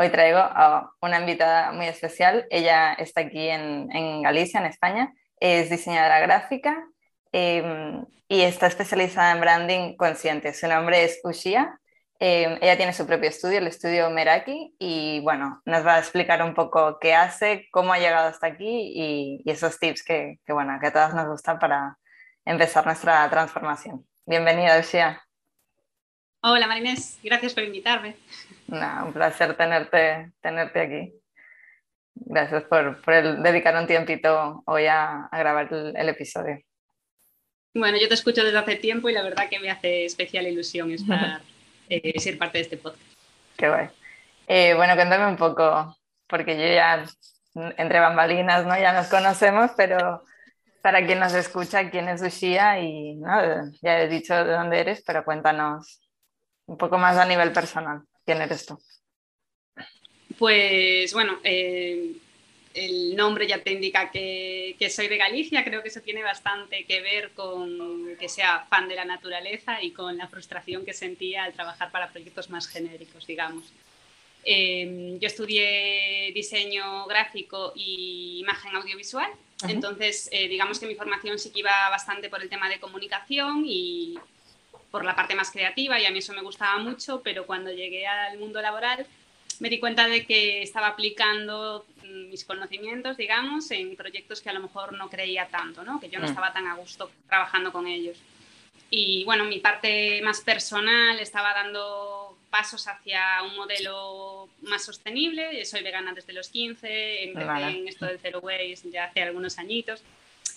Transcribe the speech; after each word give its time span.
Hoy 0.00 0.08
traigo 0.08 0.38
a 0.38 0.94
una 1.02 1.20
invitada 1.20 1.72
muy 1.72 1.84
especial. 1.84 2.46
Ella 2.48 2.94
está 2.94 3.20
aquí 3.20 3.50
en, 3.50 4.22
Galicia, 4.22 4.58
en 4.58 4.64
España. 4.64 5.12
Es 5.38 5.68
diseñadora 5.68 6.20
gráfica 6.20 6.74
em, 7.32 8.06
y 8.26 8.40
está 8.40 8.68
especializada 8.68 9.32
en 9.32 9.40
branding 9.42 9.96
consciente. 9.96 10.54
Su 10.54 10.68
nombre 10.68 11.04
es 11.04 11.20
Ushia. 11.22 11.78
Em, 12.18 12.56
ella 12.62 12.78
tiene 12.78 12.94
su 12.94 13.06
propio 13.06 13.28
estudio, 13.28 13.58
el 13.58 13.66
estudio 13.66 14.08
Meraki, 14.08 14.74
y 14.78 15.20
bueno, 15.20 15.60
nos 15.66 15.86
va 15.86 15.96
a 15.96 15.98
explicar 15.98 16.42
un 16.42 16.54
poco 16.54 16.98
qué 16.98 17.14
hace, 17.14 17.68
cómo 17.70 17.92
ha 17.92 17.98
llegado 17.98 18.28
hasta 18.28 18.46
aquí 18.46 18.94
y, 18.96 19.42
esos 19.44 19.78
tips 19.78 20.02
que, 20.02 20.38
bueno, 20.48 20.78
que 20.80 20.86
a 20.86 20.92
todas 20.94 21.12
nos 21.12 21.28
gustan 21.28 21.58
para 21.58 21.98
empezar 22.46 22.86
nuestra 22.86 23.28
transformación. 23.28 24.06
Bienvenida, 24.24 24.80
Ushia. 24.80 25.20
Hola 26.42 26.66
Marinés, 26.66 27.18
gracias 27.22 27.52
por 27.52 27.64
invitarme. 27.64 28.16
Un 28.70 29.12
placer 29.12 29.56
tenerte, 29.56 30.32
tenerte 30.40 30.80
aquí. 30.80 31.14
Gracias 32.14 32.64
por, 32.64 33.00
por 33.02 33.42
dedicar 33.42 33.76
un 33.76 33.86
tiempito 33.86 34.62
hoy 34.66 34.86
a, 34.86 35.28
grabar 35.32 35.72
el, 35.72 36.08
episodio. 36.08 36.58
Bueno, 37.74 37.98
yo 37.98 38.08
te 38.08 38.14
escucho 38.14 38.44
desde 38.44 38.58
hace 38.58 38.76
tiempo 38.76 39.08
y 39.08 39.12
la 39.12 39.22
verdad 39.22 39.48
que 39.48 39.60
me 39.60 39.70
hace 39.70 40.04
especial 40.04 40.46
ilusión 40.46 40.90
estar, 40.90 41.40
eh, 41.88 42.18
ser 42.18 42.36
parte 42.36 42.58
de 42.58 42.62
este 42.62 42.76
podcast. 42.76 43.02
Qué 43.56 43.68
guay. 43.68 43.88
Eh, 44.48 44.74
bueno, 44.74 44.94
cuéntame 44.96 45.26
un 45.26 45.36
poco, 45.36 45.96
porque 46.26 46.56
yo 46.56 46.66
ya 46.66 47.04
entre 47.54 48.00
bambalinas, 48.00 48.66
¿no? 48.66 48.76
Ya 48.78 48.92
nos 48.92 49.08
conocemos, 49.08 49.70
pero 49.76 50.24
para 50.82 51.04
quien 51.04 51.20
nos 51.20 51.34
escucha, 51.34 51.90
¿quién 51.90 52.08
es 52.08 52.22
Ushia? 52.22 52.80
Y 52.80 53.16
¿no? 53.16 53.70
ya 53.82 54.00
he 54.00 54.08
dicho 54.08 54.34
de 54.34 54.52
dónde 54.52 54.80
eres, 54.80 55.02
pero 55.06 55.24
cuéntanos 55.24 56.00
un 56.66 56.76
poco 56.76 56.98
más 56.98 57.16
a 57.16 57.26
nivel 57.26 57.52
personal. 57.52 58.02
¿Quién 58.30 58.42
eres 58.42 58.64
tú? 58.64 58.80
Pues 60.38 61.12
bueno, 61.12 61.40
eh, 61.42 62.12
el 62.74 63.16
nombre 63.16 63.48
ya 63.48 63.60
te 63.60 63.72
indica 63.72 64.08
que, 64.12 64.76
soy 64.88 65.08
de 65.08 65.16
Galicia, 65.16 65.64
creo 65.64 65.82
que 65.82 65.88
eso 65.88 66.00
tiene 66.00 66.22
bastante 66.22 66.84
que 66.84 67.00
ver 67.00 67.32
con 67.32 68.14
que 68.20 68.28
sea 68.28 68.66
fan 68.70 68.86
de 68.86 68.94
la 68.94 69.04
naturaleza 69.04 69.82
y 69.82 69.90
con 69.90 70.16
la 70.16 70.28
frustración 70.28 70.84
que 70.84 70.92
sentía 70.92 71.42
al 71.42 71.54
trabajar 71.54 71.90
para 71.90 72.12
proyectos 72.12 72.50
más 72.50 72.68
genéricos, 72.68 73.26
digamos. 73.26 73.64
Eh, 74.44 75.18
yo 75.20 75.26
estudié 75.26 76.30
diseño 76.32 77.06
gráfico 77.06 77.72
y 77.74 78.38
imagen 78.42 78.76
audiovisual, 78.76 79.28
entonces 79.68 80.28
eh, 80.30 80.46
digamos 80.46 80.78
que 80.78 80.86
mi 80.86 80.94
formación 80.94 81.36
sí 81.40 81.50
que 81.50 81.58
iba 81.58 81.90
bastante 81.90 82.28
por 82.28 82.40
el 82.40 82.48
tema 82.48 82.68
de 82.68 82.78
comunicación 82.78 83.64
y, 83.66 84.16
por 84.90 85.04
la 85.04 85.14
parte 85.14 85.34
más 85.34 85.50
creativa 85.50 85.98
y 86.00 86.06
a 86.06 86.10
mí 86.10 86.18
eso 86.18 86.32
me 86.32 86.42
gustaba 86.42 86.78
mucho, 86.78 87.22
pero 87.22 87.46
cuando 87.46 87.70
llegué 87.72 88.06
al 88.06 88.38
mundo 88.38 88.60
laboral 88.60 89.06
me 89.60 89.68
di 89.68 89.78
cuenta 89.78 90.08
de 90.08 90.26
que 90.26 90.62
estaba 90.62 90.88
aplicando 90.88 91.84
mm, 92.02 92.30
mis 92.30 92.44
conocimientos, 92.44 93.16
digamos, 93.16 93.70
en 93.70 93.94
proyectos 93.94 94.40
que 94.40 94.48
a 94.48 94.54
lo 94.54 94.60
mejor 94.60 94.94
no 94.94 95.08
creía 95.10 95.46
tanto, 95.46 95.84
¿no? 95.84 96.00
que 96.00 96.08
yo 96.08 96.18
no 96.18 96.26
mm. 96.26 96.30
estaba 96.30 96.52
tan 96.52 96.66
a 96.66 96.74
gusto 96.74 97.10
trabajando 97.28 97.70
con 97.70 97.86
ellos. 97.86 98.18
Y 98.92 99.22
bueno, 99.24 99.44
mi 99.44 99.60
parte 99.60 100.20
más 100.22 100.40
personal 100.40 101.20
estaba 101.20 101.54
dando 101.54 102.36
pasos 102.50 102.88
hacia 102.88 103.42
un 103.44 103.54
modelo 103.54 104.48
más 104.62 104.84
sostenible. 104.84 105.64
Soy 105.64 105.82
vegana 105.84 106.12
desde 106.12 106.32
los 106.32 106.48
15, 106.48 107.24
empecé 107.24 107.78
en 107.78 107.86
esto 107.86 108.06
del 108.06 108.18
zero 108.18 108.40
waste 108.40 108.90
ya 108.90 109.04
hace 109.04 109.22
algunos 109.22 109.58
añitos 109.58 110.02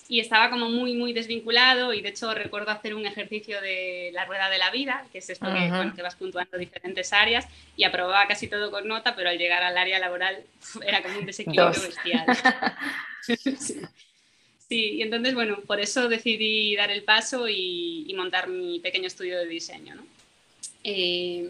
y 0.08 0.20
estaba 0.20 0.50
como 0.50 0.68
muy, 0.68 0.94
muy 0.94 1.12
desvinculado 1.12 1.94
y 1.94 2.02
de 2.02 2.10
hecho 2.10 2.34
recuerdo 2.34 2.70
hacer 2.70 2.94
un 2.94 3.06
ejercicio 3.06 3.60
de 3.60 4.10
la 4.12 4.26
rueda 4.26 4.50
de 4.50 4.58
la 4.58 4.70
vida, 4.70 5.06
que 5.10 5.18
es 5.18 5.30
esto 5.30 5.46
que, 5.46 6.02
vas 6.02 6.16
puntuando 6.16 6.58
diferentes 6.58 7.12
áreas 7.12 7.46
y 7.76 7.84
aprobaba 7.84 8.26
casi 8.28 8.48
todo 8.48 8.70
con 8.70 8.86
nota, 8.86 9.16
pero 9.16 9.30
al 9.30 9.38
llegar 9.38 9.62
al 9.62 9.78
área 9.78 9.98
laboral 9.98 10.44
era 10.84 11.02
como 11.02 11.18
un 11.18 11.26
desequilibrio 11.26 11.70
bestial. 11.70 12.26
sí. 14.68 14.96
y 14.96 15.02
entonces, 15.02 15.34
bueno, 15.34 15.60
por 15.66 15.80
eso 15.80 16.08
decidí 16.08 16.76
dar 16.76 16.90
el 16.90 17.02
paso 17.02 17.48
y, 17.48 18.12
montar 18.14 18.48
mi 18.48 18.80
pequeño 18.80 19.06
estudio 19.06 19.38
de 19.38 19.46
diseño. 19.46 19.94
¿no? 19.96 20.06
Eh, 20.84 21.48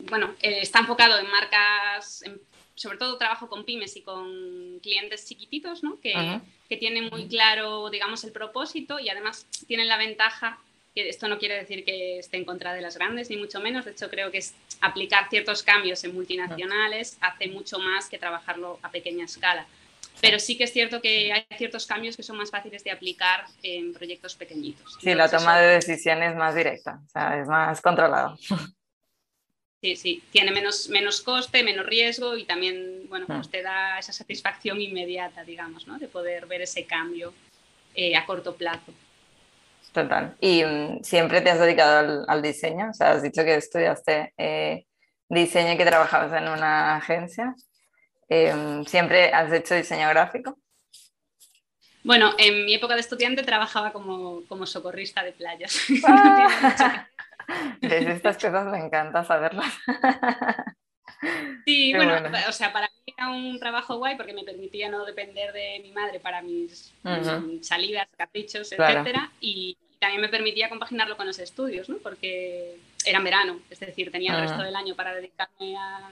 bueno, 0.00 0.34
eh, 0.42 0.58
está 0.62 0.80
enfocado 0.80 1.18
en 1.18 1.30
marcas, 1.30 2.24
sobre 2.76 2.98
todo 2.98 3.16
trabajo 3.16 3.48
con 3.48 3.64
pymes 3.64 3.96
y 3.96 4.02
con 4.02 4.78
clientes 4.80 5.26
chiquititos, 5.26 5.82
¿no? 5.82 5.98
que, 6.00 6.40
que, 6.68 6.76
tienen 6.76 7.08
muy 7.10 7.26
claro, 7.26 7.90
digamos, 7.90 8.22
el 8.24 8.32
propósito 8.32 9.00
y 9.00 9.08
además 9.08 9.46
tienen 9.66 9.88
la 9.88 9.96
ventaja, 9.96 10.58
que 10.94 11.08
esto 11.08 11.26
no 11.28 11.38
quiere 11.38 11.56
decir 11.56 11.84
que 11.84 12.18
esté 12.18 12.36
en 12.36 12.44
contra 12.44 12.74
de 12.74 12.82
las 12.82 12.96
grandes, 12.96 13.30
ni 13.30 13.38
mucho 13.38 13.60
menos, 13.60 13.86
de 13.86 13.92
hecho 13.92 14.10
creo 14.10 14.30
que 14.30 14.38
es 14.38 14.54
aplicar 14.80 15.28
ciertos 15.30 15.62
cambios 15.62 16.04
en 16.04 16.14
multinacionales 16.14 17.16
hace 17.20 17.48
mucho 17.48 17.78
más 17.78 18.08
que 18.08 18.18
trabajarlo 18.18 18.78
a 18.82 18.90
pequeña 18.90 19.24
escala. 19.24 19.66
Pero 20.20 20.38
sí 20.38 20.56
que 20.56 20.64
es 20.64 20.72
cierto 20.72 21.02
que 21.02 21.32
hay 21.32 21.44
ciertos 21.58 21.86
cambios 21.86 22.16
que 22.16 22.22
son 22.22 22.38
más 22.38 22.50
fáciles 22.50 22.82
de 22.82 22.90
aplicar 22.90 23.44
en 23.62 23.92
proyectos 23.92 24.34
pequeñitos. 24.34 24.96
Sí, 25.00 25.14
la 25.14 25.30
toma 25.30 25.58
de 25.58 25.74
decisiones 25.74 26.34
más 26.36 26.54
directa, 26.54 27.00
o 27.04 27.08
sea, 27.08 27.38
es 27.38 27.48
más 27.48 27.80
controlado. 27.80 28.38
Sí, 29.86 29.94
sí, 29.94 30.22
tiene 30.32 30.50
menos, 30.50 30.88
menos 30.88 31.20
coste, 31.20 31.62
menos 31.62 31.86
riesgo 31.86 32.36
y 32.36 32.44
también, 32.44 33.08
bueno, 33.08 33.24
pues 33.28 33.48
te 33.48 33.62
da 33.62 34.00
esa 34.00 34.12
satisfacción 34.12 34.80
inmediata, 34.80 35.44
digamos, 35.44 35.86
¿no? 35.86 35.96
De 35.96 36.08
poder 36.08 36.46
ver 36.46 36.62
ese 36.62 36.86
cambio 36.86 37.32
eh, 37.94 38.16
a 38.16 38.26
corto 38.26 38.56
plazo. 38.56 38.92
Total. 39.92 40.34
¿Y 40.40 40.64
mm, 40.64 41.04
siempre 41.04 41.40
te 41.40 41.50
has 41.50 41.60
dedicado 41.60 42.24
al, 42.26 42.42
diseño? 42.42 42.90
O 42.90 42.94
sea, 42.94 43.12
has 43.12 43.22
dicho 43.22 43.44
que 43.44 43.54
estudiaste 43.54 44.34
eh, 44.36 44.86
diseño 45.28 45.74
y 45.74 45.76
que 45.76 45.86
trabajabas 45.86 46.32
en 46.32 46.48
una 46.48 46.96
agencia. 46.96 47.54
Em, 48.28 48.84
¿Siempre 48.86 49.32
has 49.32 49.52
hecho 49.52 49.76
diseño 49.76 50.08
gráfico? 50.08 50.58
Bueno, 52.02 52.34
en 52.38 52.64
mi 52.64 52.74
época 52.74 52.94
de 52.94 53.02
estudiante 53.02 53.44
trabajaba 53.44 53.92
como, 53.92 54.42
como 54.48 54.66
socorrista 54.66 55.22
de 55.22 55.30
playas. 55.30 55.78
De 57.80 58.12
estas 58.12 58.36
cosas 58.36 58.66
me 58.66 58.78
encanta 58.78 59.24
saberlas. 59.24 59.72
Sí, 61.64 61.94
bueno, 61.94 62.14
o 62.48 62.52
sea, 62.52 62.72
para 62.72 62.88
mí 62.88 63.14
era 63.16 63.30
un 63.30 63.58
trabajo 63.58 63.96
guay 63.96 64.16
porque 64.16 64.32
me 64.32 64.44
permitía 64.44 64.88
no 64.88 65.04
depender 65.04 65.52
de 65.52 65.80
mi 65.82 65.90
madre 65.90 66.20
para 66.20 66.42
mis, 66.42 66.92
salidas, 67.62 68.08
caprichos, 68.16 68.70
etcétera, 68.72 69.30
y 69.40 69.76
también 69.98 70.20
me 70.20 70.28
permitía 70.28 70.68
compaginarlo 70.68 71.16
con 71.16 71.26
los 71.26 71.38
estudios, 71.38 71.88
¿no? 71.88 71.96
Porque 71.98 72.76
era 73.04 73.20
verano, 73.20 73.60
es 73.70 73.80
decir, 73.80 74.12
tenía 74.12 74.34
el 74.34 74.42
resto 74.42 74.62
del 74.62 74.76
año 74.76 74.94
para 74.94 75.14
dedicarme 75.14 75.76
a, 75.76 76.10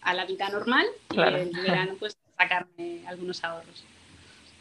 a 0.00 0.14
la 0.14 0.24
vida 0.24 0.48
normal 0.48 0.86
y 1.10 1.20
el 1.20 1.50
verano 1.50 1.94
pues 1.98 2.16
sacarme 2.36 3.02
algunos 3.06 3.44
ahorros. 3.44 3.84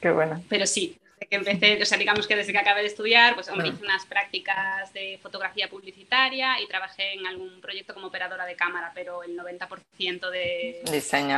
Qué 0.02 0.12
bueno. 0.12 0.44
Pero 0.50 0.68
sí, 0.68 1.00
que 1.20 1.36
empecé, 1.36 1.82
o 1.82 1.86
sea, 1.86 1.98
digamos 1.98 2.28
que 2.28 2.36
desde 2.36 2.52
que 2.52 2.60
acabé 2.60 2.82
de 2.82 2.88
estudiar, 2.88 3.34
pues 3.34 3.50
hombre, 3.50 3.70
hice 3.70 3.84
unas 3.84 4.06
prácticas 4.06 4.94
de 4.94 5.20
fotografía 5.22 5.68
publicitaria 5.68 6.60
y 6.62 6.68
trabajé 6.68 7.14
en 7.14 7.26
algún 7.26 7.60
proyecto 7.60 7.94
como 7.94 8.08
operadora 8.08 8.46
de 8.46 8.56
cámara, 8.56 8.92
pero 8.94 9.24
el 9.24 9.38
90% 9.38 10.30
de 10.30 10.82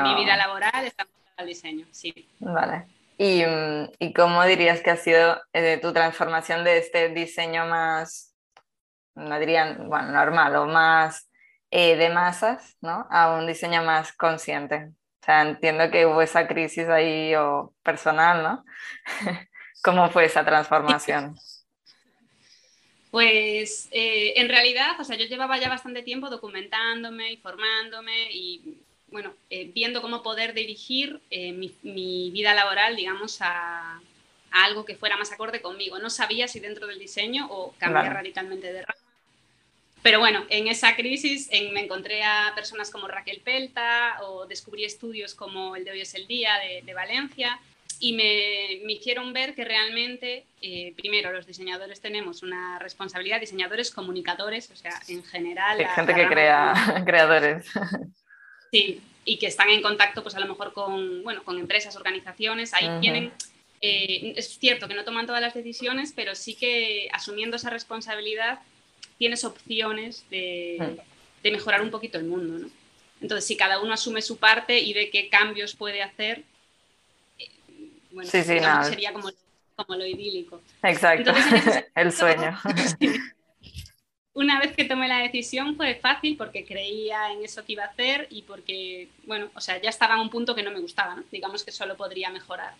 mi 0.03 0.15
vida 0.15 0.35
laboral 0.35 0.85
está 0.85 1.07
al 1.37 1.47
diseño, 1.47 1.85
sí. 1.91 2.13
Vale. 2.39 2.85
¿Y, 3.17 3.43
mm, 3.45 3.91
¿Y, 3.99 4.13
cómo 4.13 4.43
dirías 4.45 4.81
que 4.81 4.91
ha 4.91 4.97
sido 4.97 5.41
eh, 5.53 5.77
tu 5.81 5.91
transformación 5.93 6.63
de 6.63 6.77
este 6.77 7.09
diseño 7.09 7.65
más, 7.65 8.35
no 9.15 9.39
dirían, 9.39 9.89
bueno, 9.89 10.11
normal 10.11 10.55
o 10.55 10.65
más 10.65 11.29
eh, 11.71 11.95
de 11.95 12.09
masas, 12.09 12.77
¿no? 12.81 13.07
A 13.09 13.37
un 13.37 13.47
diseño 13.47 13.83
más 13.83 14.13
consciente? 14.13 14.91
O 15.21 15.25
sea, 15.25 15.41
entiendo 15.41 15.91
que 15.91 16.05
hubo 16.05 16.21
esa 16.21 16.47
crisis 16.47 16.87
ahí 16.87 17.35
o 17.35 17.73
personal, 17.83 18.41
¿no? 18.41 18.65
¿Cómo 19.81 20.09
fue 20.09 20.25
esa 20.25 20.45
transformación? 20.45 21.37
Pues 23.11 23.87
eh, 23.89 24.33
en 24.35 24.49
realidad, 24.49 24.91
o 24.99 25.03
sea, 25.03 25.17
yo 25.17 25.25
llevaba 25.25 25.57
ya 25.57 25.67
bastante 25.67 26.03
tiempo 26.03 26.29
documentándome, 26.29 27.31
informándome 27.31 28.31
y, 28.31 28.77
bueno, 29.07 29.33
eh, 29.49 29.71
viendo 29.73 30.03
cómo 30.03 30.21
poder 30.21 30.53
dirigir 30.53 31.19
eh, 31.31 31.51
mi, 31.51 32.29
vida 32.29 32.53
laboral, 32.53 32.95
digamos, 32.95 33.39
a, 33.41 33.99
algo 34.51 34.85
que 34.85 34.95
fuera 34.95 35.17
más 35.17 35.31
acorde 35.31 35.59
conmigo. 35.59 35.97
No 35.97 36.11
sabía 36.11 36.47
si 36.47 36.59
dentro 36.59 36.85
del 36.85 36.99
diseño 36.99 37.47
o 37.49 37.73
cambiar 37.79 38.13
radicalmente 38.13 38.71
de 38.71 38.81
rama. 38.81 39.01
Pero 40.03 40.19
bueno, 40.19 40.45
en 40.49 40.67
esa 40.67 40.95
crisis 40.95 41.49
me 41.73 41.83
encontré 41.83 42.23
a 42.23 42.51
personas 42.53 42.91
como 42.91 43.07
Raquel 43.07 43.41
Pelta 43.41 44.19
o 44.21 44.45
descubrí 44.45 44.85
estudios 44.85 45.33
como 45.33 45.75
el 45.75 45.83
de 45.83 45.91
Hoy 45.91 46.01
es 46.01 46.13
el 46.13 46.27
Día 46.27 46.59
de, 46.59 46.83
de 46.83 46.93
Valencia 46.93 47.59
y 47.99 48.13
me, 48.13 48.85
me, 48.85 48.93
hicieron 48.93 49.33
ver 49.33 49.53
que 49.55 49.65
realmente, 49.65 50.45
eh, 50.61 50.93
primero, 50.95 51.31
los 51.33 51.45
diseñadores 51.45 51.99
tenemos 51.99 52.43
una 52.43 52.79
responsabilidad, 52.79 53.39
diseñadores, 53.39 53.91
comunicadores, 53.91 54.71
o 54.71 54.75
sea, 54.75 54.93
en 55.07 55.23
general... 55.23 55.85
gente 55.95 56.15
que 56.15 56.27
crea 56.27 56.73
creadores. 57.05 57.65
Sí, 58.71 59.01
y 59.25 59.37
que 59.37 59.47
están 59.47 59.69
en 59.69 59.81
contacto, 59.81 60.23
pues 60.23 60.35
a 60.35 60.39
lo 60.39 60.47
mejor 60.47 60.71
con, 60.71 61.23
bueno, 61.23 61.43
con 61.43 61.59
empresas, 61.59 61.95
organizaciones, 61.95 62.73
ahí 62.73 62.89
tienen... 63.01 63.31
Eh, 63.81 64.33
es 64.35 64.59
cierto 64.59 64.89
que 64.89 64.93
no 64.93 65.05
toman 65.05 65.25
todas 65.25 65.41
las 65.41 65.53
decisiones, 65.53 66.11
pero 66.13 66.35
sí 66.35 66.55
que 66.55 67.09
asumiendo 67.13 67.55
esa 67.55 67.69
responsabilidad 67.69 68.59
tienes 69.17 69.45
opciones 69.45 70.25
de, 70.29 70.77
mm. 70.79 71.43
de 71.43 71.51
mejorar 71.51 71.81
un 71.81 71.89
poquito 71.89 72.17
el 72.17 72.25
mundo, 72.25 72.59
¿no? 72.59 72.69
Entonces, 73.21 73.45
si 73.45 73.57
cada 73.57 73.81
uno 73.81 73.93
asume 73.93 74.21
su 74.21 74.37
parte 74.37 74.79
y 74.79 74.93
ve 74.93 75.09
qué 75.09 75.29
cambios 75.29 75.75
puede 75.75 76.01
hacer, 76.01 76.43
bueno, 78.11 78.29
sería 78.29 79.13
como, 79.13 79.29
como, 79.75 79.95
lo 79.95 80.05
idílico. 80.05 80.61
Exacto, 80.83 81.31
el 81.95 82.11
sueño. 82.11 82.57
Una 84.33 84.59
vez 84.59 84.73
que 84.73 84.85
tomé 84.85 85.07
la 85.07 85.17
decisión 85.17 85.75
fue 85.75 85.95
fácil 85.95 86.37
porque 86.37 86.63
creía 86.63 87.31
en 87.33 87.43
eso 87.43 87.65
que 87.65 87.73
iba 87.73 87.83
a 87.83 87.87
hacer 87.87 88.27
y 88.29 88.43
porque, 88.43 89.09
bueno, 89.25 89.49
o 89.53 89.59
sea, 89.59 89.81
ya 89.81 89.89
estaba 89.89 90.15
en 90.15 90.21
un 90.21 90.29
punto 90.29 90.55
que 90.55 90.63
no 90.63 90.71
me 90.71 90.79
gustaba, 90.79 91.15
¿no? 91.15 91.23
digamos 91.31 91.63
que 91.63 91.71
solo 91.71 91.97
podría 91.97 92.29
mejorar. 92.29 92.73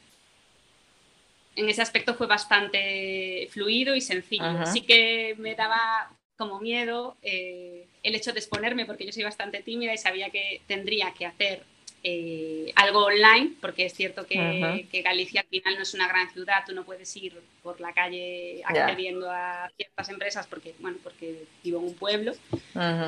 En 1.56 1.68
ese 1.68 1.82
aspecto 1.82 2.14
fue 2.14 2.28
bastante 2.28 3.50
fluido 3.52 3.94
y 3.94 4.00
sencillo. 4.00 4.66
Sí 4.68 4.82
que 4.82 5.36
me 5.38 5.56
daba 5.56 6.10
como 6.38 6.62
miedo 6.62 7.18
eh, 7.22 7.86
el 8.04 8.16
hecho 8.16 8.32
de 8.32 8.40
exponerme 8.40 8.86
porque 8.86 9.06
yo 9.06 9.12
soy 9.12 9.24
bastante 9.24 9.62
tímida 9.62 9.94
y 9.94 9.98
sabía 9.98 10.30
que 10.30 10.62
tendría 10.68 11.12
que 11.12 11.26
hacer 11.26 11.64
eh, 12.04 12.72
algo 12.76 13.06
online, 13.06 13.54
porque 13.60 13.86
es 13.86 13.94
cierto 13.94 14.26
que, 14.26 14.88
Galicia 15.04 15.42
al 15.42 15.48
final 15.48 15.76
no 15.76 15.82
es 15.82 15.94
una 15.94 16.08
gran 16.08 16.30
ciudad, 16.32 16.64
tú 16.66 16.74
no 16.74 16.84
puedes 16.84 17.16
ir 17.18 17.42
por 17.62 17.82
la 17.82 17.94
calle 17.94 18.62
accediendo 18.66 19.30
a 19.30 19.70
ciertas 19.76 20.10
empresas 20.10 20.48
porque, 20.48 20.76
bueno, 20.80 20.98
porque 21.04 21.46
vivo 21.64 21.80
en 21.80 21.86
un 21.86 21.96
pueblo. 21.96 22.34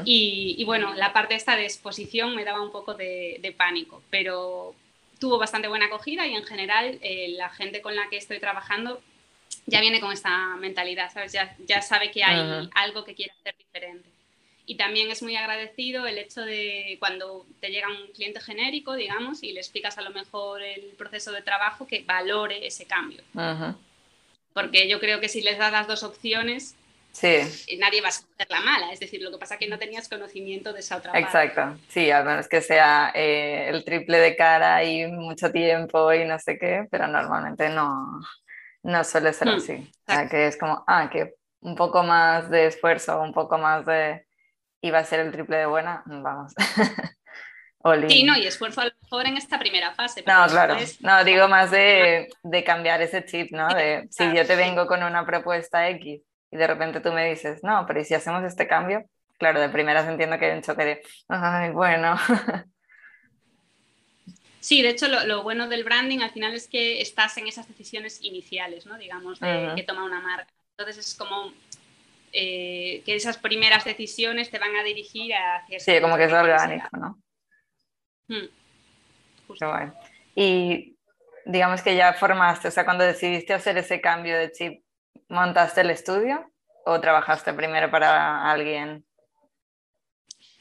y, 0.06 0.64
bueno, 0.66 0.94
la 0.94 1.14
parte 1.14 1.36
esta 1.36 1.56
de 1.56 1.64
exposición 1.64 2.36
me 2.36 2.44
daba 2.44 2.62
un 2.62 2.72
poco 2.72 2.94
de, 2.94 3.56
pánico, 3.58 4.02
pero 4.10 4.74
tuvo 5.20 5.38
bastante 5.38 5.68
buena 5.68 5.86
acogida 5.86 6.26
y 6.26 6.36
en 6.36 6.44
general 6.44 6.98
eh, 7.02 7.30
la 7.38 7.50
gente 7.50 7.82
con 7.82 7.96
la 7.96 8.10
que 8.10 8.18
estoy 8.18 8.40
trabajando 8.40 9.02
ya 9.66 9.80
viene 9.82 10.00
con 10.00 10.12
esta 10.12 10.56
mentalidad, 10.58 11.12
¿sabes? 11.12 11.32
Ya, 11.32 11.56
ya 11.68 11.82
sabe 11.82 12.12
que 12.12 12.24
hay 12.24 12.70
algo 12.74 13.04
que 13.04 13.14
quiere 13.14 13.34
hacer 13.40 13.56
diferente. 13.58 14.11
Y 14.72 14.76
también 14.76 15.12
es 15.12 15.22
muy 15.22 15.36
agradecido 15.36 16.08
el 16.08 16.18
hecho 16.18 16.40
de 16.44 16.96
cuando 17.02 17.46
te 17.60 17.72
llega 17.72 17.90
un 17.90 18.14
cliente 18.14 18.40
genérico, 18.40 18.96
digamos, 18.96 19.44
y 19.44 19.52
le 19.52 19.60
explicas 19.60 19.98
a 19.98 20.02
lo 20.02 20.12
mejor 20.12 20.62
el 20.62 20.94
proceso 20.98 21.34
de 21.34 21.42
trabajo, 21.42 21.86
que 21.86 22.04
valore 22.04 22.66
ese 22.66 22.86
cambio. 22.86 23.22
Porque 24.54 24.88
yo 24.88 25.02
creo 25.02 25.20
que 25.20 25.28
si 25.28 25.42
les 25.42 25.58
das 25.58 25.74
las 25.74 25.88
dos 25.88 26.04
opciones, 26.04 26.78
sí. 27.12 27.76
nadie 27.80 28.00
va 28.00 28.08
a 28.08 28.12
escoger 28.12 28.48
la 28.50 28.62
mala. 28.62 28.94
Es 28.94 29.02
decir, 29.02 29.22
lo 29.22 29.30
que 29.30 29.40
pasa 29.40 29.56
es 29.56 29.60
que 29.60 29.68
no 29.68 29.78
tenías 29.78 30.08
conocimiento 30.08 30.72
de 30.72 30.80
esa 30.80 30.96
otra 30.96 31.12
parte. 31.12 31.26
Exacto, 31.26 31.78
sí, 31.90 32.10
a 32.10 32.24
menos 32.24 32.48
que 32.48 32.62
sea 32.62 33.12
eh, 33.14 33.68
el 33.68 33.84
triple 33.84 34.20
de 34.20 34.38
cara 34.38 34.86
y 34.86 35.06
mucho 35.08 35.52
tiempo 35.52 36.14
y 36.14 36.24
no 36.24 36.40
sé 36.40 36.58
qué, 36.58 36.88
pero 36.90 37.08
normalmente 37.08 37.68
no, 37.68 38.22
no 38.84 39.04
suele 39.04 39.34
ser 39.34 39.50
mm, 39.50 39.56
así. 39.56 39.92
O 40.08 40.14
sea, 40.14 40.30
que 40.30 40.48
es 40.48 40.56
como, 40.56 40.82
ah, 40.88 41.10
que 41.12 41.34
un 41.60 41.76
poco 41.76 42.04
más 42.04 42.50
de 42.50 42.68
esfuerzo, 42.68 43.22
un 43.22 43.34
poco 43.34 43.58
más 43.58 43.86
de 43.86 44.31
y 44.82 44.92
va 44.92 45.00
a 45.00 45.06
ser 45.06 45.20
el 45.20 45.32
triple 45.32 45.58
de 45.58 45.66
buena, 45.66 46.04
vamos. 46.06 46.54
sí, 48.10 48.24
no, 48.24 48.38
y 48.38 48.46
esfuerzo 48.46 48.82
a 48.82 48.86
lo 48.86 48.92
mejor 49.02 49.28
en 49.28 49.38
esta 49.38 49.60
primera 49.60 49.94
fase. 49.94 50.24
No, 50.26 50.46
claro. 50.48 50.78
No, 51.02 51.24
digo 51.24 51.48
más 51.48 51.72
de, 51.72 52.30
de, 52.44 52.64
cambiar 52.64 53.02
ese 53.02 53.26
chip, 53.26 53.52
¿no? 53.52 53.68
De 53.70 54.08
si 54.10 54.24
yo 54.36 54.46
te 54.46 54.56
vengo 54.56 54.88
con 54.88 55.04
una 55.04 55.26
propuesta 55.26 55.88
X 55.90 56.22
y 56.52 56.58
de 56.58 56.68
repente 56.68 57.00
tú 57.00 57.12
me 57.12 57.30
dices, 57.30 57.64
no, 57.64 57.86
pero 57.88 58.02
¿y 58.02 58.06
si 58.06 58.14
hacemos 58.14 58.44
este 58.44 58.68
cambio? 58.68 59.06
Claro, 59.38 59.60
de 59.60 59.70
primeras 59.70 60.08
entiendo 60.08 60.38
que 60.38 60.46
hay 60.46 60.58
un 60.58 60.62
choque 60.62 60.86
de, 60.86 61.02
ay, 61.28 61.72
bueno. 61.72 62.16
Sí, 64.62 64.84
de 64.84 64.90
hecho, 64.90 65.08
lo, 65.08 65.26
lo, 65.26 65.42
bueno 65.42 65.68
del 65.68 65.84
branding 65.84 66.20
al 66.20 66.30
final 66.30 66.54
es 66.54 66.68
que 66.68 67.02
estás 67.02 67.36
en 67.38 67.48
esas 67.48 67.68
decisiones 67.68 68.22
iniciales, 68.22 68.86
¿no? 68.86 68.96
Digamos, 69.00 69.40
de 69.40 69.74
que 69.76 69.82
toma 69.82 70.04
una 70.04 70.20
marca. 70.20 70.54
Entonces 70.78 71.04
es 71.04 71.16
como 71.16 71.52
eh, 72.34 73.02
que 73.06 73.16
esas 73.16 73.38
primeras 73.38 73.84
decisiones 73.86 74.50
te 74.50 74.60
van 74.60 74.76
a 74.76 74.84
dirigir 74.84 75.34
hacia... 75.34 75.80
Sí, 75.80 76.00
como 76.02 76.18
que 76.18 76.26
es 76.26 76.34
orgánico, 76.34 76.88
¿no? 76.98 77.22
Hmm. 78.28 78.48
Y 80.36 80.96
digamos 81.46 81.82
que 81.82 81.96
ya 81.96 82.14
formaste, 82.14 82.70
o 82.70 82.72
sea, 82.72 82.86
cuando 82.86 83.04
decidiste 83.04 83.54
hacer 83.54 83.78
ese 83.78 84.00
cambio 84.00 84.38
de 84.38 84.52
chip, 84.52 84.84
¿montaste 85.28 85.82
el 85.82 85.90
estudio 85.90 86.50
o 86.86 87.00
trabajaste 87.02 87.54
primero 87.54 87.92
para 87.92 88.50
alguien? 88.50 89.06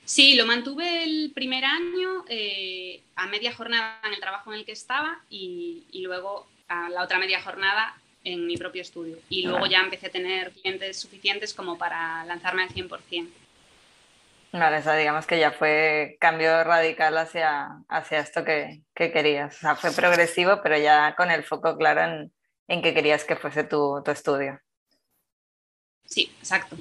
Sí, 0.04 0.34
lo 0.34 0.44
mantuve 0.44 1.04
el 1.04 1.32
primer 1.34 1.64
año 1.64 2.24
eh, 2.28 3.04
a 3.14 3.28
media 3.28 3.54
jornada 3.54 4.00
en 4.04 4.14
el 4.14 4.20
trabajo 4.20 4.52
en 4.52 4.58
el 4.58 4.64
que 4.64 4.72
estaba 4.72 5.24
y, 5.28 5.86
y 5.92 6.02
luego 6.02 6.48
a 6.66 6.88
la 6.88 7.04
otra 7.04 7.18
media 7.18 7.40
jornada 7.40 7.99
en 8.24 8.46
mi 8.46 8.56
propio 8.56 8.82
estudio. 8.82 9.18
Y 9.28 9.46
luego 9.46 9.66
ya 9.66 9.80
empecé 9.80 10.06
a 10.06 10.10
tener 10.10 10.50
clientes 10.52 10.98
suficientes 10.98 11.54
como 11.54 11.78
para 11.78 12.24
lanzarme 12.24 12.62
al 12.62 12.68
100%. 12.70 13.28
Vale, 14.52 14.78
o 14.78 14.82
sea, 14.82 14.96
digamos 14.96 15.26
que 15.26 15.38
ya 15.38 15.52
fue 15.52 16.16
cambio 16.20 16.64
radical 16.64 17.16
hacia, 17.18 17.68
hacia 17.88 18.18
esto 18.18 18.44
que, 18.44 18.82
que, 18.94 19.12
querías. 19.12 19.56
O 19.56 19.60
sea, 19.60 19.76
fue 19.76 19.92
progresivo, 19.92 20.60
pero 20.62 20.76
ya 20.76 21.14
con 21.16 21.30
el 21.30 21.44
foco 21.44 21.76
claro 21.76 22.02
en, 22.02 22.32
en 22.66 22.82
que 22.82 22.92
querías 22.92 23.24
que 23.24 23.36
fuese 23.36 23.62
tu, 23.62 24.02
tu, 24.04 24.10
estudio. 24.10 24.60
Sí, 26.04 26.34
exacto. 26.40 26.76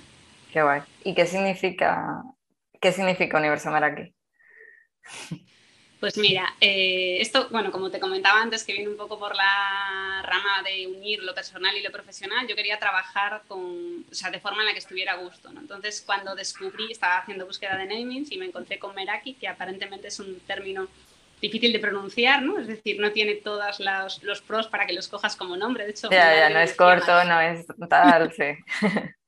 Qué 0.51 0.63
guay. 0.63 0.81
¿Y 1.03 1.13
qué 1.13 1.27
significa, 1.27 2.23
qué 2.81 2.91
significa 2.91 3.37
Universo 3.37 3.69
Meraki? 3.69 4.15
Pues 5.99 6.17
mira, 6.17 6.55
eh, 6.61 7.17
esto, 7.19 7.49
bueno, 7.51 7.71
como 7.71 7.91
te 7.91 7.99
comentaba 7.99 8.41
antes, 8.41 8.63
que 8.63 8.71
viene 8.71 8.87
un 8.87 8.95
poco 8.95 9.19
por 9.19 9.35
la 9.35 10.21
rama 10.23 10.63
de 10.63 10.87
unir 10.87 11.21
lo 11.23 11.35
personal 11.35 11.75
y 11.75 11.81
lo 11.81 11.91
profesional, 11.91 12.47
yo 12.47 12.55
quería 12.55 12.79
trabajar 12.79 13.41
con, 13.49 14.05
o 14.09 14.15
sea, 14.15 14.31
de 14.31 14.39
forma 14.39 14.61
en 14.61 14.67
la 14.67 14.71
que 14.73 14.79
estuviera 14.79 15.13
a 15.13 15.17
gusto, 15.17 15.51
¿no? 15.51 15.59
Entonces, 15.59 16.01
cuando 16.05 16.35
descubrí, 16.35 16.89
estaba 16.89 17.17
haciendo 17.17 17.45
búsqueda 17.45 17.77
de 17.77 17.85
namings 17.85 18.31
y 18.31 18.37
me 18.37 18.45
encontré 18.45 18.79
con 18.79 18.95
Meraki, 18.95 19.33
que 19.33 19.49
aparentemente 19.49 20.07
es 20.07 20.19
un 20.21 20.39
término 20.47 20.87
difícil 21.41 21.73
de 21.73 21.79
pronunciar, 21.79 22.43
¿no? 22.43 22.59
Es 22.59 22.67
decir, 22.67 22.99
no 23.01 23.11
tiene 23.11 23.35
todos 23.35 23.81
los, 23.81 24.23
los 24.23 24.41
pros 24.41 24.67
para 24.67 24.85
que 24.85 24.93
los 24.93 25.09
cojas 25.09 25.35
como 25.35 25.57
nombre, 25.57 25.83
de 25.83 25.91
hecho... 25.91 26.09
Ya, 26.09 26.33
ya, 26.33 26.49
no 26.49 26.59
es 26.59 26.75
corto, 26.75 27.23
no 27.25 27.41
es 27.41 27.65
tal, 27.89 28.31
sí. 28.33 28.55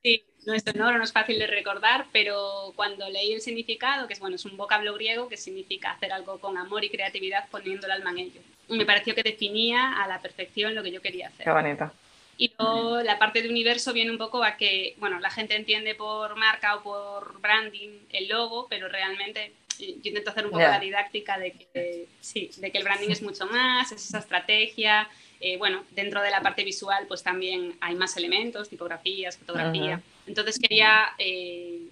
sí, 0.04 0.24
no 0.46 0.54
es 0.54 0.64
sonoro, 0.64 0.98
no 0.98 1.04
es 1.04 1.12
fácil 1.12 1.38
de 1.40 1.48
recordar, 1.48 2.08
pero 2.12 2.74
cuando 2.76 3.10
leí 3.10 3.34
el 3.34 3.42
significado, 3.42 4.08
que 4.08 4.14
es 4.14 4.20
bueno, 4.20 4.36
es 4.36 4.46
un 4.46 4.58
vocablo 4.58 4.94
griego 4.94 5.28
que 5.28 5.38
significa 5.38 5.92
hacer 5.92 6.12
algo 6.12 6.40
con 6.40 6.58
amor 6.58 6.84
y 6.84 6.90
creatividad 6.90 7.48
poniendo 7.50 7.86
el 7.86 7.92
alma 7.92 8.12
en 8.12 8.18
ello. 8.20 8.42
Me 8.70 8.86
pareció 8.86 9.14
que 9.14 9.24
definía 9.24 10.02
a 10.02 10.08
la 10.08 10.22
perfección 10.22 10.74
lo 10.74 10.84
que 10.84 10.92
yo 10.92 11.02
quería 11.02 11.28
hacer. 11.28 11.44
Qué 11.44 11.52
bonito. 11.52 11.92
Y 12.38 12.52
luego 12.58 13.02
la 13.02 13.20
parte 13.20 13.44
de 13.44 13.50
universo 13.50 13.94
viene 13.94 14.10
un 14.10 14.18
poco 14.18 14.44
a 14.44 14.58
que, 14.58 14.96
bueno, 14.98 15.20
la 15.20 15.30
gente 15.30 15.56
entiende 15.56 15.94
por 15.94 16.36
marca 16.38 16.76
o 16.76 16.82
por 16.82 17.40
branding 17.40 18.00
el 18.12 18.30
logo, 18.30 18.68
pero 18.68 18.88
realmente 18.88 19.54
yo 19.78 20.10
intento 20.10 20.32
hacer 20.32 20.46
un 20.46 20.52
poco 20.52 20.64
la 20.64 20.80
didáctica 20.80 21.38
de 21.38 21.52
que, 21.52 22.08
sí, 22.20 22.50
de 22.58 22.72
que 22.72 22.78
el 22.78 22.84
branding 22.84 23.10
es 23.10 23.22
mucho 23.22 23.46
más, 23.46 23.92
es 23.92 24.06
esa 24.08 24.20
estrategia. 24.20 25.08
Eh, 25.40 25.58
bueno, 25.58 25.84
dentro 25.92 26.22
de 26.22 26.32
la 26.32 26.42
parte 26.42 26.64
visual, 26.64 27.06
pues 27.08 27.24
también 27.24 27.76
hay 27.82 27.96
más 27.96 28.16
elementos, 28.18 28.70
tipografías, 28.70 29.38
fotografía. 29.38 30.02
Entonces 30.32 30.58
quería 30.58 31.10
eh, 31.18 31.90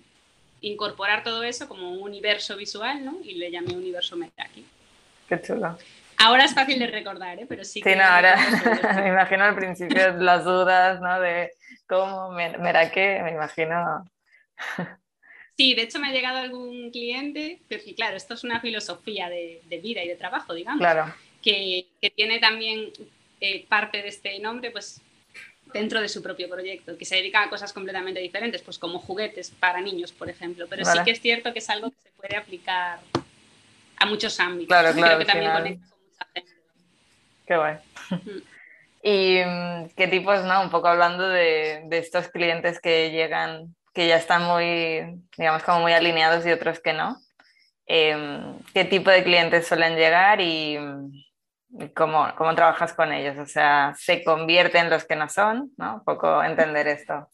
incorporar 0.62 1.26
todo 1.26 1.44
eso 1.44 1.68
como 1.68 1.92
un 1.92 2.04
universo 2.04 2.56
visual, 2.56 3.04
¿no? 3.04 3.18
Y 3.22 3.34
le 3.34 3.52
llamé 3.52 3.74
Universo 3.74 4.16
Meraki. 4.16 4.66
Qué 5.28 5.42
chulo. 5.42 5.78
Ahora 6.16 6.46
es 6.46 6.54
fácil 6.54 6.80
de 6.80 6.88
recordar, 6.88 7.38
¿eh? 7.38 7.46
Pero 7.50 7.66
sí, 7.66 7.82
sí 7.84 7.96
no, 7.98 8.02
ahora 8.02 8.38
me 8.96 9.10
imagino 9.10 9.44
al 9.44 9.56
principio 9.56 10.14
las 10.18 10.46
dudas, 10.46 11.02
¿no? 11.02 11.20
De 11.20 11.52
cómo 11.86 12.32
Meraki, 12.32 13.02
me 13.02 13.34
imagino. 13.34 14.10
Sí, 15.58 15.74
de 15.76 15.82
hecho 15.82 16.00
me 16.00 16.08
ha 16.08 16.14
llegado 16.14 16.38
algún 16.38 16.92
cliente, 16.92 17.60
pero 17.68 17.84
claro, 17.98 18.16
esto 18.16 18.36
es 18.36 18.46
una 18.46 18.62
filosofía 18.62 19.28
de, 19.28 19.62
vida 19.84 20.02
y 20.02 20.08
de 20.08 20.16
trabajo, 20.16 20.54
digamos, 20.54 20.80
claro. 20.80 21.14
que, 21.42 21.88
que 22.02 22.10
tiene 22.10 22.40
también 22.40 22.94
eh, 23.42 23.66
parte 23.68 24.02
de 24.02 24.08
este 24.08 24.40
nombre, 24.40 24.72
pues 24.72 25.02
dentro 25.74 26.02
de 26.02 26.10
su 26.10 26.22
propio 26.22 26.50
proyecto, 26.50 26.98
que 26.98 27.06
se 27.06 27.16
dedica 27.16 27.44
a 27.44 27.50
cosas 27.50 27.74
completamente 27.74 28.20
diferentes, 28.20 28.62
pues 28.62 28.78
como 28.78 29.00
juguetes 29.00 29.52
para 29.52 29.82
niños, 29.82 30.12
por 30.12 30.30
ejemplo. 30.30 30.68
Pero 30.70 30.86
sí 30.86 30.98
que 31.06 31.12
es 31.12 31.22
cierto 31.22 31.54
que 31.54 31.60
es 31.60 31.70
algo 31.70 31.90
que 31.92 32.02
se 32.02 32.10
puede 32.12 32.36
aplicar 32.36 33.00
a 33.98 34.06
muchos 34.06 34.40
ámbitos. 34.40 34.68
Claro, 34.68 34.94
claro. 34.94 35.08
Creo 35.16 35.20
que 35.20 35.26
también 35.26 35.52
conecta 35.52 35.90
con 35.90 36.00
mucha 36.04 36.28
gente. 36.34 36.52
Qué 37.46 37.58
guay. 37.58 37.76
¿Y 39.02 39.40
mm, 39.46 39.90
qué 39.96 40.08
tipos, 40.08 40.44
no? 40.44 40.62
Un 40.62 40.70
poco 40.70 40.88
hablando 40.88 41.28
de, 41.30 41.84
de, 41.86 41.98
estos 42.00 42.28
clientes 42.28 42.82
que 42.82 43.12
llegan, 43.12 43.76
que 43.94 44.08
ya 44.08 44.18
están 44.18 44.44
muy, 44.44 45.22
digamos, 45.38 45.64
como 45.64 45.82
muy 45.82 45.94
alineados 45.94 46.46
y 46.46 46.52
otros 46.52 46.80
que 46.80 46.94
no. 46.94 47.18
Em, 47.86 48.60
¿Qué 48.74 48.86
tipo 48.86 49.10
de 49.10 49.24
clientes 49.24 49.68
suelen 49.68 49.96
llegar 49.96 50.42
y, 50.42 50.78
¿Cómo, 51.96 52.28
¿Cómo 52.36 52.56
trabajas 52.56 52.94
con 52.94 53.14
ellos? 53.14 53.38
O 53.38 53.46
sea, 53.46 53.94
¿se 53.98 54.24
convierten 54.24 54.90
los 54.90 55.06
que 55.06 55.16
no 55.16 55.30
son? 55.30 55.72
¿no? 55.78 55.96
Un 55.96 56.04
poco 56.04 56.44
entender 56.44 56.88
esto. 56.88 57.30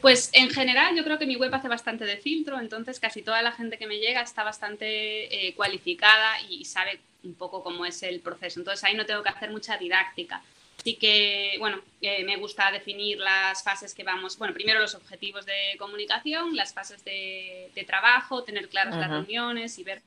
Pues 0.00 0.30
en 0.34 0.50
general 0.50 0.94
yo 0.94 1.02
creo 1.02 1.18
que 1.18 1.26
mi 1.26 1.36
web 1.36 1.54
hace 1.54 1.66
bastante 1.66 2.04
de 2.04 2.18
filtro, 2.18 2.60
entonces 2.60 3.00
casi 3.00 3.22
toda 3.22 3.40
la 3.40 3.52
gente 3.52 3.78
que 3.78 3.86
me 3.86 3.98
llega 3.98 4.20
está 4.20 4.44
bastante 4.44 5.46
eh, 5.48 5.54
cualificada 5.54 6.40
y 6.48 6.66
sabe 6.66 7.00
un 7.22 7.34
poco 7.34 7.62
cómo 7.62 7.86
es 7.86 8.02
el 8.02 8.20
proceso. 8.20 8.60
Entonces 8.60 8.84
ahí 8.84 8.94
no 8.94 9.06
tengo 9.06 9.22
que 9.22 9.30
hacer 9.30 9.50
mucha 9.50 9.78
didáctica. 9.78 10.42
Así 10.84 10.96
que, 10.96 11.56
bueno, 11.60 11.78
eh, 12.02 12.26
me 12.26 12.36
gusta 12.36 12.70
definir 12.70 13.16
las 13.16 13.62
fases 13.62 13.94
que 13.94 14.04
vamos, 14.04 14.36
bueno, 14.36 14.52
primero 14.52 14.80
los 14.80 14.94
objetivos 14.94 15.46
de 15.46 15.78
comunicación, 15.78 16.54
las 16.54 16.74
fases 16.74 17.02
de, 17.06 17.70
trabajo, 17.86 18.44
tener 18.44 18.68
claras 18.68 18.94
las 18.94 19.08
reuniones 19.08 19.78
y 19.78 19.82
ver, 19.82 20.02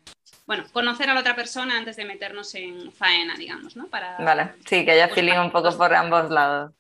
bueno, 0.46 0.66
conocer 0.72 1.10
a 1.10 1.16
la 1.16 1.22
otra 1.22 1.36
persona 1.36 1.80
antes 1.80 1.96
de 1.96 2.06
meternos 2.06 2.54
en 2.54 2.92
faena, 2.92 3.36
digamos, 3.36 3.76
¿no? 3.76 3.88
Para, 3.88 4.18
vale, 4.20 4.52
sí, 4.68 4.86
que 4.86 4.92
haya 4.92 5.08
pues 5.08 5.16
feeling 5.16 5.40
un 5.40 5.52
poco 5.52 5.76
por 5.76 5.96
ambos 5.96 6.30
lados. 6.30 6.72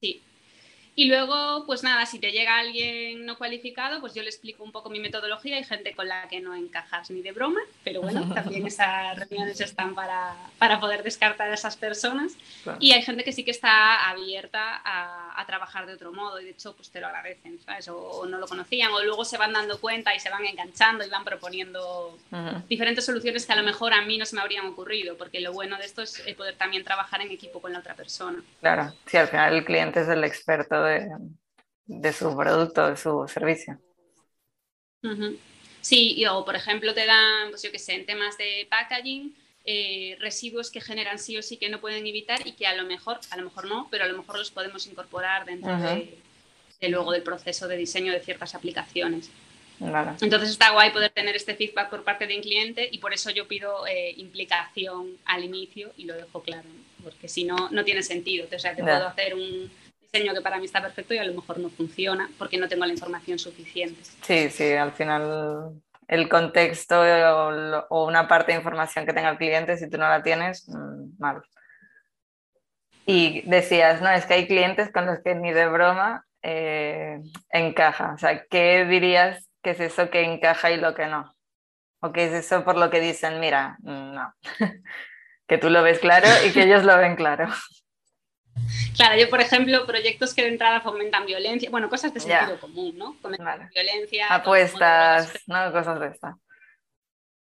Sí, 0.00 0.20
y 0.98 1.08
luego, 1.08 1.66
pues 1.66 1.82
nada, 1.82 2.06
si 2.06 2.18
te 2.18 2.32
llega 2.32 2.58
alguien 2.58 3.26
no 3.26 3.36
cualificado, 3.36 4.00
pues 4.00 4.14
yo 4.14 4.22
le 4.22 4.30
explico 4.30 4.64
un 4.64 4.72
poco 4.72 4.88
mi 4.88 4.98
metodología. 4.98 5.56
Hay 5.58 5.64
gente 5.64 5.94
con 5.94 6.08
la 6.08 6.26
que 6.26 6.40
no 6.40 6.54
encajas 6.54 7.10
ni 7.10 7.20
de 7.20 7.32
broma, 7.32 7.60
pero 7.84 8.00
bueno, 8.00 8.26
también 8.34 8.66
esas 8.66 9.14
reuniones 9.18 9.60
están 9.60 9.94
para, 9.94 10.34
para 10.58 10.80
poder 10.80 11.02
descartar 11.02 11.50
a 11.50 11.54
esas 11.54 11.76
personas. 11.76 12.32
Y 12.80 12.92
hay 12.92 13.02
gente 13.02 13.24
que 13.24 13.32
sí 13.32 13.44
que 13.44 13.50
está 13.50 14.08
abierta 14.08 14.80
a, 14.82 15.38
a, 15.38 15.44
trabajar 15.44 15.84
de 15.84 15.92
otro 15.92 16.12
modo 16.14 16.40
y 16.40 16.44
de 16.44 16.50
hecho, 16.52 16.74
pues 16.74 16.90
te 16.90 16.98
lo 16.98 17.08
agradecen, 17.08 17.60
¿sabes? 17.60 17.88
O, 17.88 18.24
no 18.24 18.38
lo 18.38 18.46
conocían, 18.46 18.90
o 18.92 19.04
luego 19.04 19.26
se 19.26 19.36
van 19.36 19.52
dando 19.52 19.78
cuenta 19.78 20.14
y 20.14 20.20
se 20.20 20.30
van 20.30 20.46
enganchando 20.46 21.04
y 21.04 21.10
van 21.10 21.24
proponiendo 21.24 22.16
diferentes 22.68 23.04
soluciones 23.04 23.44
que 23.44 23.52
a 23.52 23.56
lo 23.56 23.64
mejor 23.64 23.92
a 23.92 24.00
mí 24.00 24.16
no 24.16 24.24
se 24.24 24.34
me 24.34 24.40
habrían 24.40 24.64
ocurrido, 24.64 25.18
porque 25.18 25.40
lo 25.40 25.52
bueno 25.52 25.76
de 25.76 25.84
esto 25.84 26.00
es 26.00 26.22
poder 26.38 26.56
también 26.56 26.84
trabajar 26.84 27.20
en 27.20 27.30
equipo 27.30 27.60
con 27.60 27.74
la 27.74 27.80
otra 27.80 27.94
persona. 27.94 28.42
Claro, 28.60 28.94
sí, 29.04 29.18
al 29.18 29.28
final 29.28 29.54
el 29.54 29.64
cliente 29.64 30.00
es 30.00 30.08
el 30.08 30.24
experto 30.24 30.85
de, 30.86 32.12
su 32.12 32.36
producto, 32.36 32.88
de 32.88 32.96
su 32.96 33.26
servicio. 33.28 33.78
Sí, 35.80 36.24
o 36.26 36.44
por 36.44 36.56
ejemplo 36.56 36.94
te 36.94 37.06
dan, 37.06 37.50
pues 37.50 37.62
yo 37.62 37.70
qué 37.70 37.78
sé, 37.78 37.94
en 37.94 38.06
temas 38.06 38.36
de 38.38 38.66
packaging, 38.68 39.34
eh, 39.64 40.16
residuos 40.20 40.70
que 40.70 40.80
generan 40.80 41.18
sí 41.18 41.36
o 41.36 41.42
sí 41.42 41.56
que 41.56 41.68
no 41.68 41.80
pueden 41.80 42.06
evitar 42.06 42.46
y 42.46 42.52
que 42.52 42.66
a 42.66 42.74
lo 42.74 42.84
mejor, 42.84 43.20
a 43.30 43.36
lo 43.36 43.44
mejor 43.44 43.66
no, 43.66 43.88
pero 43.90 44.04
a 44.04 44.06
lo 44.06 44.16
mejor 44.16 44.38
los 44.38 44.50
podemos 44.50 44.86
incorporar 44.86 45.44
dentro 45.44 45.76
de, 45.78 46.18
luego 46.88 47.12
del 47.12 47.22
proceso 47.22 47.66
de 47.68 47.76
diseño 47.76 48.12
de 48.12 48.20
ciertas 48.20 48.54
aplicaciones. 48.54 49.30
Entonces 50.20 50.50
está 50.50 50.70
guay 50.70 50.90
poder 50.90 51.10
tener 51.10 51.36
este 51.36 51.54
feedback 51.54 51.90
por 51.90 52.02
parte 52.02 52.26
de 52.26 52.36
un 52.36 52.42
cliente 52.42 52.88
y 52.90 52.98
por 52.98 53.12
eso 53.12 53.30
yo 53.30 53.46
pido 53.46 53.86
eh, 53.86 54.14
implicación 54.16 55.18
al 55.24 55.44
inicio 55.44 55.92
y 55.96 56.04
lo 56.04 56.14
dejo 56.14 56.42
claro, 56.42 56.68
porque 57.02 57.28
si 57.28 57.44
no, 57.44 57.68
no 57.70 57.84
tiene 57.84 58.02
sentido. 58.02 58.46
O 58.52 58.58
sea, 58.58 58.74
te 58.74 58.82
puedo 58.82 59.06
hacer 59.06 59.34
un, 59.34 59.70
que 60.10 60.40
para 60.42 60.58
mí 60.58 60.64
está 60.64 60.80
perfecto 60.80 61.14
y 61.14 61.18
a 61.18 61.24
lo 61.24 61.34
mejor 61.34 61.58
no 61.58 61.68
funciona 61.68 62.30
porque 62.38 62.58
no 62.58 62.68
tengo 62.68 62.84
la 62.84 62.92
información 62.92 63.38
suficiente. 63.38 64.00
Sí, 64.22 64.50
sí, 64.50 64.72
al 64.72 64.92
final 64.92 65.72
el 66.08 66.28
contexto 66.28 67.02
o, 67.88 68.06
una 68.06 68.28
parte 68.28 68.52
de 68.52 68.58
información 68.58 69.06
que 69.06 69.12
tenga 69.12 69.30
el 69.30 69.38
cliente, 69.38 69.76
si 69.76 69.90
tú 69.90 69.98
no 69.98 70.08
la 70.08 70.22
tienes, 70.22 70.68
mm, 70.68 71.18
mal. 71.18 71.42
Y 73.06 73.42
decías, 73.48 74.00
no, 74.00 74.10
es 74.10 74.26
que 74.26 74.34
hay 74.34 74.46
clientes 74.46 74.90
con 74.92 75.06
los 75.06 75.20
que 75.20 75.34
ni 75.34 75.52
de 75.52 75.68
broma 75.68 76.24
eh, 76.42 77.20
encaja. 77.50 78.12
O 78.14 78.18
sea, 78.18 78.44
¿qué 78.46 78.84
dirías 78.84 79.48
que 79.62 79.70
es 79.70 79.80
eso 79.80 80.10
que 80.10 80.22
encaja 80.22 80.70
y 80.70 80.76
lo 80.76 80.94
que 80.94 81.06
no? 81.06 81.34
¿O 82.00 82.12
qué 82.12 82.26
es 82.26 82.32
eso 82.32 82.64
por 82.64 82.76
lo 82.76 82.90
que 82.90 83.00
dicen, 83.00 83.40
mira, 83.40 83.76
mm, 83.80 84.14
no? 84.14 84.34
que 85.48 85.58
tú 85.58 85.70
lo 85.70 85.82
ves 85.82 85.98
claro 85.98 86.28
y 86.46 86.52
que 86.52 86.64
ellos 86.64 86.84
lo 86.84 86.96
ven 86.96 87.16
claro. 87.16 87.48
Claro, 88.96 89.16
yo, 89.18 89.28
por 89.28 89.40
ejemplo, 89.40 89.86
proyectos 89.86 90.34
que 90.34 90.42
de 90.42 90.48
entrada 90.48 90.80
fomentan 90.80 91.26
violencia, 91.26 91.70
bueno, 91.70 91.88
cosas 91.88 92.14
de 92.14 92.20
sentido 92.20 92.58
común, 92.60 92.96
¿no? 92.96 93.16
violencia. 93.74 94.28
Apuestas, 94.28 95.32
¿no? 95.46 95.72
Cosas 95.72 96.00
de 96.00 96.06
esta. 96.08 96.38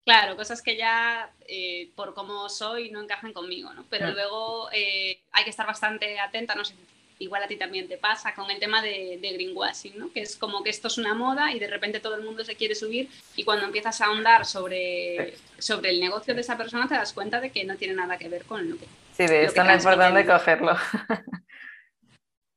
Claro, 0.05 0.35
cosas 0.35 0.61
que 0.61 0.77
ya 0.77 1.31
eh, 1.47 1.91
por 1.95 2.13
cómo 2.13 2.47
soy 2.47 2.91
no 2.91 3.01
encajan 3.01 3.33
conmigo, 3.33 3.73
¿no? 3.73 3.85
Pero 3.89 4.09
mm. 4.09 4.13
luego 4.13 4.69
eh, 4.71 5.23
hay 5.31 5.43
que 5.43 5.49
estar 5.49 5.65
bastante 5.65 6.19
atenta, 6.19 6.53
no 6.53 6.63
sé, 6.63 6.75
igual 7.17 7.41
a 7.41 7.47
ti 7.47 7.55
también 7.57 7.87
te 7.87 7.97
pasa 7.97 8.35
con 8.35 8.49
el 8.51 8.59
tema 8.59 8.83
de, 8.83 9.17
de, 9.19 9.33
greenwashing, 9.33 9.97
¿no? 9.97 10.11
Que 10.11 10.21
es 10.21 10.35
como 10.35 10.63
que 10.63 10.69
esto 10.69 10.89
es 10.89 10.99
una 10.99 11.15
moda 11.15 11.51
y 11.53 11.59
de 11.59 11.67
repente 11.67 11.99
todo 11.99 12.15
el 12.15 12.23
mundo 12.23 12.43
se 12.45 12.55
quiere 12.55 12.75
subir 12.75 13.09
y 13.35 13.43
cuando 13.43 13.65
empiezas 13.65 13.99
a 14.01 14.05
ahondar 14.05 14.45
sobre, 14.45 15.35
sobre 15.57 15.89
el 15.89 15.99
negocio 15.99 16.35
de 16.35 16.41
esa 16.41 16.55
persona 16.55 16.87
te 16.87 16.93
das 16.93 17.13
cuenta 17.13 17.39
de 17.39 17.51
que 17.51 17.63
no 17.63 17.75
tiene 17.75 17.95
nada 17.95 18.17
que 18.17 18.29
ver 18.29 18.43
con 18.45 18.69
lo 18.69 18.77
que 18.77 18.85
Sí, 19.15 19.27
de 19.27 19.45
esto 19.45 19.63
no 19.63 19.71
es 19.71 19.83
importante 19.83 20.25
cogerlo. 20.25 20.75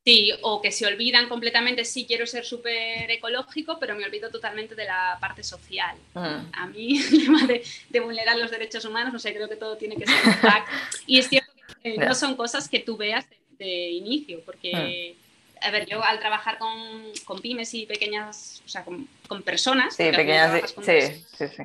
Sí, 0.05 0.33
o 0.41 0.63
que 0.63 0.73
se 0.73 0.87
olvidan 0.87 1.29
completamente, 1.29 1.85
sí 1.85 2.07
quiero 2.07 2.27
ser 2.27 2.43
súper 2.43 3.11
ecológico, 3.11 3.79
pero 3.79 3.95
me 3.95 4.07
olvido 4.07 4.31
totalmente 4.31 4.75
de 4.75 4.87
la 4.87 5.19
parte 5.21 5.43
social. 5.43 5.95
Mm. 6.15 6.51
A 6.51 6.67
mí, 6.67 6.99
el 7.13 7.27
tema 7.27 7.47
de, 7.47 8.01
vulnerar 8.01 8.39
los 8.39 8.51
derechos 8.51 8.87
humanos, 8.87 9.13
no 9.13 9.19
sé, 9.19 9.35
creo 9.35 9.51
que 9.51 9.57
todo 9.57 9.77
tiene 9.77 9.97
que 9.97 10.07
ser 10.07 10.17
un 10.25 10.63
Y 11.07 11.19
es 11.19 11.29
cierto 11.29 11.53
que 11.83 11.91
eh, 11.91 11.99
no 11.99 12.15
son 12.15 12.37
cosas 12.37 12.71
que 12.71 12.81
tú 12.81 12.97
veas 12.97 13.27
de, 13.59 13.91
inicio, 13.91 14.41
porque, 14.47 15.15
mm. 15.61 15.67
a 15.67 15.71
ver, 15.73 15.87
yo 15.87 16.03
al 16.03 16.19
trabajar 16.19 16.57
con, 16.57 17.03
con, 17.27 17.43
pymes 17.43 17.75
y 17.75 17.85
pequeñas, 17.85 18.63
o 18.65 18.69
sea, 18.69 18.85
con, 18.85 19.07
con 19.27 19.43
personas. 19.43 19.95
Sí, 19.95 20.05
pequeñas, 20.11 20.75
sí, 20.87 21.25
sí, 21.37 21.49
sí. 21.55 21.63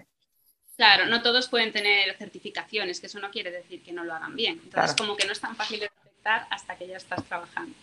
Claro, 0.76 1.06
no 1.06 1.22
todos 1.22 1.48
pueden 1.48 1.72
tener 1.72 2.16
certificaciones, 2.18 3.00
que 3.00 3.06
eso 3.06 3.20
no 3.20 3.30
quiere 3.30 3.52
decir 3.52 3.84
que 3.84 3.92
no 3.92 4.04
lo 4.04 4.14
hagan 4.14 4.36
bien. 4.36 4.60
Entonces, 4.64 4.96
como 4.96 5.16
que 5.16 5.26
no 5.26 5.32
es 5.32 5.40
tan 5.40 5.56
fácil 5.56 5.80
de 5.80 5.90
detectar 6.04 6.48
hasta 6.50 6.76
que 6.76 6.88
ya 6.88 6.98
estás 6.98 7.24
trabajando. 7.26 7.76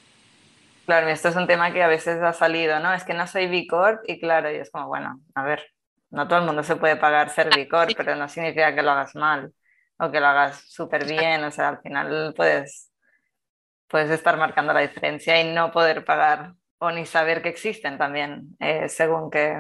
Claro, 0.87 1.09
esto 1.09 1.29
es 1.29 1.37
un 1.37 1.47
tema 1.47 1.73
que 1.73 1.83
a 1.85 1.89
veces 1.89 2.21
ha 2.21 2.33
salido, 2.33 2.81
¿no? 2.81 2.93
Es 2.93 3.05
que 3.05 3.15
no 3.15 3.27
soy 3.29 3.47
B 3.47 3.67
Corp 3.69 4.03
y 4.09 4.19
claro, 4.19 4.51
y 4.51 4.57
es 4.57 4.71
como, 4.71 4.89
bueno, 4.89 5.21
a 5.37 5.45
ver, 5.45 5.65
no 6.11 6.27
todo 6.27 6.41
el 6.41 6.47
mundo 6.47 6.65
se 6.65 6.75
puede 6.75 6.97
pagar 6.97 7.31
ser 7.31 7.55
B 7.55 7.69
Corp, 7.69 7.93
pero 7.97 8.17
no 8.17 8.29
significa 8.29 8.75
que 8.75 8.83
lo 8.83 8.91
hagas 8.91 9.15
mal 9.15 9.53
o 9.99 10.11
que 10.11 10.19
lo 10.19 10.27
hagas 10.27 10.65
súper 10.69 11.07
bien, 11.07 11.45
o 11.45 11.51
sea, 11.53 11.69
al 11.69 11.81
final 11.83 12.35
puedes, 12.35 12.91
puedes 13.87 14.11
estar 14.11 14.37
marcando 14.37 14.73
la 14.73 14.81
diferencia 14.81 15.41
y 15.41 15.53
no 15.53 15.71
poder 15.71 16.05
pagar 16.05 16.55
o 16.79 16.91
ni 16.91 17.07
saber 17.07 17.43
que 17.43 17.51
existen 17.51 17.99
también, 17.99 18.57
eh, 18.59 18.89
según 18.89 19.31
qué, 19.31 19.55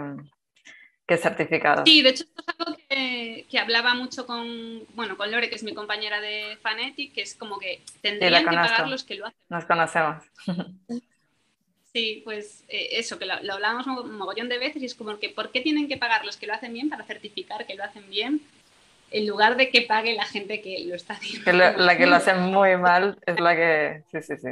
qué 1.11 1.17
certificado. 1.17 1.85
Sí, 1.85 2.02
de 2.02 2.11
hecho, 2.11 2.23
esto 2.23 2.40
es 2.47 2.55
algo 2.57 2.76
que, 2.88 3.59
hablaba 3.59 3.95
mucho 3.95 4.26
con, 4.26 4.87
bueno, 4.95 5.17
con 5.17 5.29
Lore, 5.29 5.49
que 5.49 5.57
es 5.57 5.64
mi 5.64 5.75
compañera 5.75 6.21
de 6.21 6.57
Fanetic, 6.62 7.12
que 7.12 7.23
es 7.23 7.35
como 7.35 7.59
que 7.59 7.83
tendrían 8.00 8.45
que 8.45 8.55
pagar 8.55 8.88
los 8.88 9.02
que 9.02 9.17
lo 9.17 9.26
hacen. 9.26 9.40
Nos 9.49 9.64
conocemos. 9.64 10.23
Sí, 11.93 12.23
pues 12.25 12.62
eh, 12.69 12.90
eso, 12.93 13.19
que 13.19 13.26
lo, 13.26 13.35
hablábamos 13.35 13.85
un 13.88 14.17
mogollón 14.17 14.49
de 14.49 14.59
veces 14.59 14.81
y 14.81 14.87
es 14.87 14.95
como 14.95 15.19
que 15.19 15.29
¿por 15.29 15.50
qué 15.50 15.61
tienen 15.61 15.88
que 15.88 15.97
pagar 15.97 16.25
los 16.25 16.37
que 16.37 16.47
lo 16.47 16.55
hacen 16.55 16.73
bien 16.73 16.88
para 16.88 17.02
certificar 17.02 17.67
que 17.67 17.75
lo 17.75 17.83
hacen 17.83 18.09
bien 18.09 18.40
en 19.11 19.26
lugar 19.26 19.57
de 19.57 19.71
que 19.71 19.83
pague 19.83 20.14
la 20.14 20.25
gente 20.25 20.62
que 20.62 20.85
lo 20.87 20.95
está 20.95 21.14
haciendo? 21.14 21.50
la 21.52 21.99
que 21.99 22.07
lo 22.07 22.14
hace 22.14 22.35
muy 22.35 22.76
mal 22.76 23.19
es 23.26 23.40
la 23.40 23.57
que... 23.57 24.05
Sí, 24.12 24.23
sí, 24.23 24.37
sí. 24.40 24.50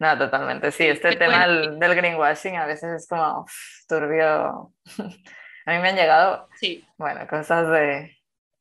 No, 0.00 0.16
totalmente. 0.18 0.70
Sí, 0.72 0.84
este 0.84 1.14
tema 1.16 1.46
del, 1.46 1.94
greenwashing 1.94 2.56
a 2.56 2.66
veces 2.66 3.02
es 3.02 3.08
como 3.08 3.46
turbio. 3.86 4.72
A 5.66 5.72
mí 5.72 5.78
me 5.78 5.90
han 5.90 5.96
llegado, 5.96 6.48
sí. 6.58 6.84
bueno, 6.96 7.26
cosas 7.28 7.68
de, 7.68 8.16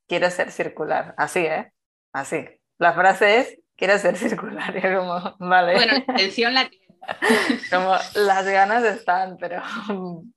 quiero 0.07 0.29
ser 0.29 0.51
circular, 0.51 1.13
así, 1.17 1.39
¿eh? 1.39 1.71
Así. 2.11 2.45
La 2.77 2.93
frase 2.93 3.37
es, 3.37 3.59
quiero 3.75 3.97
ser 3.97 4.17
circular, 4.17 4.75
y 4.77 4.81
como, 4.81 5.35
vale. 5.39 5.73
Bueno, 5.75 5.93
la 5.93 5.99
intención 5.99 6.53
la. 6.53 6.69
Como 7.71 7.95
las 8.15 8.45
ganas 8.45 8.83
están, 8.83 9.37
pero 9.37 9.63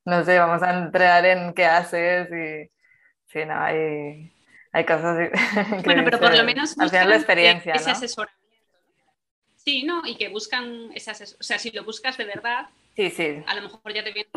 no 0.04 0.24
sé, 0.24 0.38
vamos 0.38 0.62
a 0.62 0.78
entrar 0.78 1.26
en 1.26 1.52
qué 1.52 1.66
haces 1.66 2.28
y 2.30 2.70
sí, 3.26 3.44
no, 3.44 3.60
hay, 3.60 4.32
hay 4.72 4.84
cosas 4.86 5.28
Bueno, 5.84 6.02
pero 6.04 6.20
por 6.20 6.34
lo 6.34 6.44
menos 6.44 6.78
al 6.78 6.88
final 6.88 7.10
la 7.10 7.16
experiencia, 7.16 7.74
ese 7.74 7.90
asesoramiento. 7.90 8.40
Sí, 9.56 9.82
¿no? 9.82 10.06
Y 10.06 10.16
que 10.16 10.28
buscan 10.28 10.90
ese 10.94 11.10
asesoramiento, 11.10 11.40
o 11.40 11.44
sea, 11.44 11.58
si 11.58 11.72
lo 11.72 11.84
buscas 11.84 12.16
de 12.16 12.24
verdad, 12.24 12.68
Sí, 12.94 13.10
sí. 13.10 13.42
A 13.46 13.54
lo 13.54 13.62
mejor 13.62 13.92
ya 13.92 14.04
te 14.04 14.12
vienen 14.12 14.30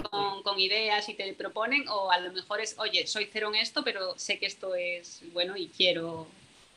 con, 0.43 0.59
ideas 0.59 1.09
y 1.09 1.15
te 1.15 1.33
proponen, 1.33 1.87
o 1.89 2.11
a 2.11 2.19
lo 2.19 2.31
mejor 2.31 2.61
es, 2.61 2.77
oye, 2.79 3.05
soy 3.07 3.29
cero 3.31 3.49
en 3.49 3.55
esto, 3.55 3.83
pero 3.83 4.17
sé 4.17 4.39
que 4.39 4.45
esto 4.45 4.73
es 4.75 5.21
bueno 5.33 5.57
y 5.57 5.67
quiero, 5.67 6.27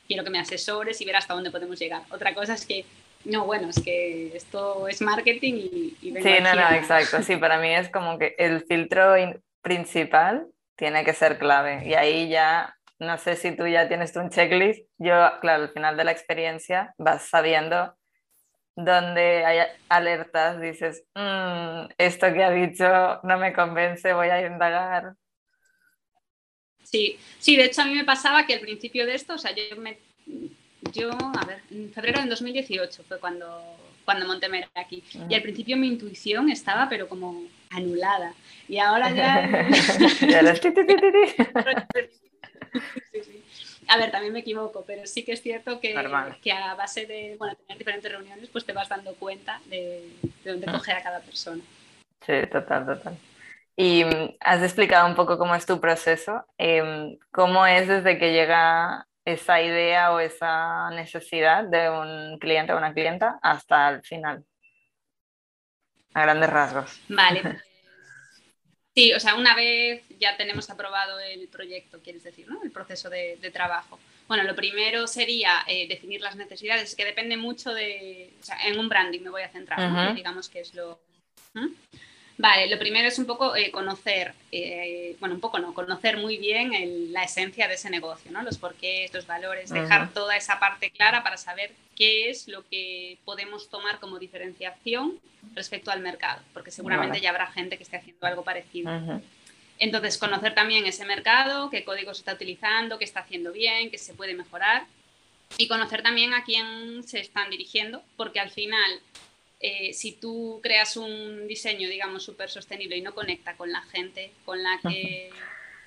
quiero 0.09 0.25
que 0.25 0.31
me 0.31 0.41
asesores 0.41 1.01
y 1.01 1.05
ver 1.05 1.17
hasta 1.17 1.35
dónde 1.35 1.53
podemos 1.53 1.79
llegar. 1.79 2.03
Otra 2.11 2.35
cosa 2.35 2.55
es 2.55 2.67
que, 2.67 2.85
no, 3.25 3.45
bueno, 3.45 3.69
es 3.69 3.81
que 3.81 4.37
esto 4.37 4.89
es 4.89 5.01
marketing 5.01 5.55
y... 5.55 5.97
sí, 6.01 6.35
no, 6.43 6.55
no, 6.55 6.71
exacto. 6.73 7.23
Sí, 7.23 7.37
para 7.37 7.59
mí 7.59 7.73
es 7.73 7.89
como 7.91 8.19
que 8.19 8.35
el 8.39 8.65
filtro 8.67 9.15
principal 9.63 10.49
tiene 10.75 11.05
que 11.05 11.13
ser 11.13 11.39
clave. 11.39 11.87
Y 11.87 11.95
ahí 11.95 12.29
ya, 12.29 12.75
no 12.99 13.19
sé 13.19 13.37
si 13.37 13.55
tú 13.55 13.69
ya 13.69 13.87
tienes 13.87 14.17
un 14.17 14.31
checklist. 14.31 14.89
Yo, 14.99 15.15
claro, 15.41 15.65
al 15.65 15.73
final 15.73 15.97
de 15.97 16.05
la 16.05 16.13
experiencia 16.13 16.95
vas 16.99 17.29
sabiendo 17.29 17.95
donde 18.85 19.45
hay 19.45 19.67
alertas, 19.89 20.61
dices, 20.61 21.03
mm, 21.17 21.91
esto 21.99 22.33
que 22.33 22.45
ha 22.45 22.51
dicho 22.51 22.85
no 23.25 23.37
me 23.37 23.53
convence, 23.53 24.13
voy 24.13 24.29
a 24.29 24.47
indagar. 24.47 25.15
Sí, 26.85 27.19
sí, 27.41 27.57
de 27.57 27.65
hecho 27.65 27.83
a 27.83 27.87
mí 27.87 27.95
me 27.95 28.05
pasaba 28.05 28.47
que 28.47 28.55
al 28.55 28.61
principio 28.61 29.05
de 29.05 29.17
esto, 29.17 29.35
o 29.35 29.39
sea, 29.39 29.53
yo 29.53 29.77
me, 29.79 29.99
yo, 30.93 31.11
a 31.11 31.45
ver, 31.45 31.61
en 31.73 31.93
febrero 31.93 32.23
de 32.23 32.29
2018 32.29 33.03
fue 33.03 33.19
cuando, 33.19 33.77
cuando 34.05 34.27
monté 34.27 34.47
aquí. 34.77 35.03
Y 35.29 35.35
al 35.35 35.43
principio 35.43 35.77
mi 35.77 35.89
intuición 35.89 36.49
estaba, 36.49 36.89
pero 36.89 37.09
como 37.09 37.43
anulada. 37.71 38.33
Y 38.69 38.79
ahora 38.79 39.11
ya. 39.11 39.69
A 43.89 43.97
ver, 43.97 44.11
también 44.11 44.33
me 44.33 44.41
equivoco, 44.41 44.85
pero 44.87 45.07
sí 45.07 45.25
que 45.25 45.33
es 45.33 45.43
cierto 45.43 45.81
que, 45.81 45.95
que 46.43 46.53
a 46.53 46.75
base 46.75 47.07
de 47.07 47.37
bueno, 47.39 47.57
tener 47.57 47.79
diferentes 47.79 48.13
reuniones, 48.13 48.49
pues 48.51 48.65
te 48.65 48.73
vas 48.73 48.89
dando 48.89 49.15
cuenta 49.15 49.61
de, 49.67 50.13
de 50.45 50.51
dónde 50.51 50.67
ah. 50.69 50.73
coger 50.73 50.97
a 50.97 51.03
cada 51.03 51.21
persona. 51.21 51.63
Sí, 52.25 52.35
total, 52.51 52.87
total. 52.87 53.17
Y 53.77 54.05
mm, 54.05 54.37
has 54.41 54.63
explicado 54.63 55.07
un 55.07 55.15
poco 55.15 55.39
cómo 55.39 55.55
es 55.55 55.65
tu 55.65 55.81
proceso, 55.81 56.45
em, 56.59 57.17
cómo 57.31 57.65
es 57.65 57.87
desde 57.87 58.19
que 58.19 58.33
llega 58.33 59.07
esa 59.25 59.63
idea 59.63 60.13
o 60.13 60.21
esa 60.21 60.91
necesidad 60.91 61.65
de 61.65 61.89
un 61.89 62.39
cliente 62.39 62.73
o 62.73 62.77
una 62.77 62.93
clienta 62.93 63.39
hasta 63.41 63.89
el 63.91 64.03
final, 64.03 64.45
a 66.13 66.23
grandes 66.23 66.51
rasgos. 66.51 67.01
Vale. 67.09 67.61
Sí, 68.99 69.13
o 69.13 69.21
sea, 69.21 69.37
una 69.37 69.55
vez 69.55 70.03
ya 70.19 70.37
tenemos 70.37 70.71
aprobado 70.71 71.21
el 71.21 71.47
proyecto, 71.47 72.01
quieres 72.03 72.25
decir, 72.25 72.49
¿no? 72.49 72.61
El 72.65 72.73
proceso 72.73 73.09
de, 73.09 73.39
trabajo. 73.53 73.97
Bueno, 74.27 74.43
lo 74.43 74.57
primero 74.57 75.07
sería 75.07 75.63
eh, 75.69 75.87
definir 75.87 76.21
las 76.21 76.35
necesidades, 76.35 76.97
que 76.97 77.05
depende 77.05 77.37
mucho 77.37 77.73
de, 77.73 78.33
o 78.41 78.45
sea, 78.45 78.59
en 78.67 78.77
un 78.77 78.89
branding 78.89 79.21
me 79.21 79.31
voy 79.31 79.43
a 79.43 79.51
centrar, 79.51 80.17
digamos 80.17 80.49
que 80.49 80.59
es 80.59 80.75
lo... 80.75 80.99
Vale, 82.39 82.69
lo 82.69 82.79
primero 82.79 83.09
es 83.09 83.19
un 83.19 83.27
poco 83.27 83.57
eh, 83.57 83.73
conocer, 83.73 84.33
eh, 84.53 85.17
bueno, 85.19 85.35
un 85.35 85.41
poco 85.41 85.59
no, 85.59 85.75
conocer 85.75 86.19
muy 86.19 86.39
bien 86.39 86.73
la 87.13 87.25
esencia 87.25 87.67
de 87.67 87.75
ese 87.75 87.91
negocio, 87.91 88.31
¿no? 88.31 88.43
Los 88.43 88.59
porqués, 88.59 89.13
los 89.13 89.27
valores, 89.27 89.71
dejar 89.71 90.13
toda 90.13 90.37
esa 90.37 90.61
parte 90.61 90.93
clara 90.93 91.25
para 91.25 91.37
saber 91.37 91.73
qué 91.97 92.31
es 92.31 92.47
lo 92.47 92.65
que 92.69 93.19
podemos 93.25 93.69
tomar 93.69 93.99
como 93.99 94.21
diferenciación 94.21 95.19
respecto 95.55 95.91
al 95.91 95.99
mercado, 95.99 96.41
porque 96.55 96.71
seguramente 96.71 97.21
ya 97.21 97.31
habrá 97.31 97.49
gente 97.49 97.77
que 97.77 97.83
esté 97.83 97.97
haciendo 97.97 98.25
algo 98.25 98.45
parecido. 98.45 98.89
Entonces, 99.81 100.17
conocer 100.17 100.55
también 100.55 100.87
ese 100.87 101.05
mercado, 101.05 101.71
qué 101.71 101.83
código 101.83 102.15
se 102.15 102.21
está 102.21 102.35
utilizando, 102.35 102.99
qué 102.99 103.05
está 103.05 103.21
haciendo 103.21 103.51
bien, 103.53 103.91
qué 103.91 103.99
se 103.99 104.15
puede 104.15 104.35
mejorar 104.35 104.87
y 105.57 105.67
conocer 105.67 106.03
también 106.03 106.35
a 106.35 106.45
quién 106.45 107.03
se 107.03 107.19
están 107.19 107.51
dirigiendo, 107.51 108.03
porque 108.17 108.39
al 108.39 108.51
final 108.51 109.01
eh, 109.61 109.93
si 109.93 110.13
tú 110.13 110.61
creas 110.63 110.97
un 110.97 111.49
diseño, 111.49 111.89
digamos, 111.89 112.23
súper 112.23 112.49
sostenible 112.49 112.97
y 112.97 113.03
no 113.03 113.15
conecta 113.15 113.57
con 113.57 113.73
la 113.73 113.83
gente 113.83 114.33
con 114.45 114.63
la 114.63 114.79
que 114.89 115.31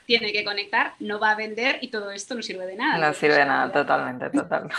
tiene 0.06 0.34
que 0.34 0.44
conectar, 0.44 0.96
no 1.00 1.20
va 1.20 1.32
a 1.32 1.36
vender 1.36 1.80
y 1.82 1.88
todo 1.88 2.12
esto 2.12 2.36
no 2.36 2.42
sirve 2.42 2.66
de 2.66 2.76
nada. 2.76 3.08
No 3.08 3.14
sirve 3.14 3.36
de 3.36 3.46
nada, 3.46 3.72
totalmente, 3.72 4.30
total. 4.38 4.70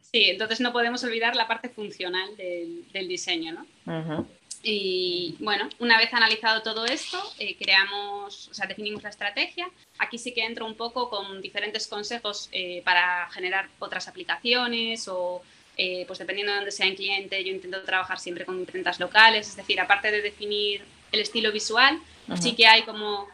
Sí, 0.00 0.30
entonces 0.30 0.60
no 0.60 0.72
podemos 0.72 1.02
olvidar 1.04 1.34
la 1.34 1.48
parte 1.48 1.68
funcional 1.68 2.36
del, 2.36 3.08
diseño, 3.08 3.52
¿no? 3.52 4.26
Y 4.62 5.36
bueno, 5.38 5.68
una 5.78 5.98
vez 5.98 6.12
analizado 6.12 6.62
todo 6.62 6.84
esto, 6.84 7.18
eh, 7.38 7.56
creamos, 7.56 8.48
o 8.48 8.54
sea, 8.54 8.66
definimos 8.66 9.02
la 9.02 9.10
estrategia. 9.10 9.70
Aquí 9.98 10.18
sí 10.18 10.34
que 10.34 10.44
entro 10.44 10.66
un 10.66 10.74
poco 10.74 11.10
con 11.10 11.40
diferentes 11.40 11.86
consejos 11.86 12.48
eh, 12.52 12.82
para 12.84 13.28
generar 13.30 13.68
otras 13.78 14.08
aplicaciones 14.08 15.06
o 15.08 15.42
eh, 15.80 16.04
pues 16.08 16.18
dependiendo 16.18 16.52
de 16.52 16.56
dónde 16.56 16.72
sea 16.72 16.88
el 16.88 16.96
cliente, 16.96 17.42
yo 17.44 17.52
intento 17.52 17.80
trabajar 17.84 18.18
siempre 18.18 18.44
con 18.44 18.58
imprentas 18.58 18.98
locales, 18.98 19.48
es 19.48 19.54
decir, 19.54 19.80
aparte 19.80 20.10
de 20.10 20.20
definir 20.20 20.82
el 21.12 21.20
estilo 21.20 21.52
visual, 21.52 22.00
sí 22.40 22.56
que 22.56 22.66
hay 22.66 22.82
como, 22.82 23.28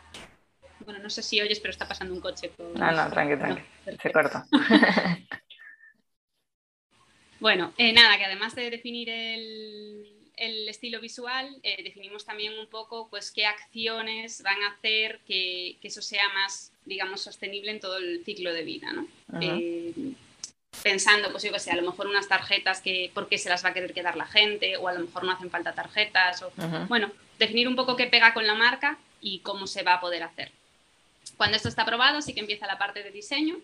bueno, 0.81 1.01
no 1.01 1.09
sé 1.09 1.23
si 1.23 1.41
oyes, 1.41 1.59
pero 1.59 1.73
está 1.73 1.89
pasando 1.89 2.13
un 2.13 2.21
coche. 2.21 2.51
Ah, 2.79 2.93
no, 2.93 3.11
tranqui, 3.11 3.39
tranqui, 3.39 3.63
se 4.01 4.13
corta. 4.13 4.47
bueno, 7.41 7.73
eh, 7.79 7.95
nada, 7.95 8.19
que 8.19 8.27
además 8.27 8.55
de 8.55 8.69
definir 8.69 9.09
el, 9.09 10.69
estilo 10.69 11.01
visual, 11.01 11.49
eh, 11.63 11.83
definimos 11.83 12.27
también 12.27 12.59
un 12.59 12.67
poco 12.67 13.09
pues 13.09 13.33
qué 13.33 13.47
acciones 13.47 14.43
van 14.43 14.63
a 14.65 14.73
hacer 14.73 15.21
que, 15.27 15.79
eso 15.83 16.03
sea 16.03 16.29
más, 16.35 16.75
digamos, 16.85 17.23
sostenible 17.23 17.71
en 17.71 17.81
todo 17.81 17.97
el 17.97 18.23
ciclo 18.23 18.53
de 18.53 18.65
vida, 18.65 18.93
¿no? 18.93 19.07
Pensando, 20.85 21.31
pues 21.33 21.43
yo 21.43 21.51
que 21.51 21.59
sé, 21.59 21.71
a 21.71 21.77
lo 21.77 21.83
mejor 21.83 22.07
unas 22.07 22.29
tarjetas 22.29 22.83
que 22.83 23.11
por 23.15 23.27
qué 23.27 23.39
se 23.39 23.49
las 23.49 23.65
va 23.65 23.71
a 23.71 23.75
querer 23.75 23.95
quedar 23.95 24.17
la 24.17 24.27
gente, 24.27 24.77
o 24.77 24.87
a 24.87 24.93
lo 24.93 25.01
mejor 25.01 25.25
no 25.25 25.33
hacen 25.33 25.51
falta 25.51 25.73
tarjetas, 25.73 26.43
o 26.43 26.53
bueno, 26.89 27.11
definir 27.39 27.67
un 27.67 27.75
poco 27.75 27.97
qué 27.97 28.07
pega 28.07 28.35
con 28.35 28.47
la 28.47 28.55
marca 28.55 28.99
y 29.23 29.39
cómo 29.39 29.67
se 29.67 29.83
va 29.83 29.95
a 29.95 30.01
poder 30.01 30.23
hacer. 30.23 30.53
Cuando 31.39 31.57
esto 31.57 31.71
está 31.71 31.83
aprobado, 31.83 32.21
sí 32.21 32.35
que 32.35 32.41
empieza 32.41 32.67
la 32.67 32.77
parte 32.77 33.03
de 33.03 33.11
diseño 33.11 33.57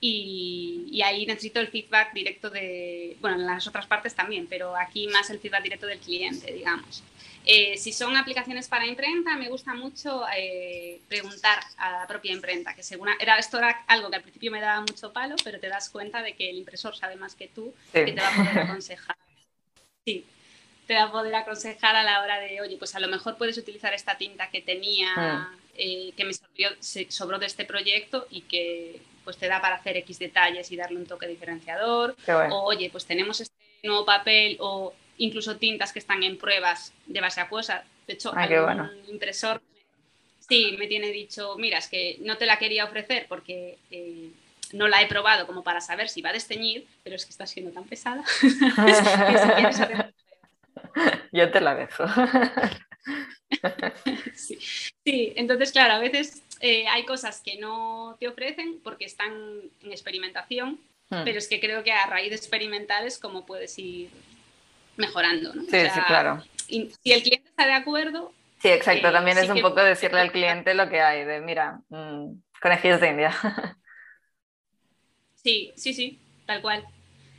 y, 0.00 0.86
y, 0.92 1.02
ahí 1.02 1.26
necesito 1.26 1.58
el 1.58 1.68
feedback 1.68 2.12
directo 2.12 2.50
de, 2.50 3.16
bueno, 3.20 3.40
en 3.40 3.46
las 3.46 3.66
otras 3.66 3.86
partes 3.86 4.14
también, 4.14 4.46
pero 4.46 4.76
aquí 4.76 5.08
más 5.08 5.28
el 5.30 5.40
feedback 5.40 5.64
directo 5.64 5.86
del 5.86 5.98
cliente, 5.98 6.52
digamos. 6.52 7.02
Eh, 7.44 7.76
si 7.76 7.92
son 7.92 8.16
aplicaciones 8.16 8.68
para 8.68 8.86
imprenta, 8.86 9.36
me 9.36 9.48
gusta 9.48 9.74
mucho 9.74 10.24
eh, 10.36 11.00
preguntar 11.08 11.60
a 11.76 11.92
la 12.00 12.06
propia 12.06 12.32
imprenta, 12.32 12.74
que 12.74 12.82
según 12.82 13.08
era, 13.18 13.36
esto 13.38 13.58
era 13.58 13.84
algo 13.88 14.10
que 14.10 14.16
al 14.16 14.22
principio 14.22 14.52
me 14.52 14.60
daba 14.60 14.80
mucho 14.80 15.12
palo, 15.12 15.34
pero 15.42 15.58
te 15.58 15.68
das 15.68 15.90
cuenta 15.90 16.22
de 16.22 16.34
que 16.34 16.50
el 16.50 16.56
impresor 16.56 16.96
sabe 16.96 17.16
más 17.16 17.34
que 17.34 17.48
tú, 17.48 17.74
que 17.92 18.12
te 18.12 18.20
va 18.20 18.28
a 18.28 18.36
poder 18.36 18.58
aconsejar. 18.60 19.16
Sí, 20.04 20.24
te 20.86 20.94
va 20.94 21.04
a 21.04 21.12
poder 21.12 21.34
aconsejar 21.34 21.96
a 21.96 22.02
la 22.02 22.22
hora 22.22 22.38
de, 22.38 22.60
oye, 22.60 22.76
pues 22.76 22.94
a 22.94 23.00
lo 23.00 23.08
mejor 23.08 23.36
puedes 23.36 23.58
utilizar 23.58 23.92
esta 23.92 24.16
tinta 24.16 24.50
que 24.50 24.62
tenía, 24.62 25.14
hmm. 25.16 25.58
eh, 25.76 26.12
que 26.16 26.24
me 26.24 26.32
sobró 27.08 27.38
de 27.38 27.46
este 27.46 27.64
proyecto 27.64 28.26
y 28.30 28.42
que 28.42 29.00
pues 29.24 29.36
te 29.36 29.46
da 29.46 29.60
para 29.60 29.76
hacer 29.76 29.96
X 29.98 30.18
detalles 30.18 30.70
y 30.70 30.76
darle 30.76 30.98
un 30.98 31.06
toque 31.06 31.28
diferenciador. 31.28 32.16
O 32.50 32.64
oye, 32.64 32.90
pues 32.90 33.06
tenemos 33.06 33.40
este 33.40 33.54
nuevo 33.84 34.04
papel 34.04 34.56
o 34.60 34.92
incluso 35.18 35.56
tintas 35.56 35.92
que 35.92 35.98
están 35.98 36.22
en 36.22 36.38
pruebas 36.38 36.92
de 37.06 37.20
base 37.20 37.40
acuosa. 37.40 37.84
De 38.06 38.14
hecho, 38.14 38.32
hay 38.36 38.54
un 38.54 38.90
impresor 39.08 39.60
sí 40.52 40.76
me 40.78 40.86
tiene 40.86 41.08
dicho, 41.08 41.56
mira, 41.56 41.78
es 41.78 41.88
que 41.88 42.18
no 42.20 42.36
te 42.36 42.46
la 42.46 42.58
quería 42.58 42.84
ofrecer 42.84 43.26
porque 43.28 43.78
eh, 43.90 44.30
no 44.72 44.88
la 44.88 45.02
he 45.02 45.06
probado 45.06 45.46
como 45.46 45.62
para 45.62 45.80
saber 45.80 46.08
si 46.08 46.22
va 46.22 46.30
a 46.30 46.34
desteñir, 46.34 46.86
pero 47.02 47.16
es 47.16 47.24
que 47.24 47.30
está 47.30 47.46
siendo 47.46 47.72
tan 47.72 47.84
pesada. 47.84 48.22
Yo 51.32 51.50
te 51.50 51.60
la 51.60 51.74
dejo. 51.74 52.04
sí. 54.34 54.58
sí, 55.04 55.32
entonces, 55.36 55.72
claro, 55.72 55.94
a 55.94 55.98
veces 55.98 56.42
eh, 56.60 56.86
hay 56.88 57.04
cosas 57.04 57.40
que 57.40 57.58
no 57.58 58.16
te 58.20 58.28
ofrecen 58.28 58.80
porque 58.82 59.06
están 59.06 59.32
en 59.82 59.90
experimentación, 59.90 60.78
hmm. 61.10 61.24
pero 61.24 61.38
es 61.38 61.48
que 61.48 61.60
creo 61.60 61.82
que 61.82 61.92
a 61.92 62.06
raíz 62.06 62.30
de 62.30 62.36
experimental 62.36 63.06
es 63.06 63.18
como 63.18 63.46
puedes 63.46 63.78
ir 63.78 64.10
mejorando, 64.96 65.54
¿no? 65.54 65.62
Sí, 65.62 65.80
sí, 65.92 66.00
claro. 66.06 66.42
Y 66.68 66.90
si 67.02 67.12
el 67.12 67.22
cliente 67.22 67.48
está 67.48 67.66
de 67.66 67.74
acuerdo... 67.74 68.32
Sí, 68.60 68.68
exacto, 68.68 69.08
eh, 69.08 69.12
también 69.12 69.38
es 69.38 69.48
un 69.48 69.60
poco 69.60 69.82
decirle 69.82 70.20
al 70.20 70.30
cliente 70.30 70.74
lo 70.74 70.88
que 70.88 71.00
hay, 71.00 71.24
de 71.24 71.40
mira, 71.40 71.80
mmm, 71.88 72.34
conejillos 72.60 73.00
de 73.00 73.08
India. 73.08 73.34
Sí, 75.42 75.72
sí, 75.74 75.92
sí, 75.92 76.20
tal 76.46 76.62
cual. 76.62 76.86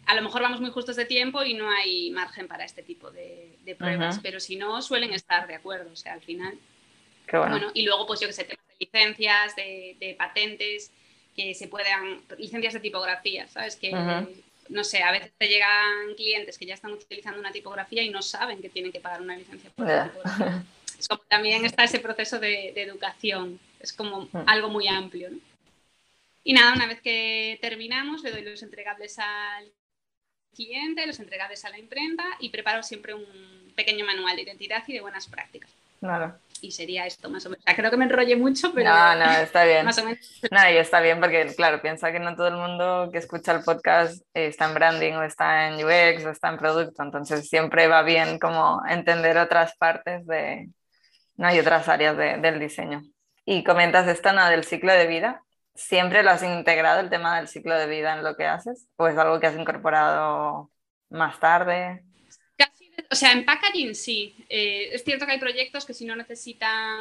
A 0.05 0.15
lo 0.15 0.21
mejor 0.21 0.41
vamos 0.41 0.59
muy 0.59 0.71
justos 0.71 0.97
de 0.97 1.05
tiempo 1.05 1.41
y 1.43 1.53
no 1.53 1.69
hay 1.69 2.11
margen 2.11 2.49
para 2.49 2.65
este 2.65 2.83
tipo 2.83 3.09
de, 3.11 3.57
pruebas, 3.77 4.19
pero 4.21 4.41
si 4.41 4.57
no, 4.57 4.81
suelen 4.81 5.13
estar 5.13 5.47
de 5.47 5.55
acuerdo, 5.55 5.89
o 5.93 5.95
sea, 5.95 6.11
al 6.11 6.21
final... 6.21 6.57
Qué 7.25 7.37
bueno. 7.37 7.71
y 7.73 7.83
luego, 7.83 8.05
pues 8.05 8.19
yo 8.19 8.27
que 8.27 8.33
sé, 8.33 8.43
temas 8.43 8.67
de 8.67 8.85
licencias, 8.85 9.55
de, 9.55 10.15
patentes, 10.17 10.91
que 11.33 11.53
se 11.53 11.69
puedan, 11.69 12.19
licencias 12.37 12.73
de 12.73 12.81
tipografía, 12.81 13.47
¿sabes? 13.47 13.77
Que 13.77 13.91
no 14.69 14.84
sé, 14.84 15.04
a 15.04 15.12
veces 15.12 15.32
te 15.38 15.47
llegan 15.47 16.15
clientes 16.15 16.58
que 16.58 16.65
ya 16.65 16.73
están 16.73 16.93
utilizando 16.93 17.39
una 17.39 17.52
tipografía 17.52 18.04
y 18.04 18.10
no 18.10 18.21
saben 18.21 18.62
que 18.62 18.69
tienen 18.69 18.91
que 18.91 18.99
pagar 18.99 19.21
una 19.21 19.36
licencia 19.36 19.69
por 19.71 19.86
tipografía. 19.86 20.63
Como 21.10 21.21
también 21.23 21.65
está 21.65 21.84
ese 21.84 21.99
proceso 21.99 22.39
de, 22.39 22.69
educación, 22.82 23.60
es 23.80 23.91
como 23.91 24.30
mm. 24.32 24.43
algo 24.47 24.69
muy 24.69 24.88
amplio. 24.88 25.32
¿no? 25.32 25.38
Y 26.43 26.54
nada, 26.54 26.73
una 26.73 26.88
vez 26.88 27.02
que 27.02 27.58
terminamos, 27.62 28.23
le 28.23 28.32
doy 28.32 28.41
los 28.41 28.63
entregables 28.63 29.17
al 29.19 29.71
cliente, 30.54 31.06
los 31.08 31.19
entregables 31.19 31.65
a 31.65 31.69
la 31.69 31.80
imprenta 31.80 32.23
y 32.39 32.49
preparo 32.49 32.84
siempre 32.84 33.13
un 33.13 33.73
pequeño 33.76 34.06
manual 34.06 34.36
de 34.36 34.43
identidad 34.43 34.84
y 34.88 34.93
de 34.93 35.02
buenas 35.02 35.28
prácticas. 35.28 35.71
Claro 36.03 36.43
y 36.63 36.71
sería 36.71 37.05
esto 37.05 37.29
más 37.29 37.45
o 37.45 37.49
menos. 37.49 37.63
creo 37.75 37.91
que 37.91 37.97
me 37.97 38.05
enrollé 38.05 38.37
mucho, 38.37 38.71
pero... 38.73 38.89
No, 38.89 39.15
no, 39.15 39.31
está 39.31 39.63
bien. 39.65 39.85
Más 39.85 39.97
o 39.97 40.05
menos. 40.05 40.41
No, 40.49 40.69
y 40.69 40.77
está 40.77 41.01
bien 41.01 41.19
porque, 41.19 41.53
claro, 41.55 41.81
piensa 41.81 42.11
que 42.11 42.19
no 42.19 42.35
todo 42.35 42.47
el 42.47 42.55
mundo 42.55 43.09
que 43.11 43.17
escucha 43.17 43.51
el 43.51 43.63
podcast 43.63 44.23
está 44.33 44.65
en 44.69 44.73
branding 44.73 45.13
o 45.13 45.23
está 45.23 45.67
en 45.67 45.75
UX 45.75 46.25
o 46.25 46.29
está 46.29 46.49
en 46.49 46.57
producto, 46.57 47.03
entonces 47.03 47.49
siempre 47.49 47.87
va 47.87 48.01
bien 48.01 48.39
como 48.39 48.81
entender 48.87 49.37
otras 49.37 49.75
partes 49.75 50.25
de... 50.25 50.69
No, 51.35 51.47
hay 51.47 51.59
otras 51.59 51.89
áreas 51.89 52.15
de, 52.15 52.37
del 52.37 52.59
diseño. 52.59 53.01
Y 53.43 53.63
comentas 53.63 54.07
esto, 54.07 54.31
¿no? 54.31 54.47
Del 54.47 54.63
ciclo 54.63 54.93
de 54.93 55.07
vida. 55.07 55.43
¿Siempre 55.75 56.23
lo 56.23 56.29
has 56.29 56.43
integrado 56.43 57.01
el 57.01 57.09
tema 57.09 57.35
del 57.37 57.49
ciclo 57.49 57.77
de 57.77 57.87
vida 57.87 58.13
en 58.13 58.23
lo 58.23 58.37
que 58.37 58.45
haces? 58.45 58.87
¿O 58.95 59.07
es 59.07 59.17
algo 59.17 59.39
que 59.39 59.47
has 59.47 59.57
incorporado 59.57 60.71
más 61.09 61.39
tarde? 61.39 62.03
O 63.13 63.15
sea, 63.15 63.32
en 63.32 63.45
packaging 63.45 63.93
sí. 63.93 64.34
Eh, 64.49 64.89
es 64.91 65.04
cierto 65.04 65.28
que 65.28 65.34
hay 65.34 65.39
proyectos 65.39 65.86
que 65.86 65.93
si 65.93 66.04
no 66.04 66.15
necesitan 66.15 66.97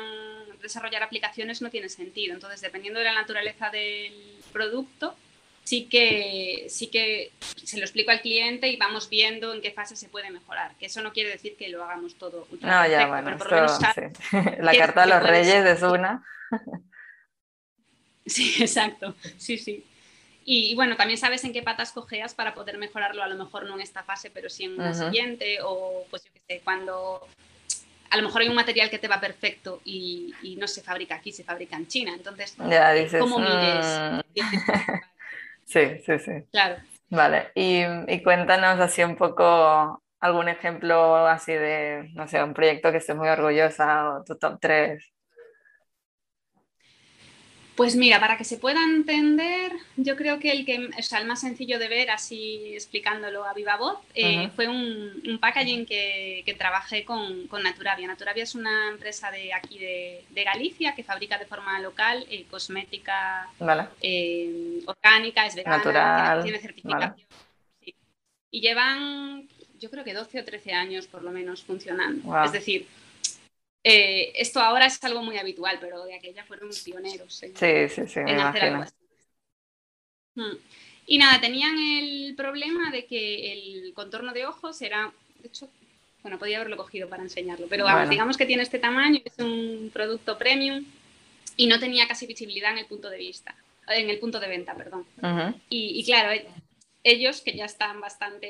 desarrollar 0.60 1.02
aplicaciones 1.02 1.62
no 1.62 1.70
tiene 1.70 1.88
sentido. 1.88 2.34
Entonces, 2.34 2.60
dependiendo 2.60 2.98
de 2.98 3.06
la 3.06 3.14
naturaleza 3.14 3.70
del 3.70 4.12
producto, 4.52 5.16
sí 5.64 5.86
que, 5.86 6.66
sí 6.68 6.88
que 6.88 7.32
se 7.64 7.78
lo 7.78 7.84
explico 7.84 8.10
al 8.10 8.20
cliente 8.20 8.68
y 8.68 8.76
vamos 8.76 9.08
viendo 9.08 9.54
en 9.54 9.62
qué 9.62 9.70
fase 9.70 9.96
se 9.96 10.10
puede 10.10 10.30
mejorar. 10.30 10.74
Que 10.78 10.84
eso 10.84 11.00
no 11.00 11.14
quiere 11.14 11.30
decir 11.30 11.56
que 11.56 11.70
lo 11.70 11.82
hagamos 11.82 12.16
todo. 12.16 12.46
No, 12.60 12.86
ya, 12.86 13.06
bueno, 13.06 13.30
la 14.60 14.76
carta 14.76 15.06
de 15.06 15.06
los 15.06 15.22
reyes 15.22 15.64
es 15.64 15.82
una. 15.82 16.22
Sí, 18.24 18.54
exacto. 18.60 19.16
Sí, 19.36 19.58
sí. 19.58 19.84
Y, 20.44 20.74
bueno, 20.74 20.96
también 20.96 21.18
sabes 21.18 21.44
en 21.44 21.52
qué 21.52 21.62
patas 21.62 21.92
cojeas 21.92 22.34
para 22.34 22.54
poder 22.54 22.78
mejorarlo, 22.78 23.22
a 23.22 23.28
lo 23.28 23.36
mejor 23.36 23.64
no 23.66 23.74
en 23.74 23.80
esta 23.80 24.02
fase, 24.02 24.30
pero 24.30 24.48
sí 24.48 24.64
en 24.64 24.74
una 24.74 24.94
siguiente, 24.94 25.58
o 25.62 26.04
pues 26.10 26.24
yo 26.24 26.30
qué 26.32 26.40
sé, 26.46 26.60
cuando 26.64 27.26
a 28.10 28.16
lo 28.16 28.22
mejor 28.24 28.42
hay 28.42 28.48
un 28.48 28.54
material 28.54 28.90
que 28.90 28.98
te 28.98 29.08
va 29.08 29.20
perfecto 29.20 29.80
y, 29.84 30.34
no 30.58 30.66
se 30.68 30.82
fabrica 30.82 31.14
aquí, 31.14 31.32
se 31.32 31.44
fabrica 31.44 31.76
en 31.76 31.86
China. 31.86 32.12
Entonces, 32.14 32.56
ya, 32.58 32.92
dices, 32.92 33.20
¿cómo 33.20 33.38
mires? 33.38 33.86
Mm". 33.86 34.20
sí, 35.64 35.80
sí, 36.04 36.18
sí. 36.18 36.32
Claro. 36.50 36.76
Vale, 37.08 37.50
y, 37.54 37.82
y, 38.08 38.22
cuéntanos 38.22 38.80
así 38.80 39.02
un 39.02 39.16
poco 39.16 40.02
algún 40.20 40.48
ejemplo 40.48 41.26
así 41.26 41.52
de, 41.52 42.10
no 42.14 42.28
sé, 42.28 42.42
un 42.42 42.54
proyecto 42.54 42.90
que 42.90 42.98
estés 42.98 43.16
muy 43.16 43.28
orgullosa 43.28 44.10
o 44.10 44.24
tu 44.24 44.38
top 44.38 44.58
3. 44.60 45.11
Pues 47.74 47.96
mira, 47.96 48.20
para 48.20 48.36
que 48.36 48.44
se 48.44 48.58
pueda 48.58 48.82
entender, 48.84 49.72
yo 49.96 50.14
creo 50.14 50.38
que 50.38 50.50
el, 50.52 50.66
que, 50.66 50.90
o 50.98 51.02
sea, 51.02 51.20
el 51.20 51.26
más 51.26 51.40
sencillo 51.40 51.78
de 51.78 51.88
ver, 51.88 52.10
así 52.10 52.74
explicándolo 52.74 53.46
a 53.46 53.54
viva 53.54 53.76
voz, 53.76 53.98
eh, 54.14 54.50
fue 54.54 54.68
un, 54.68 55.38
packaging 55.40 55.86
que, 55.86 56.42
que 56.44 56.54
trabajé 56.54 57.04
con, 57.04 57.46
con, 57.46 57.62
Naturavia. 57.62 58.06
Naturavia 58.06 58.42
es 58.42 58.54
una 58.54 58.90
empresa 58.90 59.30
de 59.30 59.54
aquí 59.54 59.78
de, 59.78 60.22
de 60.30 60.44
Galicia 60.44 60.94
que 60.94 61.02
fabrica 61.02 61.38
de 61.38 61.46
forma 61.46 61.80
local 61.80 62.26
eh, 62.30 62.44
cosmética 62.50 63.48
eh, 64.02 64.82
orgánica, 64.84 65.46
es 65.46 65.54
vegana, 65.54 65.78
Natural. 65.78 66.42
tiene, 66.42 66.58
certificación. 66.58 67.26
Y 68.50 68.60
llevan, 68.60 69.48
yo 69.80 69.90
creo 69.90 70.04
que 70.04 70.12
12 70.12 70.40
o 70.40 70.44
13 70.44 70.74
años 70.74 71.06
por 71.06 71.22
lo 71.22 71.30
menos 71.30 71.62
funcionando. 71.62 72.44
Es 72.44 72.52
decir, 72.52 72.86
eh, 73.84 74.32
esto 74.36 74.60
ahora 74.60 74.86
es 74.86 75.02
algo 75.02 75.22
muy 75.22 75.38
habitual, 75.38 75.78
pero 75.80 76.04
de 76.04 76.14
aquella 76.14 76.44
fueron 76.44 76.70
pioneros 76.84 77.42
en, 77.42 77.56
sí, 77.56 77.88
sí, 77.88 78.06
sí, 78.06 78.20
hacer 78.20 78.64
algo 78.64 78.82
así. 78.82 78.94
Hmm. 80.34 80.56
Y 81.06 81.18
nada, 81.18 81.40
tenían 81.40 81.76
el 81.78 82.34
problema 82.36 82.90
de 82.90 83.06
que 83.06 83.52
el 83.52 83.92
contorno 83.92 84.32
de 84.32 84.46
ojos 84.46 84.80
era, 84.82 85.12
de 85.40 85.48
hecho, 85.48 85.68
bueno, 86.22 86.38
podía 86.38 86.58
haberlo 86.58 86.76
cogido 86.76 87.08
para 87.08 87.24
enseñarlo, 87.24 87.66
pero 87.68 87.86
digamos 88.08 88.36
que 88.36 88.46
tiene 88.46 88.62
este 88.62 88.78
tamaño, 88.78 89.20
es 89.24 89.38
un 89.38 89.90
producto 89.92 90.38
premium 90.38 90.84
y 91.56 91.66
no 91.66 91.80
tenía 91.80 92.06
casi 92.06 92.26
visibilidad 92.26 92.70
en 92.72 92.78
el 92.78 92.86
punto 92.86 93.10
de 93.10 93.18
vista, 93.18 93.56
en 93.88 94.08
el 94.08 94.20
punto 94.20 94.38
de 94.38 94.46
venta, 94.46 94.76
perdón. 94.76 95.04
y, 95.68 96.04
claro, 96.04 96.30
e, 96.30 96.46
ellos 97.02 97.40
que 97.40 97.56
ya 97.56 97.64
están 97.64 98.00
bastante 98.00 98.46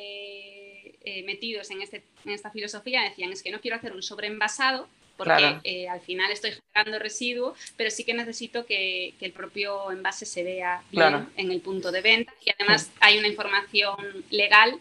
eh, 1.05 1.23
metidos 1.25 1.71
en, 1.71 1.81
este, 1.81 2.05
en 2.27 2.33
esta 2.33 2.51
filosofía 2.51 3.03
decían, 3.03 3.33
es 3.33 3.43
que 3.43 3.51
no 3.51 3.63
quiero 3.63 3.79
hacer 3.79 3.93
un 3.93 4.03
sobreenvasado 4.03 4.87
porque 5.17 5.59
eh, 5.65 5.89
al 5.89 6.01
final 6.01 6.31
estoy 6.31 6.53
generando 6.53 6.99
residuo, 6.99 7.55
pero 7.77 7.91
sí 7.91 8.05
que 8.05 8.15
necesito 8.15 8.67
que, 8.67 9.15
el 9.21 9.33
propio 9.33 9.91
envase 9.93 10.27
se 10.27 10.43
vea 10.43 10.83
bien 10.91 11.29
en 11.37 11.53
el 11.53 11.61
punto 11.61 11.93
de 11.93 12.01
venta. 12.01 12.33
Y 12.45 12.51
además 12.51 12.91
hay 13.01 13.19
una 13.19 13.29
información 13.29 13.97
legal 14.31 14.81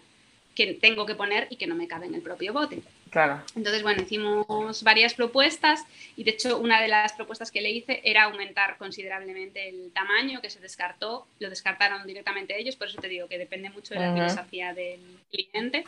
que 0.56 0.74
tengo 0.74 1.06
que 1.06 1.16
poner 1.16 1.48
y 1.50 1.56
que 1.56 1.68
no 1.68 1.76
me 1.76 1.88
cabe 1.88 2.08
en 2.08 2.16
el 2.16 2.22
propio 2.22 2.54
bote. 2.54 2.82
Claro. 3.12 3.42
Entonces, 3.56 3.84
bueno, 3.84 4.02
hicimos 4.02 4.84
varias 4.84 5.14
propuestas 5.14 5.84
y 6.16 6.24
de 6.24 6.32
hecho 6.32 6.58
una 6.58 6.82
de 6.82 6.88
las 6.88 7.12
propuestas 7.12 7.52
que 7.52 7.62
le 7.62 7.70
hice 7.70 8.02
era 8.06 8.24
aumentar 8.24 8.78
considerablemente 8.78 9.68
el 9.68 9.92
tamaño 9.92 10.42
que 10.42 10.50
se 10.50 10.62
descartó, 10.62 11.28
lo 11.40 11.50
descartaron 11.50 12.08
directamente 12.08 12.58
ellos, 12.58 12.78
por 12.78 12.88
eso 12.88 13.02
te 13.02 13.10
digo 13.10 13.28
que 13.28 13.38
depende 13.38 13.70
mucho 13.70 13.94
de 13.94 14.00
la 14.00 14.14
filosofía 14.14 14.74
del 14.74 15.02
cliente 15.30 15.84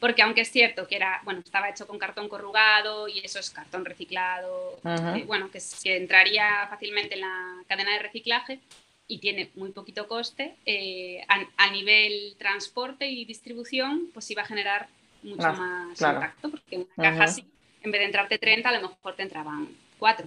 porque 0.00 0.22
aunque 0.22 0.40
es 0.40 0.50
cierto 0.50 0.88
que 0.88 0.96
era, 0.96 1.20
bueno, 1.24 1.40
estaba 1.40 1.68
hecho 1.68 1.86
con 1.86 1.98
cartón 1.98 2.28
corrugado 2.28 3.06
y 3.06 3.20
eso 3.20 3.38
es 3.38 3.50
cartón 3.50 3.84
reciclado, 3.84 4.80
eh, 4.82 5.24
bueno, 5.26 5.50
que, 5.50 5.60
que, 5.82 5.96
entraría 5.98 6.66
fácilmente 6.68 7.14
en 7.14 7.20
la 7.20 7.62
cadena 7.68 7.92
de 7.92 7.98
reciclaje 7.98 8.60
y 9.06 9.18
tiene 9.18 9.50
muy 9.56 9.72
poquito 9.72 10.08
coste, 10.08 10.56
eh, 10.64 11.22
a, 11.28 11.70
nivel 11.70 12.34
transporte 12.38 13.06
y 13.06 13.26
distribución, 13.26 14.08
pues 14.14 14.30
iba 14.30 14.42
a 14.42 14.46
generar 14.46 14.88
mucho 15.22 15.52
más 15.52 16.00
impacto, 16.00 16.50
porque 16.50 16.78
una 16.78 17.10
caja 17.10 17.24
así, 17.24 17.44
en 17.82 17.90
vez 17.90 18.00
de 18.00 18.06
entrarte 18.06 18.38
30, 18.38 18.68
a 18.68 18.72
lo 18.72 18.88
mejor 18.88 19.16
te 19.16 19.22
entraban 19.22 19.68
4. 19.98 20.26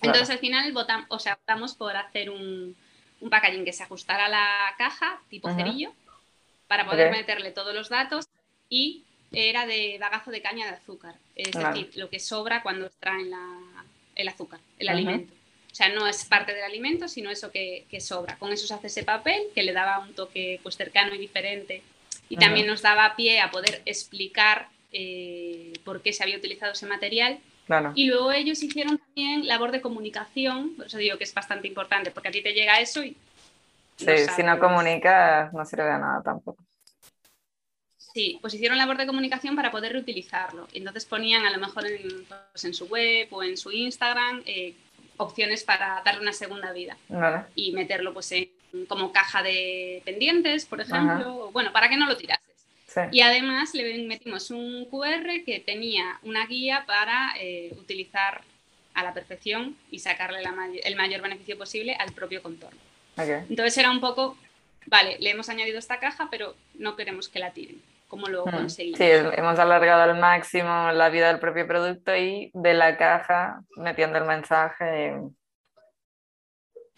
Entonces 0.00 0.30
al 0.30 0.38
final 0.38 0.72
votamos, 0.72 1.06
o 1.08 1.20
sea, 1.20 1.34
optamos 1.34 1.74
por 1.74 1.96
hacer 1.96 2.30
un, 2.30 2.74
un 3.20 3.30
packaging 3.30 3.64
que 3.64 3.72
se 3.72 3.84
ajustara 3.84 4.26
a 4.26 4.28
la 4.28 4.74
caja, 4.76 5.20
tipo 5.28 5.54
cerillo, 5.54 5.92
para 6.66 6.84
poder 6.84 7.12
meterle 7.12 7.52
todos 7.52 7.74
los 7.74 7.88
datos 7.88 8.26
y 8.72 9.02
era 9.32 9.66
de 9.66 9.98
bagazo 10.00 10.30
de 10.30 10.40
caña 10.40 10.64
de 10.64 10.72
azúcar, 10.72 11.14
es 11.36 11.52
decir, 11.52 11.90
lo 11.96 12.08
que 12.08 12.18
sobra 12.18 12.62
cuando 12.62 12.86
extraen 12.86 13.30
el 14.16 14.28
azúcar, 14.28 14.60
el 14.78 14.88
alimento. 14.88 15.34
O 15.70 15.74
sea, 15.74 15.90
no 15.90 16.06
es 16.06 16.24
parte 16.24 16.54
del 16.54 16.64
alimento, 16.64 17.06
sino 17.06 17.30
eso 17.30 17.50
que, 17.50 17.86
sobra. 18.00 18.36
Con 18.38 18.50
eso 18.50 18.66
se 18.66 18.72
hace 18.72 18.86
ese 18.86 19.04
papel 19.04 19.42
que 19.54 19.62
le 19.62 19.72
daba 19.72 19.98
un 19.98 20.14
toque 20.14 20.58
pues, 20.62 20.76
cercano 20.76 21.14
y 21.14 21.18
diferente. 21.18 21.82
Y 22.30 22.36
también 22.36 22.66
nos 22.66 22.80
daba 22.80 23.14
pie 23.14 23.40
a 23.40 23.50
poder 23.50 23.82
explicar 23.84 24.68
eh, 24.90 25.74
por 25.84 26.00
qué 26.00 26.14
se 26.14 26.22
había 26.22 26.38
utilizado 26.38 26.72
ese 26.72 26.86
material. 26.86 27.38
Y 27.94 28.06
luego 28.06 28.32
ellos 28.32 28.62
hicieron 28.62 28.98
también 28.98 29.46
labor 29.46 29.70
de 29.70 29.82
comunicación, 29.82 30.74
por 30.76 30.86
eso 30.86 30.98
digo 30.98 31.18
que 31.18 31.24
es 31.24 31.34
bastante 31.34 31.68
importante, 31.68 32.10
porque 32.10 32.28
a 32.28 32.32
ti 32.32 32.42
te 32.42 32.54
llega 32.54 32.80
eso 32.80 33.02
y... 33.04 33.16
Sí, 33.96 34.06
si 34.34 34.42
no 34.42 34.58
comunicas 34.58 35.52
no 35.52 35.64
sirve 35.64 35.84
de 35.84 35.98
nada 35.98 36.22
tampoco. 36.22 36.62
Sí, 38.12 38.38
pues 38.40 38.52
hicieron 38.52 38.76
labor 38.76 38.98
de 38.98 39.06
comunicación 39.06 39.56
para 39.56 39.70
poder 39.70 39.92
reutilizarlo. 39.92 40.68
Entonces 40.72 41.06
ponían 41.06 41.46
a 41.46 41.50
lo 41.50 41.58
mejor 41.58 41.86
en, 41.86 42.26
pues 42.52 42.64
en 42.64 42.74
su 42.74 42.86
web 42.86 43.28
o 43.30 43.42
en 43.42 43.56
su 43.56 43.72
Instagram 43.72 44.42
eh, 44.44 44.74
opciones 45.16 45.64
para 45.64 46.02
darle 46.04 46.20
una 46.20 46.32
segunda 46.32 46.72
vida 46.72 46.96
y 47.54 47.72
meterlo 47.72 48.12
pues 48.12 48.30
en, 48.32 48.50
como 48.86 49.12
caja 49.12 49.42
de 49.42 50.02
pendientes, 50.04 50.66
por 50.66 50.80
ejemplo, 50.80 51.50
bueno, 51.52 51.72
para 51.72 51.88
que 51.88 51.96
no 51.96 52.06
lo 52.06 52.16
tirases. 52.16 52.42
Y 53.10 53.22
además 53.22 53.72
le 53.72 54.04
metimos 54.04 54.50
un 54.50 54.84
QR 54.86 55.44
que 55.46 55.62
tenía 55.64 56.18
una 56.22 56.46
guía 56.46 56.84
para 56.86 57.32
eh, 57.40 57.74
utilizar 57.78 58.42
a 58.92 59.02
la 59.02 59.14
perfección 59.14 59.74
y 59.90 60.00
sacarle 60.00 60.40
el 60.84 60.96
mayor 60.96 61.22
beneficio 61.22 61.56
posible 61.56 61.94
al 61.94 62.12
propio 62.12 62.42
contorno. 62.42 62.78
Entonces 63.16 63.78
era 63.78 63.90
un 63.90 64.00
poco, 64.00 64.36
vale, 64.84 65.16
le 65.20 65.30
hemos 65.30 65.48
añadido 65.48 65.78
esta 65.78 65.98
caja, 65.98 66.28
pero 66.30 66.54
no 66.74 66.94
queremos 66.94 67.30
que 67.30 67.38
la 67.38 67.52
tiren 67.52 67.80
cómo 68.12 68.28
lo 68.28 68.44
hmm. 68.44 68.50
conseguimos. 68.50 68.98
Sí, 68.98 69.06
hemos 69.06 69.58
alargado 69.58 70.02
al 70.02 70.20
máximo 70.20 70.92
la 70.92 71.08
vida 71.08 71.28
del 71.28 71.38
propio 71.38 71.66
producto 71.66 72.14
y 72.14 72.50
de 72.52 72.74
la 72.74 72.98
caja 72.98 73.62
metiendo 73.76 74.18
el 74.18 74.26
mensaje. 74.26 75.14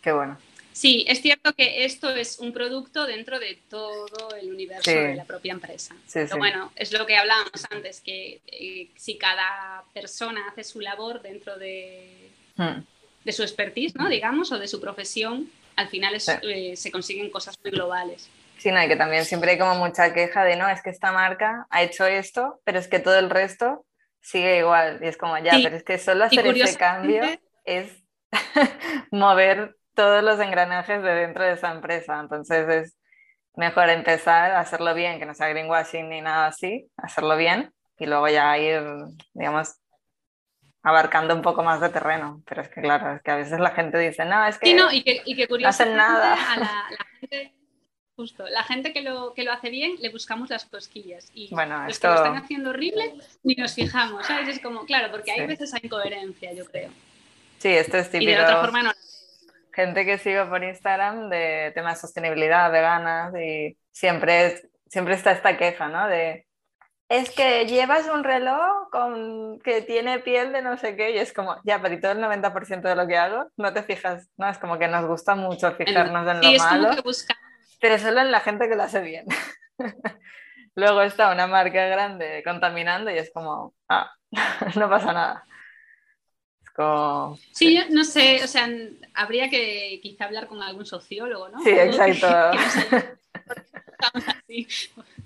Qué 0.02 0.10
bueno. 0.10 0.36
Sí, 0.72 1.04
es 1.06 1.22
cierto 1.22 1.52
que 1.52 1.84
esto 1.84 2.10
es 2.10 2.40
un 2.40 2.52
producto 2.52 3.06
dentro 3.06 3.38
de 3.38 3.56
todo 3.70 4.34
el 4.34 4.52
universo 4.52 4.90
de 4.90 5.14
la 5.14 5.24
propia 5.24 5.52
empresa. 5.52 5.94
Pero 6.12 6.36
bueno, 6.36 6.72
es 6.74 6.90
lo 6.90 7.06
que 7.06 7.16
hablábamos 7.16 7.64
antes, 7.70 8.00
que 8.00 8.40
eh, 8.48 8.90
si 8.96 9.16
cada 9.16 9.84
persona 9.94 10.48
hace 10.48 10.64
su 10.64 10.80
labor 10.80 11.22
dentro 11.22 11.56
de, 11.56 12.28
hmm. 12.56 12.80
de 13.24 13.32
su 13.32 13.44
expertise, 13.44 13.94
¿no? 13.94 14.08
digamos, 14.08 14.50
o 14.50 14.58
de 14.58 14.66
su 14.66 14.80
profesión, 14.80 15.48
al 15.76 15.86
final 15.86 16.16
eh, 16.42 16.74
se 16.74 16.90
consiguen 16.90 17.30
cosas 17.30 17.56
muy 17.62 17.70
globales. 17.70 18.28
Sí, 18.64 18.72
no, 18.72 18.82
y 18.82 18.88
que 18.88 18.96
también 18.96 19.26
siempre 19.26 19.50
hay 19.50 19.58
como 19.58 19.74
mucha 19.74 20.14
queja 20.14 20.42
de, 20.42 20.56
no, 20.56 20.66
es 20.70 20.80
que 20.80 20.88
esta 20.88 21.12
marca 21.12 21.66
ha 21.68 21.82
hecho 21.82 22.06
esto, 22.06 22.62
pero 22.64 22.78
es 22.78 22.88
que 22.88 22.98
todo 22.98 23.18
el 23.18 23.28
resto 23.28 23.84
sigue 24.22 24.56
igual. 24.56 25.00
Y 25.02 25.06
es 25.06 25.18
como, 25.18 25.36
ya, 25.36 25.52
pero 25.62 25.76
es 25.76 25.84
que 25.84 25.98
solo 25.98 26.24
hacer 26.24 26.46
ese 26.46 26.78
cambio 26.78 27.24
es 27.66 27.92
mover 29.10 29.76
todos 29.92 30.24
los 30.24 30.40
engranajes 30.40 31.02
de 31.02 31.14
dentro 31.14 31.44
de 31.44 31.52
esa 31.52 31.72
empresa. 31.72 32.18
Entonces 32.18 32.66
es 32.70 32.96
mejor 33.54 33.90
empezar 33.90 34.52
a 34.52 34.60
hacerlo 34.60 34.94
bien, 34.94 35.18
que 35.18 35.26
no 35.26 35.34
sea 35.34 35.50
greenwashing 35.50 36.08
ni 36.08 36.22
nada 36.22 36.46
así, 36.46 36.88
hacerlo 36.96 37.36
bien 37.36 37.70
y 37.98 38.06
luego 38.06 38.28
ya 38.28 38.56
ir, 38.56 38.82
digamos, 39.34 39.76
abarcando 40.82 41.34
un 41.34 41.42
poco 41.42 41.62
más 41.62 41.82
de 41.82 41.90
terreno. 41.90 42.42
Pero 42.46 42.62
es 42.62 42.70
que 42.70 42.80
claro, 42.80 43.16
es 43.16 43.20
que 43.20 43.30
a 43.30 43.36
veces 43.36 43.60
la 43.60 43.72
gente 43.72 43.98
dice, 43.98 44.24
no, 44.24 44.42
es 44.46 44.58
que, 44.58 44.74
no, 44.74 44.90
y 44.90 45.04
que, 45.04 45.20
y 45.26 45.36
que 45.36 45.46
no 45.46 45.68
hacen 45.68 45.94
nada. 45.94 46.32
A 46.32 46.56
la, 46.56 46.64
la 46.88 47.04
gente 47.20 47.54
Justo, 48.16 48.46
la 48.48 48.62
gente 48.62 48.92
que 48.92 49.02
lo, 49.02 49.34
que 49.34 49.42
lo 49.42 49.52
hace 49.52 49.70
bien 49.70 49.96
le 50.00 50.08
buscamos 50.08 50.48
las 50.48 50.64
cosquillas 50.66 51.30
y 51.34 51.52
bueno, 51.52 51.84
los 51.84 51.98
que 51.98 52.06
lo 52.06 52.14
están 52.14 52.36
haciendo 52.36 52.70
horrible 52.70 53.14
ni 53.42 53.56
nos 53.56 53.74
fijamos, 53.74 54.24
¿sabes? 54.26 54.48
Es 54.48 54.60
como, 54.60 54.84
claro, 54.86 55.10
porque 55.10 55.32
hay 55.32 55.46
veces 55.46 55.74
hay 55.74 55.80
incoherencia, 55.82 56.52
yo 56.52 56.64
creo. 56.66 56.90
Sí, 57.58 57.70
esto 57.70 57.98
es 57.98 58.10
típico. 58.10 58.30
Y 58.30 58.34
de 58.34 58.40
otra 58.40 58.60
forma 58.60 58.84
no. 58.84 58.92
Gente 59.72 60.04
que 60.04 60.18
sigo 60.18 60.48
por 60.48 60.62
Instagram 60.62 61.28
de 61.28 61.72
temas 61.74 61.96
de 61.96 62.00
sostenibilidad, 62.02 62.70
veganas 62.70 63.34
y 63.34 63.76
siempre, 63.90 64.62
siempre 64.88 65.14
está 65.14 65.32
esta 65.32 65.56
queja, 65.56 65.88
¿no? 65.88 66.06
De 66.06 66.46
es 67.08 67.30
que 67.30 67.66
llevas 67.66 68.08
un 68.08 68.24
reloj 68.24 68.88
con, 68.90 69.58
que 69.60 69.82
tiene 69.82 70.20
piel 70.20 70.52
de 70.52 70.62
no 70.62 70.76
sé 70.78 70.96
qué 70.96 71.10
y 71.12 71.18
es 71.18 71.32
como, 71.32 71.56
ya, 71.64 71.80
pero 71.82 71.94
y 71.94 72.00
todo 72.00 72.12
el 72.12 72.18
90% 72.18 72.80
de 72.80 72.96
lo 72.96 73.06
que 73.06 73.16
hago, 73.16 73.50
no 73.56 73.72
te 73.72 73.82
fijas, 73.82 74.28
no, 74.36 74.48
es 74.48 74.58
como 74.58 74.78
que 74.78 74.88
nos 74.88 75.04
gusta 75.06 75.34
mucho 75.34 75.72
fijarnos 75.72 76.26
en, 76.28 76.40
lo 76.40 76.58
malo, 76.58 77.02
pero 77.84 77.98
solo 77.98 78.22
en 78.22 78.30
la 78.30 78.40
gente 78.40 78.66
que 78.66 78.76
lo 78.76 78.82
hace 78.82 79.02
bien. 79.02 79.26
Luego 80.74 81.02
está 81.02 81.30
una 81.30 81.46
marca 81.46 81.84
grande 81.86 82.42
contaminando 82.42 83.10
y 83.10 83.18
es 83.18 83.30
como, 83.30 83.74
ah, 83.90 84.10
no 84.76 84.88
pasa 84.88 85.12
nada. 85.12 85.44
Es 86.62 86.70
como... 86.70 87.36
Sí, 87.52 87.78
no 87.90 88.02
sé, 88.04 88.42
o 88.42 88.46
sea, 88.46 88.70
habría 89.12 89.50
que 89.50 90.00
quizá 90.02 90.24
hablar 90.24 90.46
con 90.46 90.62
algún 90.62 90.86
sociólogo, 90.86 91.50
¿no? 91.50 91.60
Sí, 91.60 91.72
exacto. 91.72 92.26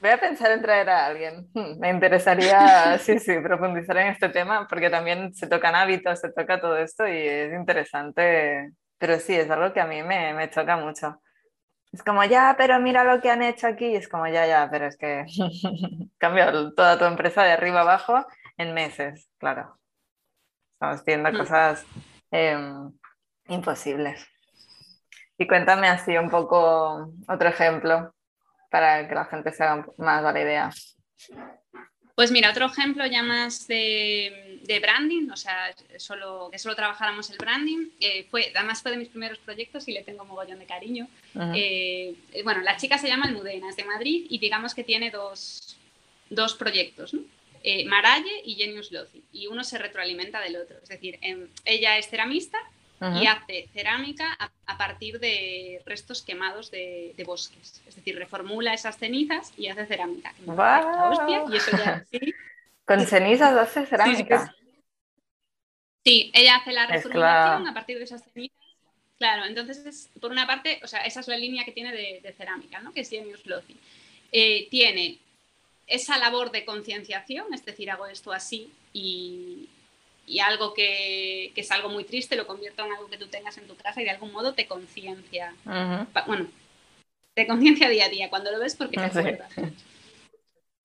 Voy 0.01 0.11
a 0.11 0.19
pensar 0.19 0.51
en 0.51 0.61
traer 0.61 0.91
a 0.91 1.07
alguien. 1.07 1.49
Hmm, 1.55 1.79
me 1.79 1.91
interesaría, 1.91 2.99
sí, 2.99 3.21
sí, 3.21 3.39
profundizar 3.39 3.99
en 3.99 4.09
este 4.09 4.31
tema 4.31 4.67
porque 4.67 4.91
también 4.91 5.33
se 5.33 5.47
tocan 5.47 5.77
hábitos, 5.77 6.19
se 6.19 6.33
toca 6.33 6.61
todo 6.61 6.77
esto 6.77 7.07
y 7.07 7.19
es 7.19 7.53
interesante, 7.53 8.73
pero 8.99 9.21
sí, 9.21 9.37
es 9.37 9.49
algo 9.49 9.73
que 9.73 9.81
a 9.81 9.87
mí 9.87 10.03
me, 10.03 10.35
me 10.35 10.51
choca 10.51 10.77
mucho. 10.77 11.21
Es 11.93 12.03
como, 12.03 12.23
ya, 12.25 12.55
pero 12.59 12.79
mira 12.81 13.05
lo 13.05 13.21
que 13.21 13.31
han 13.31 13.43
hecho 13.43 13.67
aquí. 13.67 13.87
Y 13.87 13.97
es 13.97 14.09
como, 14.09 14.27
ya, 14.27 14.47
ya, 14.47 14.69
pero 14.71 14.87
es 14.87 14.97
que 14.97 15.25
cambió 16.19 16.75
toda 16.75 16.99
tu 16.99 17.05
empresa 17.05 17.43
de 17.45 17.53
arriba 17.53 17.81
abajo 17.81 18.27
en 18.57 18.75
meses, 18.75 19.31
claro. 19.39 19.79
Estamos 20.75 21.05
viendo 21.05 21.33
mm. 21.33 21.37
cosas 21.37 21.87
em, 22.31 22.93
imposibles. 23.49 24.27
Y 25.39 25.47
cuéntame 25.47 25.89
así 25.89 26.17
un 26.17 26.31
poco 26.31 27.13
otro 27.29 27.49
ejemplo 27.49 28.13
para 28.71 29.09
que 29.09 29.15
la 29.15 29.25
gente 29.25 29.53
se 29.53 29.65
haga 29.65 29.87
más 29.97 30.25
a 30.25 30.33
la 30.33 30.41
idea. 30.41 30.71
Pues 32.15 32.33
mira, 32.33 32.51
otro 32.51 32.67
ejemplo 32.67 33.07
ya 33.07 33.23
más 33.23 33.67
de, 33.69 34.48
branding, 34.81 35.31
o 35.31 35.37
sea, 35.37 35.75
solo, 35.97 36.49
que 36.53 36.59
solo 36.59 36.77
trabajáramos 36.77 37.31
el 37.31 37.39
branding, 37.39 37.89
eh, 38.01 38.27
fue, 38.31 38.53
además 38.55 38.83
fue 38.83 38.91
de 38.91 38.99
mis 38.99 39.09
primeros 39.09 39.39
proyectos 39.39 39.89
y 39.89 39.93
le 39.93 40.03
tengo 40.03 40.25
mogollón 40.25 40.59
de 40.59 40.67
cariño. 40.67 41.09
Eh, 41.55 42.15
bueno, 42.45 42.61
la 42.63 42.77
chica 42.77 42.99
se 42.99 43.09
llama 43.09 43.27
Almudena, 43.27 43.71
es 43.71 43.77
de 43.77 43.85
Madrid 43.85 44.27
y 44.29 44.39
digamos 44.39 44.75
que 44.75 44.85
tiene 44.85 45.11
dos, 45.11 45.77
dos 46.31 46.55
proyectos, 46.55 47.15
¿no? 47.15 47.23
Eh, 47.65 47.85
Maralle 47.87 48.31
y 48.45 48.55
Genius 48.55 48.93
Loci, 48.93 49.25
y 49.33 49.47
uno 49.47 49.65
se 49.65 49.79
retroalimenta 49.79 50.41
del 50.41 50.57
otro. 50.57 50.77
Es 50.83 50.89
decir, 50.89 51.19
em, 51.23 51.49
ella 51.65 51.99
es 51.99 52.09
ceramista 52.09 52.59
y 53.21 53.27
hace 53.27 53.69
cerámica 53.73 54.37
a, 54.67 54.77
partir 54.77 55.21
de 55.21 55.81
restos 55.87 56.23
quemados 56.23 56.71
de, 56.71 57.15
bosques. 57.25 57.81
Es 57.87 57.95
decir, 57.95 58.17
reformula 58.17 58.75
esas 58.75 58.99
cenizas 58.99 59.53
y 59.57 59.69
hace 59.69 59.87
cerámica. 59.87 60.35
¿Con 62.85 63.01
cenizas 63.07 63.57
hace 63.57 63.87
cerámica? 63.87 64.47
Sí, 64.47 64.58
ella 66.33 66.57
hace 66.57 66.73
la 66.73 66.87
reformulación 66.87 67.67
a 67.67 67.75
partir 67.75 67.99
de 67.99 68.05
esas 68.05 68.23
cenizas. 68.33 68.57
Claro, 69.19 69.47
entonces, 69.47 70.11
por 70.21 70.31
una 70.31 70.47
parte, 70.47 70.81
o 70.85 70.87
sea, 70.87 71.01
esa 71.01 71.21
es 71.21 71.29
la 71.29 71.37
línea 71.37 71.65
que 71.65 71.73
tiene 71.73 71.93
de, 71.93 72.35
cerámica, 72.37 72.81
¿no? 72.81 72.93
que 72.93 73.01
es 73.01 73.11
Genius 73.11 73.45
Loci. 73.47 73.77
Eh, 74.31 74.69
tiene 74.71 75.19
esa 75.89 76.19
labor 76.19 76.53
de 76.53 76.65
concienciación, 76.65 77.53
es 77.53 77.65
decir, 77.65 77.91
hago 77.91 78.07
esto 78.07 78.33
así 78.33 78.71
y, 78.93 79.69
y 80.27 80.39
algo 80.39 80.75
que, 80.75 81.51
que, 81.55 81.63
es 81.63 81.71
algo 81.73 81.89
muy 81.89 82.05
triste 82.05 82.37
lo 82.37 82.47
convierto 82.47 82.85
en 82.85 82.93
algo 82.93 83.09
que 83.09 83.17
tú 83.17 83.27
tengas 83.27 83.57
en 83.59 83.67
tu 83.67 83.75
casa 83.75 84.01
y 84.01 84.05
de 84.05 84.11
algún 84.11 84.31
modo 84.31 84.53
te 84.53 84.67
conciencia. 84.67 85.55
Bueno, 86.27 86.47
te 87.35 87.47
conciencia 87.47 87.89
día 87.89 88.05
a 88.05 88.11
día 88.11 88.31
cuando 88.31 88.53
lo 88.53 88.61
ves 88.61 88.77
porque 88.77 88.97
te 88.97 89.03
acuerdas. 89.03 89.51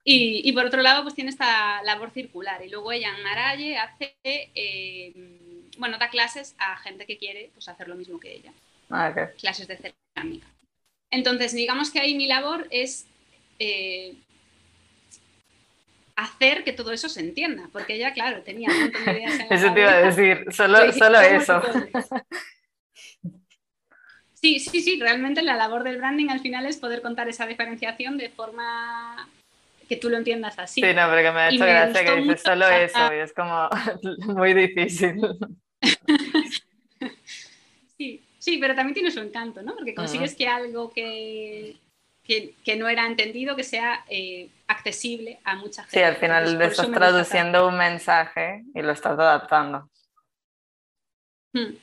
Y, 0.05 0.41
y, 0.43 0.51
por 0.51 0.65
otro 0.65 0.81
lado, 0.81 1.03
pues 1.03 1.15
tiene 1.15 1.29
esta 1.29 1.81
labor 1.83 2.11
circular. 2.11 2.63
Y 2.65 2.69
luego 2.69 2.91
ella 2.91 3.15
en 3.15 3.23
Maralle 3.23 3.77
hace, 3.77 4.15
eh, 4.23 5.13
bueno, 5.77 5.97
da 5.97 6.09
clases 6.09 6.55
a 6.57 6.75
gente 6.77 7.05
que 7.05 7.17
quiere 7.17 7.51
pues, 7.53 7.69
hacer 7.69 7.87
lo 7.87 7.95
mismo 7.95 8.19
que 8.19 8.33
ella. 8.33 8.51
Ah, 8.89 9.13
clases 9.39 9.67
de 9.67 9.77
cerámica. 9.77 10.47
Entonces, 11.09 11.53
digamos 11.53 11.89
que 11.89 11.99
ahí 11.99 12.15
mi 12.15 12.27
labor 12.27 12.67
es 12.69 13.05
eh, 13.59 14.15
hacer 16.15 16.63
que 16.63 16.73
todo 16.73 16.91
eso 16.91 17.07
se 17.07 17.21
entienda, 17.21 17.69
porque 17.71 17.95
ella, 17.95 18.13
claro, 18.13 18.41
tenía 18.41 18.69
un 18.69 18.81
montón 18.81 19.05
de 19.05 19.11
ideas. 19.11 19.39
En 19.39 19.47
eso 19.51 19.73
te 19.73 19.79
iba 19.79 19.91
a 19.91 20.01
decir, 20.01 20.45
solo, 20.51 20.91
solo 20.91 21.19
eso. 21.21 21.61
Sí, 24.33 24.59
sí, 24.59 24.81
sí, 24.81 24.99
realmente 24.99 25.41
la 25.41 25.55
labor 25.55 25.83
del 25.83 25.97
branding 25.97 26.27
al 26.27 26.41
final 26.41 26.65
es 26.65 26.75
poder 26.75 27.01
contar 27.01 27.29
esa 27.29 27.47
diferenciación 27.47 28.17
de 28.17 28.29
forma 28.29 29.29
que 29.93 29.99
tú 29.99 30.10
lo 30.10 30.17
entiendas 30.17 30.58
así. 30.58 30.82
Sí, 30.82 30.93
no, 30.93 31.08
pero 31.08 31.21
que 31.21 31.32
me 31.32 31.41
ha 31.41 31.49
hecho 31.49 31.65
gracia 31.65 32.03
que 32.03 32.21
dices 32.21 32.41
solo 32.41 32.67
eso 32.67 33.13
y 33.13 33.19
es 33.19 33.34
como 33.34 33.69
muy 34.34 34.53
difícil. 34.53 35.21
Sí, 37.95 38.23
sí, 38.39 38.58
pero 38.58 38.73
también 38.73 38.95
tiene 38.95 39.12
su 39.12 39.19
encanto, 39.19 39.62
¿no? 39.62 39.75
Porque 39.75 39.93
consigues 39.93 40.36
que 40.36 40.47
algo 40.47 40.89
que, 40.91 41.75
que, 42.23 42.56
que, 42.63 42.75
no 42.75 42.89
era 42.89 43.06
entendido, 43.06 43.56
que 43.56 43.63
sea 43.63 44.03
eh, 44.10 44.49
accesible 44.67 45.39
a 45.43 45.56
mucha 45.56 45.84
gente. 45.84 45.99
Sí, 45.99 46.03
al 46.03 46.15
final 46.15 46.62
estás 46.62 46.91
traduciendo 46.91 47.67
un 47.67 47.77
mensaje 47.77 48.63
y 48.73 48.82
lo 48.82 48.93
estás 48.93 49.13
adaptando. 49.19 49.89
Hmm. 51.53 51.75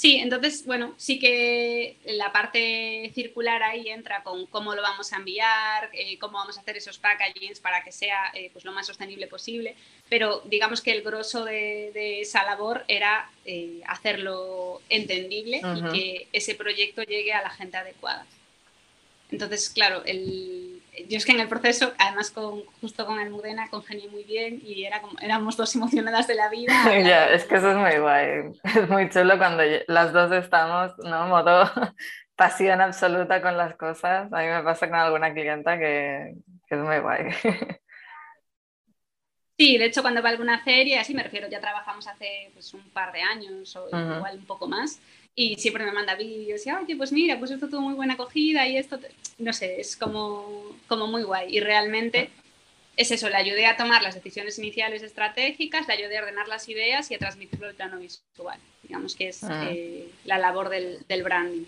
Sí, 0.00 0.16
entonces, 0.16 0.64
bueno, 0.64 0.94
sí 0.96 1.18
que 1.18 1.98
la 2.06 2.32
parte 2.32 3.12
circular 3.14 3.62
ahí 3.62 3.90
entra 3.90 4.22
con 4.22 4.46
cómo 4.46 4.74
lo 4.74 4.80
vamos 4.80 5.12
a 5.12 5.16
enviar, 5.16 5.90
eh, 5.92 6.18
cómo 6.18 6.38
vamos 6.38 6.56
a 6.56 6.62
hacer 6.62 6.78
esos 6.78 6.96
packagings 6.96 7.60
para 7.60 7.84
que 7.84 7.92
sea 7.92 8.30
eh, 8.32 8.48
pues 8.50 8.64
lo 8.64 8.72
más 8.72 8.86
sostenible 8.86 9.26
posible, 9.26 9.76
pero 10.08 10.40
digamos 10.46 10.80
que 10.80 10.92
el 10.92 11.02
grosso 11.02 11.44
de, 11.44 12.22
esa 12.22 12.44
labor 12.44 12.82
era 12.88 13.30
hacerlo 13.88 14.80
entendible 14.88 15.60
y 15.62 15.92
que 15.92 16.28
ese 16.32 16.54
proyecto 16.54 17.02
llegue 17.02 17.34
a 17.34 17.42
la 17.42 17.50
gente 17.50 17.76
adecuada. 17.76 18.24
Entonces, 19.30 19.68
claro, 19.68 20.02
el, 20.06 20.79
yo 21.08 21.16
es 21.16 21.24
que 21.24 21.32
en 21.32 21.40
el 21.40 21.48
proceso, 21.48 21.92
además 21.98 22.30
con, 22.30 22.64
justo 22.80 23.06
con 23.06 23.18
Almudena, 23.18 23.68
congenié 23.68 24.08
muy 24.08 24.24
bien 24.24 24.60
y 24.64 24.84
era 24.84 25.00
como, 25.00 25.18
éramos 25.20 25.56
dos 25.56 25.74
emocionadas 25.74 26.26
de 26.26 26.34
la 26.34 26.48
vida. 26.48 26.72
ya, 27.02 27.28
es 27.28 27.44
que 27.44 27.56
eso 27.56 27.70
es 27.70 27.76
muy 27.76 27.98
guay. 27.98 28.52
Es 28.64 28.88
muy 28.88 29.08
chulo 29.08 29.38
cuando 29.38 29.62
las 29.86 30.12
dos 30.12 30.32
estamos, 30.32 30.92
¿no? 30.98 31.26
Modo 31.28 31.70
pasión 32.36 32.80
absoluta 32.80 33.42
con 33.42 33.56
las 33.56 33.76
cosas. 33.76 34.32
A 34.32 34.38
mí 34.40 34.46
me 34.46 34.62
pasa 34.62 34.88
con 34.88 34.98
alguna 34.98 35.32
clienta 35.32 35.78
que, 35.78 36.34
que 36.68 36.74
es 36.74 36.80
muy 36.80 36.98
guay. 36.98 37.30
Sí, 39.60 39.76
de 39.76 39.84
hecho 39.84 40.00
cuando 40.00 40.22
va 40.22 40.30
a 40.30 40.32
alguna 40.32 40.64
feria, 40.64 41.02
así 41.02 41.12
me 41.12 41.22
refiero, 41.22 41.46
ya 41.46 41.60
trabajamos 41.60 42.08
hace 42.08 42.48
pues, 42.54 42.72
un 42.72 42.88
par 42.94 43.12
de 43.12 43.20
años 43.20 43.76
o 43.76 43.88
igual 43.88 44.38
un 44.38 44.46
poco 44.46 44.66
más 44.66 45.02
y 45.34 45.56
siempre 45.56 45.84
me 45.84 45.92
manda 45.92 46.14
vídeos 46.14 46.66
y, 46.66 46.70
oye, 46.70 46.96
pues 46.96 47.12
mira, 47.12 47.38
pues 47.38 47.50
esto 47.50 47.68
tuvo 47.68 47.80
muy 47.82 47.94
buena 47.94 48.14
acogida 48.14 48.66
y 48.66 48.76
esto, 48.76 48.98
no 49.38 49.52
sé, 49.52 49.80
es 49.80 49.96
como, 49.96 50.76
como 50.86 51.06
muy 51.06 51.22
guay. 51.22 51.56
Y 51.56 51.60
realmente 51.60 52.30
es 52.96 53.10
eso, 53.10 53.28
le 53.28 53.36
ayudé 53.36 53.66
a 53.66 53.76
tomar 53.76 54.02
las 54.02 54.14
decisiones 54.14 54.58
iniciales 54.58 55.02
estratégicas, 55.02 55.86
le 55.88 55.94
ayudé 55.94 56.18
a 56.18 56.22
ordenar 56.22 56.48
las 56.48 56.68
ideas 56.68 57.10
y 57.10 57.14
a 57.14 57.18
transmitirlo 57.18 57.66
al 57.68 57.74
plano 57.74 57.98
visual. 57.98 58.58
Digamos 58.82 59.14
que 59.14 59.28
es 59.28 59.42
ah. 59.44 59.68
eh, 59.70 60.10
la 60.24 60.38
labor 60.38 60.68
del, 60.68 61.06
del, 61.08 61.22
branding. 61.22 61.64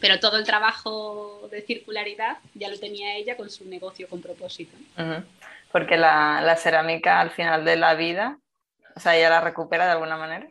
Pero 0.00 0.18
todo 0.18 0.38
el 0.38 0.44
trabajo 0.44 1.48
de 1.50 1.62
circularidad 1.62 2.38
ya 2.54 2.68
lo 2.68 2.78
tenía 2.80 3.14
ella 3.14 3.36
con 3.36 3.48
su 3.50 3.68
negocio 3.68 4.08
con 4.08 4.20
propósito. 4.20 4.76
Porque 5.70 5.96
la, 5.96 6.40
la 6.42 6.56
cerámica 6.56 7.20
al 7.20 7.30
final 7.30 7.64
de 7.64 7.76
la 7.76 7.94
vida, 7.94 8.38
o 8.96 9.00
sea, 9.00 9.16
ella 9.16 9.30
la 9.30 9.40
recupera 9.40 9.86
de 9.86 9.92
alguna 9.92 10.16
manera. 10.16 10.48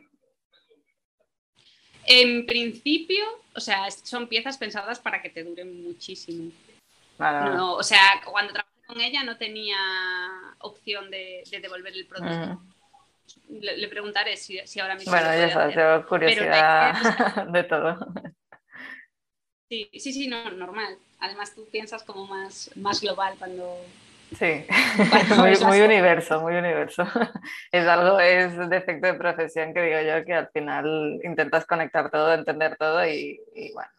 En 2.06 2.46
principio, 2.46 3.24
o 3.54 3.60
sea, 3.60 3.90
son 3.90 4.28
piezas 4.28 4.58
pensadas 4.58 4.98
para 4.98 5.22
que 5.22 5.30
te 5.30 5.44
duren 5.44 5.82
muchísimo. 5.84 6.50
o 7.18 7.82
sea, 7.82 8.20
cuando 8.24 8.52
trabajé 8.52 8.74
con 8.86 9.00
ella 9.00 9.22
no 9.22 9.36
tenía 9.36 9.76
opción 10.58 11.10
de, 11.10 11.42
devolver 11.50 11.94
el 11.94 12.06
producto. 12.06 12.60
le, 13.48 13.88
preguntaré 13.88 14.36
si, 14.36 14.58
ahora 14.80 14.96
mismo. 14.96 15.12
Bueno, 15.12 15.26
ya 15.34 15.50
sabes, 15.50 15.74
tengo 15.74 16.06
curiosidad 16.06 17.46
de 17.48 17.64
todo. 17.64 17.98
Sí, 19.68 19.88
sí, 19.94 20.12
sí, 20.12 20.28
no, 20.28 20.50
normal. 20.50 20.98
Además, 21.20 21.54
tú 21.54 21.66
piensas 21.70 22.02
como 22.02 22.26
más, 22.26 22.70
más 22.76 23.00
global 23.00 23.34
cuando, 23.38 23.78
Sí, 24.38 24.66
muy, 25.66 25.80
universo, 25.80 26.40
muy 26.40 26.54
universo. 26.54 27.04
Es 27.72 27.86
algo, 27.86 28.20
es 28.20 28.56
defecto 28.68 29.06
de 29.06 29.14
profesión 29.14 29.74
que 29.74 29.82
digo 29.82 30.00
yo 30.00 30.24
que 30.24 30.34
al 30.34 30.48
final 30.50 31.20
intentas 31.24 31.66
conectar 31.66 32.10
todo, 32.10 32.34
entender 32.34 32.76
todo 32.76 33.06
y, 33.06 33.40
bueno, 33.74 33.90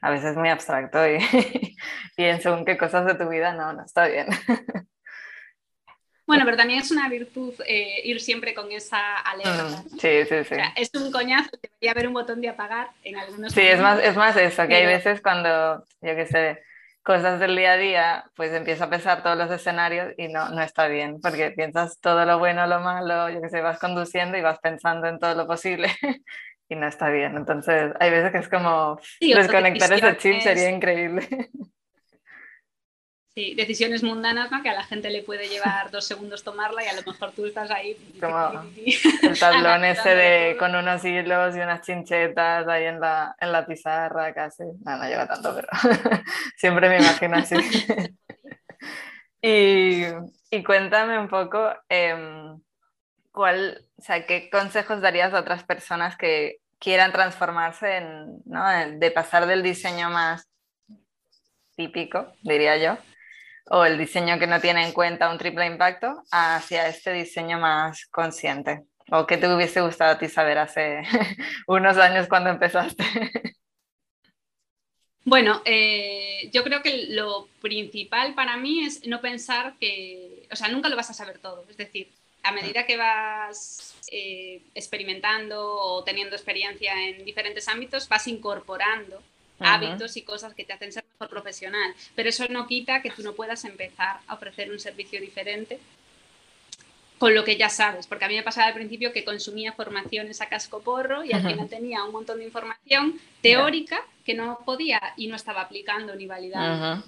a 0.00 0.10
veces 0.10 0.30
es 0.30 0.36
muy 0.36 0.48
abstracto 0.48 1.06
y, 1.06 1.18
y 2.16 2.24
en 2.24 2.40
según 2.40 2.64
qué 2.64 2.76
cosas 2.76 3.06
de 3.06 3.14
tu 3.14 3.28
vida 3.28 3.52
no, 3.54 3.72
no 3.72 3.84
está 3.84 4.06
bien. 4.06 4.26
Bueno, 6.26 6.44
pero 6.44 6.56
también 6.56 6.80
es 6.80 6.90
una 6.90 7.08
virtud 7.08 7.52
eh, 7.66 8.00
ir 8.04 8.20
siempre 8.20 8.54
con 8.54 8.70
esa 8.72 9.18
alerta. 9.18 9.64
Mm, 9.64 9.98
sí, 9.98 10.24
sí, 10.28 10.44
sí. 10.44 10.54
es 10.76 10.90
un 10.94 11.10
coñazo, 11.10 11.50
debería 11.60 11.90
haber 11.90 12.08
un 12.08 12.14
botón 12.14 12.40
de 12.40 12.48
apagar 12.48 12.90
en 13.04 13.16
algunos 13.16 13.52
Sí, 13.52 13.60
es 13.60 13.80
más, 13.80 14.02
es 14.02 14.16
más 14.16 14.36
eso, 14.36 14.66
que 14.66 14.76
hay 14.76 14.86
veces 14.86 15.20
cuando, 15.20 15.84
yo 16.00 16.16
qué 16.16 16.26
sé, 16.26 16.62
cosas 17.02 17.40
del 17.40 17.56
día 17.56 17.72
a 17.72 17.76
día, 17.76 18.24
pues 18.36 18.52
empieza 18.52 18.84
a 18.84 18.90
pensar 18.90 19.22
todos 19.22 19.36
los 19.36 19.50
escenarios 19.50 20.14
y 20.16 20.28
no, 20.28 20.50
no 20.50 20.62
está 20.62 20.88
bien, 20.88 21.20
porque 21.20 21.50
piensas 21.50 21.98
todo 22.00 22.24
lo 22.24 22.38
bueno, 22.38 22.66
lo 22.66 22.80
malo, 22.80 23.28
yo 23.30 23.40
que 23.40 23.48
sé, 23.48 23.60
vas 23.60 23.78
conduciendo 23.78 24.38
y 24.38 24.42
vas 24.42 24.58
pensando 24.60 25.08
en 25.08 25.18
todo 25.18 25.34
lo 25.34 25.46
posible 25.46 25.88
y 26.68 26.76
no 26.76 26.86
está 26.86 27.08
bien. 27.10 27.36
Entonces, 27.36 27.92
hay 27.98 28.10
veces 28.10 28.32
que 28.32 28.38
es 28.38 28.48
como 28.48 28.98
desconectar 29.20 29.92
ese 29.92 30.16
chip 30.16 30.40
sería 30.40 30.70
increíble. 30.70 31.28
Sí, 33.34 33.54
decisiones 33.54 34.02
mundanas 34.02 34.50
que 34.62 34.68
a 34.68 34.74
la 34.74 34.84
gente 34.84 35.08
le 35.08 35.22
puede 35.22 35.48
llevar 35.48 35.90
dos 35.90 36.06
segundos 36.06 36.44
tomarla 36.44 36.84
y 36.84 36.88
a 36.88 36.92
lo 36.92 37.02
mejor 37.02 37.32
tú 37.32 37.46
estás 37.46 37.70
ahí. 37.70 37.96
Como 38.20 38.62
el 39.22 39.38
tablón 39.38 39.86
ese 39.86 40.14
de, 40.14 40.56
con 40.58 40.74
unos 40.74 41.02
hilos 41.02 41.56
y 41.56 41.60
unas 41.60 41.80
chinchetas 41.80 42.68
ahí 42.68 42.84
en 42.84 43.00
la, 43.00 43.34
en 43.40 43.50
la 43.50 43.64
pizarra 43.64 44.34
casi. 44.34 44.64
No, 44.84 44.98
no 44.98 45.04
llega 45.04 45.26
tanto, 45.26 45.54
pero 45.54 45.68
siempre 46.58 46.90
me 46.90 46.98
imagino 46.98 47.38
así. 47.38 47.56
y, 49.40 50.04
y, 50.50 50.62
cuéntame 50.62 51.18
un 51.18 51.28
poco, 51.28 51.72
eh, 51.88 52.52
¿cuál, 53.30 53.82
o 53.96 54.02
sea, 54.02 54.26
¿qué 54.26 54.50
consejos 54.50 55.00
darías 55.00 55.32
a 55.32 55.40
otras 55.40 55.64
personas 55.64 56.18
que 56.18 56.58
quieran 56.78 57.12
transformarse 57.12 57.96
en, 57.96 58.42
¿no? 58.44 58.62
de 58.98 59.10
pasar 59.10 59.46
del 59.46 59.62
diseño 59.62 60.10
más 60.10 60.50
típico, 61.76 62.30
diría 62.42 62.76
yo, 62.76 62.98
o 63.70 63.84
el 63.84 63.98
diseño 63.98 64.38
que 64.38 64.46
no 64.46 64.60
tiene 64.60 64.84
en 64.84 64.92
cuenta 64.92 65.30
un 65.30 65.38
triple 65.38 65.66
impacto 65.66 66.22
hacia 66.30 66.88
este 66.88 67.12
diseño 67.12 67.58
más 67.58 68.06
consciente? 68.06 68.84
¿O 69.10 69.26
qué 69.26 69.36
te 69.36 69.52
hubiese 69.52 69.80
gustado 69.80 70.12
a 70.12 70.18
ti 70.18 70.28
saber 70.28 70.58
hace 70.58 71.02
unos 71.66 71.98
años 71.98 72.28
cuando 72.28 72.50
empezaste? 72.50 73.04
Bueno, 75.24 75.62
eh, 75.64 76.50
yo 76.52 76.64
creo 76.64 76.82
que 76.82 77.06
lo 77.10 77.46
principal 77.60 78.34
para 78.34 78.56
mí 78.56 78.84
es 78.84 79.06
no 79.06 79.20
pensar 79.20 79.74
que, 79.78 80.48
o 80.50 80.56
sea, 80.56 80.66
nunca 80.66 80.88
lo 80.88 80.96
vas 80.96 81.10
a 81.10 81.14
saber 81.14 81.38
todo. 81.38 81.64
Es 81.70 81.76
decir, 81.76 82.10
a 82.42 82.50
medida 82.50 82.86
que 82.86 82.96
vas 82.96 83.94
eh, 84.10 84.62
experimentando 84.74 85.64
o 85.64 86.02
teniendo 86.02 86.34
experiencia 86.34 86.92
en 87.08 87.24
diferentes 87.24 87.68
ámbitos, 87.68 88.08
vas 88.08 88.26
incorporando 88.26 89.22
hábitos 89.64 90.16
y 90.16 90.22
cosas 90.22 90.54
que 90.54 90.64
te 90.64 90.72
hacen 90.72 90.92
ser 90.92 91.04
mejor 91.12 91.28
profesional. 91.28 91.94
Pero 92.14 92.28
eso 92.28 92.46
no 92.48 92.66
quita 92.66 93.02
que 93.02 93.10
tú 93.10 93.22
no 93.22 93.34
puedas 93.34 93.64
empezar 93.64 94.20
a 94.26 94.34
ofrecer 94.34 94.70
un 94.70 94.78
servicio 94.78 95.20
diferente 95.20 95.78
con 97.22 97.36
lo 97.36 97.44
que 97.44 97.56
ya 97.56 97.68
sabes, 97.68 98.08
porque 98.08 98.24
a 98.24 98.28
mí 98.28 98.34
me 98.34 98.42
pasaba 98.42 98.66
al 98.66 98.74
principio 98.74 99.12
que 99.12 99.24
consumía 99.24 99.72
formaciones 99.74 100.40
a 100.40 100.48
casco 100.48 100.82
porro 100.82 101.22
y 101.22 101.32
al 101.32 101.46
final 101.46 101.68
tenía 101.68 102.02
un 102.02 102.10
montón 102.10 102.38
de 102.38 102.44
información 102.46 103.16
teórica 103.40 104.04
que 104.24 104.34
no 104.34 104.58
podía 104.64 105.00
y 105.16 105.28
no 105.28 105.36
estaba 105.36 105.60
aplicando 105.60 106.16
ni 106.16 106.26
validando. 106.26 107.04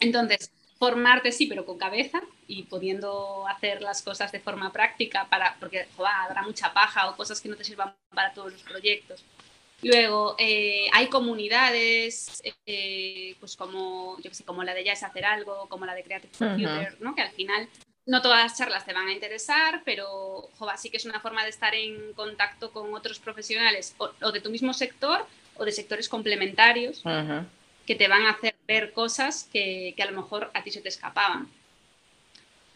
Entonces, 0.00 0.50
formarte 0.78 1.32
sí, 1.32 1.46
pero 1.46 1.64
con 1.64 1.78
cabeza 1.78 2.20
y 2.46 2.64
pudiendo 2.64 3.46
hacer 3.48 3.80
las 3.80 4.02
cosas 4.02 4.30
de 4.30 4.40
forma 4.40 4.72
práctica, 4.72 5.26
para, 5.30 5.56
porque 5.58 5.88
habrá 5.98 6.42
mucha 6.42 6.74
paja 6.74 7.08
o 7.08 7.16
cosas 7.16 7.40
que 7.40 7.48
no 7.48 7.56
te 7.56 7.64
sirvan 7.64 7.94
para 8.14 8.34
todos 8.34 8.52
los 8.52 8.62
proyectos. 8.62 9.24
Luego, 9.82 10.36
eh, 10.38 10.86
hay 10.92 11.08
comunidades, 11.08 12.42
eh, 12.64 13.36
pues 13.38 13.56
como, 13.56 14.16
yo 14.20 14.32
sé, 14.32 14.44
como 14.44 14.64
la 14.64 14.74
de 14.74 14.84
Ya 14.84 14.92
es 14.92 15.02
hacer 15.02 15.24
algo, 15.24 15.68
como 15.68 15.84
la 15.84 15.94
de 15.94 16.02
Creative 16.02 16.32
Computer, 16.36 16.96
¿no? 17.00 17.14
que 17.14 17.22
al 17.22 17.30
final 17.30 17.68
no 18.06 18.22
todas 18.22 18.42
las 18.42 18.56
charlas 18.56 18.86
te 18.86 18.92
van 18.92 19.08
a 19.08 19.12
interesar, 19.12 19.82
pero 19.84 20.48
sí 20.76 20.90
que 20.90 20.96
es 20.96 21.04
una 21.04 21.20
forma 21.20 21.42
de 21.42 21.50
estar 21.50 21.74
en 21.74 22.12
contacto 22.14 22.72
con 22.72 22.94
otros 22.94 23.18
profesionales 23.18 23.94
o, 23.98 24.32
de 24.32 24.40
tu 24.40 24.50
mismo 24.50 24.72
sector 24.72 25.26
o 25.56 25.64
de 25.64 25.72
sectores 25.72 26.08
complementarios 26.08 27.02
que 27.84 27.94
te 27.94 28.08
van 28.08 28.22
a 28.22 28.30
hacer 28.30 28.54
ver 28.66 28.92
cosas 28.92 29.48
que, 29.52 29.94
que 29.96 30.02
a 30.02 30.10
lo 30.10 30.16
mejor 30.16 30.50
a 30.54 30.62
ti 30.62 30.70
se 30.70 30.80
te 30.80 30.88
escapaban. 30.88 31.48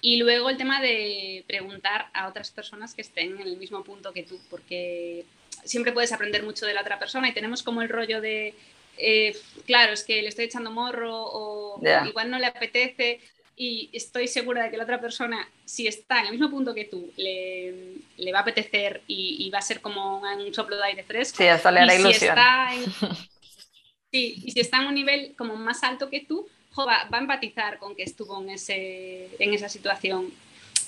Y 0.01 0.17
luego 0.19 0.51
el 0.51 0.57
tema 0.57 0.81
de 0.81 1.45
preguntar 1.47 2.11
a 2.15 2.29
otras 2.29 2.51
personas 2.51 2.95
que 2.95 3.03
estén 3.03 3.41
en 3.41 3.47
el 3.47 3.57
mismo 3.57 3.85
punto 3.85 4.13
que 4.13 4.23
tú, 4.23 4.39
porque 4.49 5.25
siempre 5.65 5.93
puedes 5.93 6.13
aprender 6.13 6.43
mucho 6.43 6.67
de 6.67 6.75
la 6.75 6.81
otra 6.81 6.99
persona 6.99 7.29
y 7.29 7.35
tenemos 7.35 7.63
como 7.63 7.83
el 7.83 7.89
rollo 7.89 8.21
de, 8.21 8.55
eh, 8.97 9.37
claro, 9.67 9.93
es 9.93 10.05
que 10.05 10.23
le 10.23 10.29
estoy 10.29 10.47
echando 10.47 10.71
morro 10.71 11.13
o 11.13 11.81
igual 12.07 12.31
no 12.31 12.39
le 12.39 12.47
apetece 12.47 13.21
y 13.57 13.91
estoy 13.93 14.27
segura 14.27 14.65
de 14.65 14.71
que 14.71 14.79
la 14.79 14.85
otra 14.85 15.03
persona, 15.03 15.47
si 15.67 15.87
está 15.87 16.21
en 16.21 16.27
el 16.27 16.33
mismo 16.33 16.49
punto 16.49 16.75
que 16.75 16.87
tú, 16.87 17.13
le, 17.19 17.97
le 18.17 18.33
va 18.33 18.39
a 18.39 18.43
apetecer 18.43 19.03
y, 19.07 19.51
va 19.51 19.59
a 19.59 19.63
ser 19.63 19.83
como 19.83 20.21
un 20.21 20.55
soplo 20.55 20.77
de 20.77 20.85
aire 20.85 21.03
fresco. 21.03 21.37
Sí, 21.37 21.47
hasta 21.47 21.71
le 21.71 21.81
hará 21.81 21.95
ilusión. 21.95 22.15
Si 22.15 22.25
está 22.25 22.75
en, 22.75 22.85
sí, 24.11 24.43
y 24.47 24.51
si 24.53 24.61
está 24.61 24.81
en 24.81 24.87
un 24.87 24.95
nivel 24.95 25.35
como 25.37 25.57
más 25.57 25.83
alto 25.83 26.09
que 26.09 26.21
tú, 26.21 26.49
va, 26.77 27.09
va, 27.13 27.19
a 27.19 27.21
empatizar 27.21 27.79
con 27.79 27.95
que 27.95 28.03
estuvo 28.03 28.41
en, 28.43 28.51
ese, 28.51 29.29
en 29.39 29.55
esa 29.55 29.69
situación. 29.69 30.33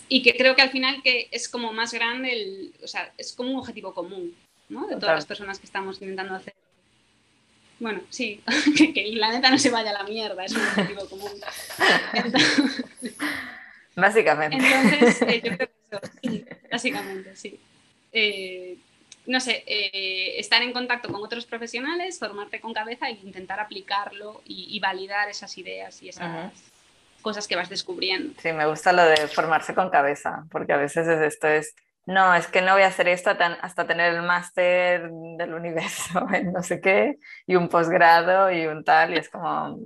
Y 0.09 0.23
que 0.23 0.37
creo 0.37 0.55
que 0.55 0.62
al 0.62 0.71
final 0.71 1.03
que 1.03 1.29
es 1.31 1.49
como 1.49 1.73
más 1.73 1.92
grande, 1.92 2.33
el, 2.33 2.75
o 2.83 2.87
sea, 2.87 3.12
es 3.16 3.33
como 3.33 3.51
un 3.51 3.59
objetivo 3.59 3.95
común. 3.95 4.35
De 4.68 4.97
todas 4.97 5.16
las 5.16 5.27
personas 5.27 5.59
que 5.59 5.66
estamos 5.66 6.01
intentando 6.01 6.35
hacer. 6.35 6.55
Bueno, 7.79 8.01
sí, 8.09 8.40
que, 8.77 8.95
que, 8.95 9.12
la 9.12 9.31
neta 9.31 9.51
no 9.51 9.59
se 9.59 9.71
vaya 9.71 9.90
a 9.90 9.92
la 9.92 10.05
mierda, 10.05 10.45
es 10.45 10.53
un 10.53 10.62
objetivo 10.62 11.09
común. 11.09 11.33
básicamente. 13.97 14.57
Entonces, 14.57 15.23
eh, 15.23 15.42
yo 15.45 15.57
creo 15.57 15.68
que 15.68 15.75
eso, 15.90 16.01
sí, 16.23 16.45
básicamente, 16.71 17.37
sí. 17.37 17.61
Eh, 18.12 18.79
no 19.26 19.40
sé, 19.40 19.64
eh, 19.66 20.38
estar 20.38 20.62
en 20.62 20.72
contacto 20.72 21.11
con 21.11 21.22
otros 21.22 21.46
profesionales, 21.46 22.18
formarte 22.18 22.61
con 22.61 22.74
cabeza 22.74 23.08
e 23.08 23.12
intentar 23.12 23.61
aplicarlo 23.61 24.42
y, 24.44 24.78
validar 24.80 25.28
esas 25.28 25.56
ideas 25.58 26.02
y 26.02 26.08
esas 26.08 26.52
cosas 27.20 27.46
que 27.46 27.56
vas 27.56 27.68
descubriendo. 27.68 28.35
Sí, 28.40 28.52
me 28.52 28.66
gusta 28.66 28.92
lo 28.92 29.04
de 29.04 29.28
formarse 29.28 29.74
con 29.74 29.90
cabeza, 29.90 30.44
porque 30.50 30.72
a 30.72 30.76
veces 30.76 31.06
esto 31.06 31.46
es 31.46 31.74
no, 32.04 32.35
es 32.35 32.48
que 32.48 32.62
no 32.62 32.72
voy 32.72 32.82
a 32.82 32.88
hacer 32.88 33.08
esto 33.08 33.30
hasta 33.30 33.87
tener 33.87 34.14
el 34.14 34.22
máster 34.22 35.08
del 35.11 35.54
universo 35.54 36.26
en 36.32 36.52
no 36.52 36.62
sé 36.62 36.80
qué, 36.80 37.18
y 37.46 37.54
un 37.54 37.68
posgrado 37.68 38.50
y 38.50 38.66
un 38.66 38.85
tal, 38.85 39.14
y 39.14 39.18
es 39.18 39.28
como, 39.28 39.78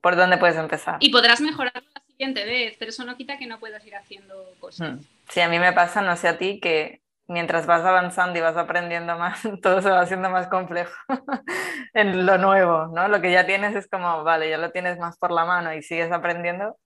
¿por 0.00 0.16
dónde 0.16 0.38
puedes 0.38 0.56
empezar? 0.56 0.96
Y 1.00 1.10
podrás 1.10 1.40
mejorarlo 1.40 1.86
la 1.94 2.02
siguiente 2.06 2.44
vez, 2.44 2.76
pero 2.78 2.88
eso 2.90 3.04
no 3.04 3.16
quita 3.16 3.38
que 3.38 3.46
no 3.46 3.60
puedas 3.60 3.84
ir 3.86 3.94
haciendo 3.94 4.54
cosas. 4.58 4.92
Hmm. 4.92 5.00
Sí, 5.28 5.40
a 5.40 5.48
mí 5.48 5.58
me 5.58 5.72
pasa, 5.72 6.00
no 6.00 6.16
sé 6.16 6.28
a 6.28 6.38
ti, 6.38 6.60
que 6.60 7.02
mientras 7.26 7.66
vas 7.66 7.84
avanzando 7.84 8.38
y 8.38 8.42
vas 8.42 8.56
aprendiendo 8.56 9.16
más, 9.18 9.40
todo 9.62 9.80
se 9.80 9.90
va 9.90 10.00
haciendo 10.00 10.30
más 10.30 10.48
complejo 10.48 10.94
en 11.94 12.26
lo 12.26 12.38
nuevo, 12.38 12.88
¿no? 12.88 13.08
Lo 13.08 13.20
que 13.20 13.32
ya 13.32 13.46
tienes 13.46 13.74
es 13.74 13.88
como, 13.88 14.24
vale, 14.24 14.50
ya 14.50 14.58
lo 14.58 14.70
tienes 14.70 14.98
más 14.98 15.18
por 15.18 15.30
la 15.30 15.44
mano 15.44 15.72
y 15.74 15.82
sigues 15.82 16.12
aprendiendo, 16.12 16.78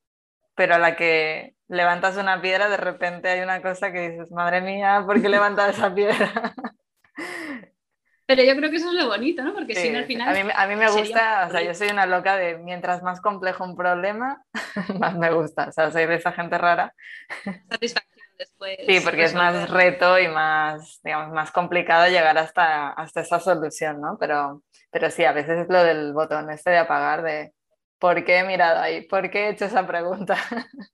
pero 0.55 0.75
a 0.75 0.79
la 0.79 0.97
que 0.97 1.55
levantas 1.69 2.17
una 2.17 2.41
piedra, 2.41 2.69
de 2.69 2.77
repente 2.77 3.29
hay 3.29 3.41
una 3.41 3.63
cosa 3.63 3.93
que 3.93 4.11
dices, 4.11 4.31
madre 4.31 4.61
mía, 4.61 5.03
¿por 5.07 5.21
qué 5.21 5.29
levantas 5.29 5.77
esa 5.77 5.95
piedra? 5.95 6.55
Pero 8.29 8.43
yo 8.43 8.55
creo 8.57 8.69
que 8.71 8.77
eso 8.77 8.89
es 8.89 8.95
lo 8.95 9.07
bonito, 9.07 9.43
¿no? 9.43 9.55
Porque 9.55 9.75
si 9.75 9.89
no 9.89 9.99
al 9.99 10.05
final... 10.05 10.29
A 10.29 10.45
mí, 10.45 10.51
a 10.55 10.67
mí 10.67 10.77
me 10.77 10.91
gusta, 10.91 11.47
o 11.49 11.51
sea, 11.51 11.63
yo 11.63 11.73
soy 11.73 11.89
una 11.89 12.05
loca 12.05 12.37
de 12.37 12.59
mientras 12.59 13.03
más 13.03 13.23
complejo 13.23 13.65
un 13.65 13.75
problema, 13.75 14.45
más 15.01 15.17
me 15.17 15.31
gusta. 15.33 15.69
O 15.69 15.73
sea, 15.73 15.91
soy 15.91 16.05
de 16.05 16.17
esa 16.17 16.33
gente 16.33 16.59
rara. 16.59 16.93
Satisfacción 17.71 18.18
después. 18.39 18.79
Sí, 18.87 19.01
porque 19.01 19.25
es 19.25 19.35
más 19.35 19.69
reto 19.69 20.19
y 20.19 20.29
más, 20.29 21.01
digamos, 21.03 21.33
más 21.33 21.51
complicado 21.51 22.09
llegar 22.09 22.39
hasta, 22.39 22.91
hasta 22.91 23.21
esa 23.21 23.41
solución, 23.41 24.01
¿no? 24.01 24.17
Pero, 24.19 24.63
pero 24.91 25.11
sí, 25.11 25.25
a 25.25 25.33
veces 25.33 25.59
es 25.59 25.69
lo 25.69 25.83
del 25.83 26.13
botón 26.13 26.51
este 26.51 26.71
de 26.71 26.79
apagar, 26.79 27.23
de 27.23 27.53
¿por 27.99 28.25
qué 28.25 28.39
he 28.39 28.45
mirado 28.45 28.81
ahí? 28.81 29.03
¿Por 29.03 29.31
qué 29.31 29.47
he 29.47 29.51
hecho 29.51 29.67
esa 29.67 29.87
pregunta? 29.87 30.37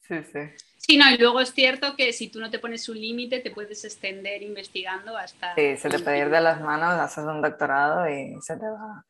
sí, 0.00 0.22
sí. 0.24 0.40
Sí, 0.78 0.96
no, 0.96 1.10
y 1.10 1.18
luego 1.18 1.40
es 1.40 1.52
cierto 1.52 1.94
que 1.94 2.12
si 2.12 2.30
tú 2.30 2.40
no 2.40 2.50
te 2.50 2.58
pones 2.58 2.88
un 2.88 2.98
límite, 2.98 3.40
te 3.40 3.50
puedes 3.50 3.84
extender 3.84 4.42
investigando 4.42 5.16
hasta... 5.16 5.54
Sí, 5.54 5.76
se 5.76 5.90
te 5.90 5.98
puede 5.98 6.18
ir 6.18 6.30
de 6.30 6.40
las 6.40 6.60
manos, 6.62 6.98
haces 6.98 7.24
un 7.24 7.42
doctorado 7.42 8.08
y 8.08 8.34
se 8.40 8.56
te 8.56 8.64
va, 8.64 9.04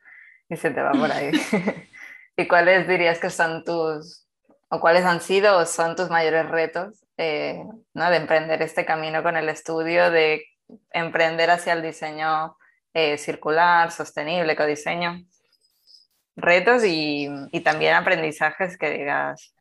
y 0.48 0.56
se 0.56 0.70
te 0.72 0.82
va 0.82 0.90
por 0.90 1.10
ahí. 1.12 1.30
¿Y 2.36 2.48
cuáles 2.48 2.88
dirías 2.88 3.20
que 3.20 3.30
son 3.30 3.64
tus, 3.64 4.26
o 4.68 4.80
cuáles 4.80 5.04
han 5.04 5.20
sido 5.20 5.58
o 5.58 5.64
son 5.64 5.94
tus 5.94 6.10
mayores 6.10 6.48
retos 6.48 7.04
eh, 7.20 7.62
¿no? 7.92 8.10
de 8.10 8.16
emprender 8.16 8.62
este 8.62 8.86
camino 8.86 9.22
con 9.22 9.36
el 9.36 9.48
estudio, 9.50 10.10
de 10.10 10.42
emprender 10.90 11.50
hacia 11.50 11.74
el 11.74 11.82
diseño 11.82 12.56
eh, 12.94 13.18
circular, 13.18 13.92
sostenible, 13.92 14.56
codiseño? 14.56 15.22
retos 16.36 16.82
y, 16.86 17.28
también 17.62 17.94
aprendizajes 17.94 18.76
que 18.76 18.90
digas, 18.90 19.54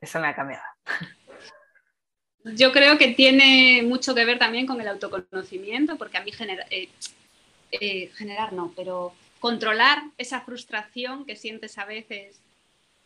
eso 0.00 0.20
me 0.20 0.28
ha 0.28 0.34
cambiado. 0.34 0.64
Yo 2.44 2.72
creo 2.72 2.98
que 2.98 3.08
tiene 3.08 3.82
mucho 3.84 4.14
que 4.14 4.24
ver 4.24 4.38
también 4.38 4.66
con 4.66 4.80
el 4.80 4.88
autoconocimiento, 4.88 5.96
porque 5.96 6.16
a 6.16 6.24
mí 6.24 6.32
genera, 6.32 6.66
eh, 6.70 8.08
generar 8.14 8.52
no, 8.52 8.72
pero 8.74 9.14
controlar 9.38 10.02
esa 10.18 10.40
frustración 10.40 11.24
que 11.24 11.36
sientes 11.36 11.78
a 11.78 11.84
veces 11.84 12.41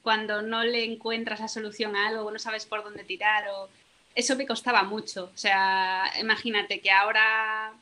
cuando 0.07 0.40
no 0.40 0.62
le 0.62 0.84
encuentras 0.84 1.40
la 1.40 1.48
solución 1.48 1.96
a 1.96 2.07
algo 2.07 2.30
no 2.30 2.38
sabes 2.38 2.64
por 2.64 2.84
dónde 2.84 3.02
tirar, 3.02 3.48
o... 3.48 3.68
eso 4.14 4.36
me 4.36 4.46
costaba 4.46 4.84
mucho. 4.84 5.32
O 5.34 5.36
sea, 5.36 6.04
imagínate 6.20 6.78
que 6.78 6.92
ahora 6.92 7.72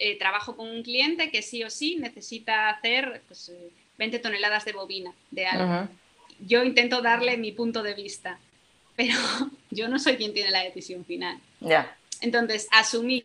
eh, 0.00 0.18
trabajo 0.18 0.56
con 0.56 0.68
un 0.68 0.82
cliente 0.82 1.30
que 1.30 1.40
sí 1.40 1.62
o 1.62 1.70
sí 1.70 1.94
necesita 2.00 2.68
hacer 2.68 3.22
pues, 3.28 3.52
20 3.96 4.18
toneladas 4.18 4.64
de 4.64 4.72
bobina 4.72 5.14
de 5.30 5.46
algo. 5.46 5.88
Yo 6.40 6.64
intento 6.64 7.00
darle 7.00 7.36
mi 7.36 7.52
punto 7.52 7.84
de 7.84 7.94
vista, 7.94 8.40
pero 8.96 9.14
yo 9.70 9.86
no 9.86 10.00
soy 10.00 10.16
quien 10.16 10.34
tiene 10.34 10.50
la 10.50 10.64
decisión 10.64 11.04
final. 11.04 11.38
Ya. 11.60 11.96
Entonces, 12.20 12.66
asumir 12.72 13.24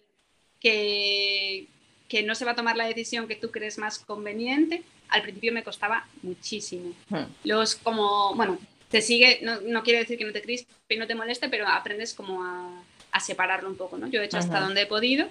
que, 0.60 1.66
que 2.08 2.22
no 2.22 2.36
se 2.36 2.46
va 2.46 2.52
a 2.52 2.56
tomar 2.56 2.78
la 2.78 2.86
decisión 2.86 3.28
que 3.28 3.36
tú 3.36 3.50
crees 3.50 3.80
más 3.80 3.98
conveniente, 3.98 4.84
al 5.10 5.22
principio 5.22 5.54
me 5.54 5.64
costaba 5.64 6.08
muchísimo. 6.22 6.94
Hmm. 7.10 7.26
Los 7.44 7.76
como, 7.76 8.36
bueno, 8.36 8.60
te 8.90 9.02
sigue, 9.02 9.40
no, 9.44 9.62
no 9.62 9.84
quiere 9.84 10.00
decir 10.00 10.18
que 10.18 10.26
no 10.26 10.34
te 10.34 10.42
crispes 10.42 10.76
y 10.90 10.98
no 10.98 11.08
te 11.08 11.16
moleste, 11.16 11.50
pero 11.50 11.68
aprendes 11.68 12.14
como 12.14 12.44
a, 12.44 12.84
a 13.12 13.20
separarlo 13.20 13.70
un 13.70 13.78
poco, 13.78 13.98
¿no? 13.98 14.08
Yo 14.08 14.22
he 14.22 14.26
hecho 14.26 14.38
hasta 14.38 14.60
donde 14.60 14.82
he 14.82 14.86
podido 14.86 15.30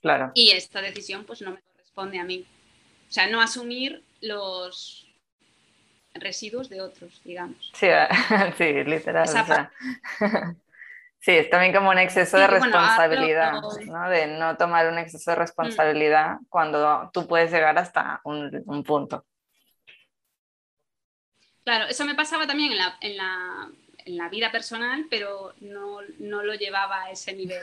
Claro. 0.00 0.32
y 0.34 0.50
esta 0.50 0.80
decisión 0.82 1.24
pues 1.24 1.42
no 1.42 1.52
me 1.52 1.60
corresponde 1.62 2.18
a 2.18 2.24
mí. 2.24 2.44
O 3.08 3.12
sea, 3.12 3.28
no 3.28 3.40
asumir 3.40 4.02
los 4.20 5.06
residuos 6.14 6.68
de 6.68 6.80
otros, 6.80 7.20
digamos. 7.24 7.72
Sí, 7.74 7.86
sí, 8.58 8.84
literal. 8.84 9.24
Esa 9.24 9.42
o 9.42 9.46
sea. 9.46 9.72
Sí, 11.24 11.30
es 11.30 11.48
también 11.48 11.72
como 11.72 11.90
un 11.90 11.98
exceso 11.98 12.36
de 12.36 12.48
bueno, 12.48 12.64
responsabilidad, 12.64 13.52
¿no? 13.86 14.08
De 14.08 14.26
no 14.26 14.56
tomar 14.56 14.88
un 14.88 14.98
exceso 14.98 15.30
de 15.30 15.36
responsabilidad 15.36 16.38
cuando 16.48 17.10
tú 17.12 17.28
puedes 17.28 17.52
llegar 17.52 17.78
hasta 17.78 18.20
un, 18.24 18.60
un 18.66 18.82
punto. 18.82 19.24
Claro, 21.64 21.86
eso 21.88 22.04
me 22.04 22.16
pasaba 22.16 22.44
también 22.48 22.72
en 22.72 22.78
la, 22.78 22.96
en 23.00 23.16
la, 23.16 23.68
en 24.04 24.16
la 24.16 24.28
vida 24.30 24.50
personal, 24.50 25.06
pero 25.08 25.54
no, 25.60 25.98
no 26.18 26.42
lo 26.42 26.54
llevaba 26.54 27.04
a 27.04 27.12
ese 27.12 27.32
nivel. 27.34 27.62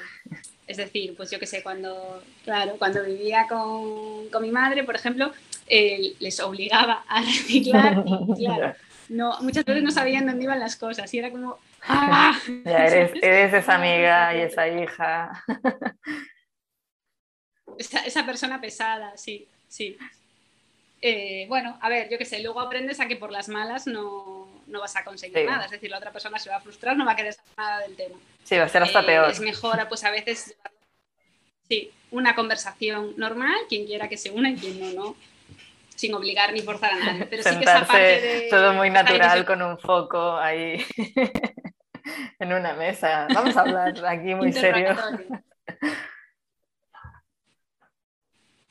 Es 0.65 0.77
decir, 0.77 1.17
pues 1.17 1.29
yo 1.29 1.37
qué 1.37 1.45
sé, 1.45 1.61
cuando, 1.61 2.23
claro, 2.45 2.75
cuando 2.77 3.03
vivía 3.03 3.45
con, 3.49 4.29
con 4.29 4.41
mi 4.41 4.51
madre, 4.51 4.85
por 4.85 4.95
ejemplo, 4.95 5.33
eh, 5.67 6.15
les 6.19 6.39
obligaba 6.39 7.03
a 7.09 7.19
reciclar 7.23 8.05
y 8.07 8.45
claro, 8.45 8.75
no, 9.09 9.35
muchas 9.41 9.65
veces 9.65 9.83
no 9.83 9.91
sabían 9.91 10.27
dónde 10.27 10.45
iban 10.45 10.61
las 10.61 10.77
cosas 10.77 11.13
y 11.13 11.19
era 11.19 11.29
como... 11.29 11.59
¡ah! 11.89 12.39
Ya 12.65 12.85
eres, 12.85 13.11
eres 13.21 13.53
esa 13.53 13.75
amiga 13.75 14.35
y 14.35 14.41
esa 14.41 14.67
hija. 14.67 15.43
Esa, 17.77 17.99
esa 18.05 18.25
persona 18.25 18.59
pesada, 18.59 19.15
sí, 19.17 19.47
sí. 19.67 19.97
Eh, 21.01 21.45
bueno, 21.47 21.77
a 21.81 21.87
ver, 21.89 22.09
yo 22.09 22.17
qué 22.17 22.25
sé, 22.25 22.41
luego 22.41 22.59
aprendes 22.59 22.99
a 22.99 23.07
que 23.07 23.15
por 23.15 23.31
las 23.31 23.47
malas 23.47 23.87
no, 23.87 24.49
no 24.67 24.79
vas 24.81 24.95
a 24.97 25.03
conseguir 25.05 25.37
Sí. 25.37 25.45
nada. 25.45 25.65
Es 25.65 25.71
decir, 25.71 25.89
la 25.89 25.97
otra 25.97 26.11
persona 26.11 26.37
se 26.39 26.49
va 26.49 26.57
a 26.57 26.61
frustrar, 26.61 26.97
no 26.97 27.05
va 27.05 27.13
a 27.13 27.15
querer 27.15 27.33
saber 27.33 27.51
nada 27.57 27.79
del 27.81 27.95
tema. 27.95 28.15
Sí, 28.43 28.57
va 28.57 28.65
a 28.65 28.69
ser 28.69 28.83
hasta 28.83 29.01
Eh, 29.01 29.05
peor. 29.05 29.29
Es 29.29 29.39
mejor, 29.39 29.87
pues 29.87 30.03
a 30.03 30.11
veces, 30.11 30.55
sí, 31.69 31.91
una 32.11 32.35
conversación 32.35 33.13
normal, 33.17 33.55
quien 33.69 33.85
quiera 33.85 34.09
que 34.09 34.17
se 34.17 34.31
una 34.31 34.49
y 34.49 34.55
quien 34.55 34.79
no, 34.79 34.91
no, 34.91 35.15
sin 35.95 36.13
obligar 36.15 36.51
ni 36.51 36.61
forzar 36.61 36.91
a 36.93 36.97
nadie. 36.99 37.25
Pero 37.27 37.43
sí 37.43 37.49
que 37.57 37.63
esa 37.63 37.85
parte 37.85 38.19
Sentarse 38.19 38.27
de... 38.43 38.49
todo 38.49 38.73
muy 38.73 38.89
natural 38.89 39.45
con 39.45 39.61
un 39.61 39.77
foco 39.79 40.35
ahí 40.37 40.83
en 42.39 42.53
una 42.53 42.73
mesa. 42.73 43.27
Vamos 43.33 43.55
a 43.57 43.61
hablar 43.61 44.05
aquí 44.05 44.35
muy 44.35 44.53
serio. 44.53 44.95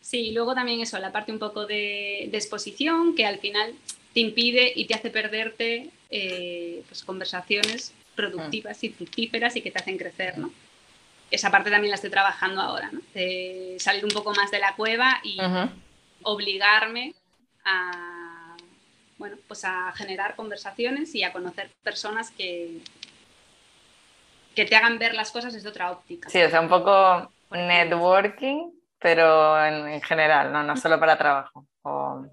Sí, 0.01 0.32
luego 0.32 0.55
también 0.55 0.80
eso, 0.80 0.99
la 0.99 1.12
parte 1.12 1.32
un 1.32 1.39
poco 1.39 1.66
de, 1.66 2.28
de 2.30 2.39
exposición 2.39 3.14
que 3.14 3.26
al 3.26 3.39
final 3.41 3.74
te 4.14 4.20
impide 4.20 4.72
y 4.74 4.86
te 4.86 4.95
hace 4.95 5.11
perderte 5.11 5.91
eh, 6.11 6.82
pues, 6.89 7.05
conversaciones 7.05 7.93
productivas 8.14 8.82
y 8.82 8.89
fructíferas 8.89 9.55
y 9.57 9.61
que 9.61 9.70
te 9.70 9.78
hacen 9.78 9.99
crecer, 9.99 10.39
¿no? 10.39 10.51
Esa 11.30 11.51
parte 11.51 11.70
también 11.70 11.91
la 11.91 11.97
estoy 11.97 12.09
trabajando 12.09 12.62
ahora, 12.62 12.91
¿no? 12.91 13.01
De 13.12 13.76
salir 13.78 14.03
un 14.03 14.11
poco 14.11 14.32
más 14.34 14.51
de 14.51 14.59
la 14.59 14.74
cueva 14.74 15.20
y 15.22 15.39
obligarme 16.22 17.14
a, 17.66 18.57
bueno, 19.18 19.36
pues 19.47 19.64
a 19.64 19.93
generar 19.93 20.36
conversaciones 20.36 21.14
y 21.14 21.22
a 21.22 21.32
conocer 21.32 21.70
personas 21.82 22.30
que, 22.30 22.78
que 24.59 24.66
te 24.66 24.76
hagan 24.76 24.98
ver 24.98 25.14
las 25.14 25.30
cosas 25.30 25.52
desde 25.54 25.68
otra 25.68 25.92
óptica. 25.92 26.28
Sí, 26.28 26.42
o 26.42 26.50
sea, 26.50 26.61
un 26.61 26.68
poco 26.68 27.32
networking, 27.50 28.70
pero 28.98 29.62
en, 29.64 29.88
en 29.88 30.02
general, 30.02 30.52
no, 30.52 30.62
no 30.62 30.76
solo 30.76 30.98
para 31.00 31.16
trabajo. 31.16 31.66
O- 31.82 32.26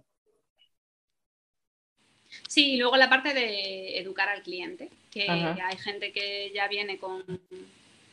Sí, 2.48 2.74
y 2.74 2.78
luego 2.78 2.98
la 2.98 3.10
parte 3.10 3.34
de 3.34 4.00
educar 4.00 4.30
al 4.30 4.42
cliente, 4.42 4.90
que 5.12 5.60
hay 5.62 5.78
gente 5.78 6.12
que 6.12 6.52
ya 6.54 6.68
viene 6.68 6.98
con, 6.98 7.24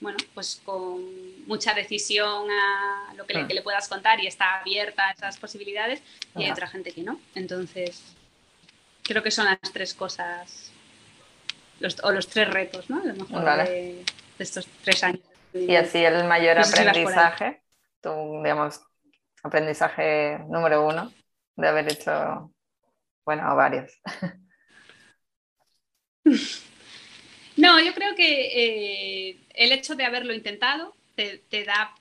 bueno, 0.00 0.18
pues 0.34 0.60
con 0.64 1.46
mucha 1.46 1.74
decisión 1.74 2.50
a 2.50 3.14
lo 3.16 3.26
que, 3.26 3.34
le, 3.34 3.46
que 3.46 3.54
le 3.54 3.62
puedas 3.62 3.88
contar 3.88 4.20
y 4.20 4.26
está 4.26 4.60
abierta 4.60 5.08
a 5.08 5.12
esas 5.12 5.38
posibilidades, 5.38 6.02
y 6.36 6.44
hay 6.44 6.50
otra 6.50 6.66
gente 6.68 6.92
que 6.92 7.02
no. 7.02 7.20
Entonces, 7.34 8.02
creo 9.04 9.22
que 9.22 9.30
son 9.30 9.46
las 9.46 9.60
tres 9.72 9.94
cosas, 9.94 10.71
los, 11.82 11.96
o 12.02 12.12
los 12.12 12.28
tres 12.28 12.48
retos, 12.48 12.88
¿no? 12.88 13.00
A 13.00 13.04
lo 13.04 13.14
mejor 13.14 13.44
Vale. 13.44 13.64
de, 13.64 14.04
de 14.04 14.04
estos 14.44 14.66
tres 14.82 15.02
años. 15.04 15.20
Y 15.54 15.74
así 15.76 15.98
el 16.04 16.24
mayor 16.24 16.56
No 16.58 16.64
sé 16.64 16.76
si 16.76 16.80
aprendizaje, 16.88 17.62
tu, 18.00 18.10
digamos, 18.42 18.80
aprendizaje 19.42 20.38
número 20.48 20.86
uno 20.86 21.12
de 21.56 21.68
haber 21.68 21.92
hecho, 21.92 22.52
bueno, 23.24 23.54
varios. 23.56 23.92
No, 27.56 27.78
yo 27.80 27.92
creo 27.94 28.14
que 28.14 29.28
eh, 29.30 29.36
el 29.54 29.72
hecho 29.72 29.94
de 29.94 30.04
haberlo 30.04 30.32
intentado 30.32 30.94
te, 31.14 31.38
te 31.50 31.64
da 31.64 31.94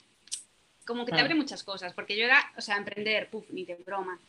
como 0.86 1.06
que 1.06 1.12
te 1.12 1.18
Mm. 1.18 1.26
abre 1.26 1.36
muchas 1.36 1.64
cosas, 1.64 1.94
porque 1.94 2.18
yo 2.18 2.26
era, 2.26 2.52
o 2.58 2.62
sea, 2.62 2.78
emprender, 2.78 3.30
puf, 3.30 3.46
ni 3.52 3.66
de 3.66 3.76
broma. 3.76 4.20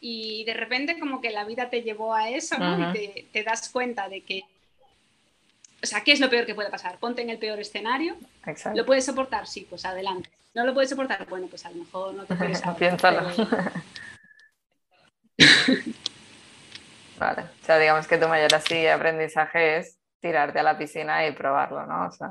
Y 0.00 0.44
de 0.44 0.54
repente 0.54 0.98
como 0.98 1.20
que 1.20 1.30
la 1.30 1.44
vida 1.44 1.70
te 1.70 1.82
llevó 1.82 2.14
a 2.14 2.30
eso, 2.30 2.58
¿no? 2.58 2.64
Ajá. 2.74 2.90
Y 2.90 2.92
te, 3.14 3.28
te 3.32 3.42
das 3.44 3.68
cuenta 3.70 4.08
de 4.08 4.22
que, 4.22 4.44
o 5.82 5.86
sea, 5.86 6.02
¿qué 6.02 6.12
es 6.12 6.20
lo 6.20 6.30
peor 6.30 6.46
que 6.46 6.54
puede 6.54 6.70
pasar? 6.70 6.98
Ponte 6.98 7.22
en 7.22 7.30
el 7.30 7.38
peor 7.38 7.58
escenario, 7.58 8.14
Exacto. 8.46 8.78
¿lo 8.78 8.86
puedes 8.86 9.04
soportar? 9.04 9.48
Sí, 9.48 9.66
pues 9.68 9.84
adelante. 9.84 10.30
¿No 10.54 10.64
lo 10.64 10.74
puedes 10.74 10.90
soportar? 10.90 11.26
Bueno, 11.28 11.48
pues 11.48 11.66
a 11.66 11.70
lo 11.70 11.76
mejor 11.76 12.14
no 12.14 12.24
te 12.24 12.36
puedes 12.36 12.62
Piénsalo. 12.78 13.22
Vale. 17.18 17.42
O 17.42 17.64
sea, 17.64 17.78
digamos 17.78 18.06
que 18.06 18.18
tu 18.18 18.28
mayor 18.28 18.54
así 18.54 18.86
aprendizaje 18.86 19.78
es 19.78 19.98
tirarte 20.20 20.60
a 20.60 20.62
la 20.62 20.78
piscina 20.78 21.26
y 21.26 21.32
probarlo, 21.32 21.84
¿no? 21.86 22.06
O 22.06 22.12
sea, 22.12 22.28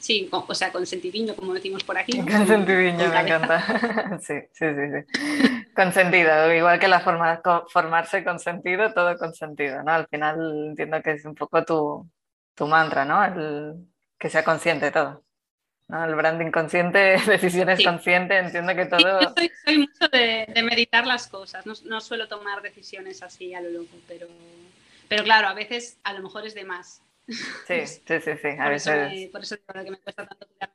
Sí, 0.00 0.28
con- 0.30 0.44
o 0.46 0.54
sea, 0.54 0.70
con 0.70 0.86
sentidiño, 0.86 1.34
como 1.34 1.54
decimos 1.54 1.82
por 1.84 1.98
aquí. 1.98 2.18
consentidiño, 2.18 2.98
Con 2.98 3.08
me 3.08 3.14
cabeza. 3.28 3.36
encanta. 3.36 4.18
Sí, 4.20 4.34
sí, 4.52 4.66
sí, 4.74 4.92
sí. 4.92 5.64
Consentido, 5.74 6.52
igual 6.54 6.78
que 6.78 6.88
la 6.88 7.00
forma, 7.00 7.40
formarse 7.68 8.24
con 8.24 8.38
sentido, 8.38 8.92
todo 8.92 9.16
con 9.18 9.34
sentido, 9.34 9.82
¿no? 9.82 9.92
Al 9.92 10.06
final 10.08 10.66
entiendo 10.70 11.02
que 11.02 11.12
es 11.12 11.24
un 11.24 11.34
poco 11.34 11.64
tu, 11.64 12.08
tu 12.54 12.66
mantra, 12.66 13.04
¿no? 13.04 13.24
El, 13.24 13.74
que 14.18 14.30
sea 14.30 14.42
consciente 14.44 14.90
todo. 14.90 15.22
¿no? 15.88 16.04
El 16.04 16.14
branding 16.16 16.50
consciente, 16.50 17.16
decisiones 17.26 17.78
Sí. 17.78 17.84
conscientes, 17.84 18.44
entiendo 18.46 18.74
que 18.74 18.84
Sí, 18.84 18.90
todo... 18.90 19.20
yo 19.20 19.32
soy, 19.36 19.50
soy 19.64 19.78
mucho 19.78 20.08
de, 20.12 20.46
de 20.52 20.62
meditar 20.62 21.06
las 21.06 21.26
cosas, 21.28 21.64
no, 21.66 21.74
no 21.86 22.00
suelo 22.00 22.28
tomar 22.28 22.60
decisiones 22.62 23.22
así 23.22 23.54
a 23.54 23.60
lo 23.60 23.70
loco, 23.70 23.96
pero, 24.06 24.26
pero 25.08 25.24
claro, 25.24 25.48
a 25.48 25.54
veces 25.54 25.98
a 26.04 26.12
lo 26.12 26.22
mejor 26.22 26.46
es 26.46 26.54
de 26.54 26.64
más. 26.64 27.00
Sí, 27.28 27.86
sí, 27.86 28.20
sí, 28.20 28.32
sí, 28.40 28.48
a 28.58 28.64
Por 28.64 28.72
eso, 28.72 28.90
me, 28.90 29.28
por 29.30 29.42
eso 29.42 29.56
digo 29.56 29.84
que 29.84 29.90
me 29.90 29.98
cuesta 29.98 30.26
tanto 30.26 30.46
tirarme. 30.46 30.74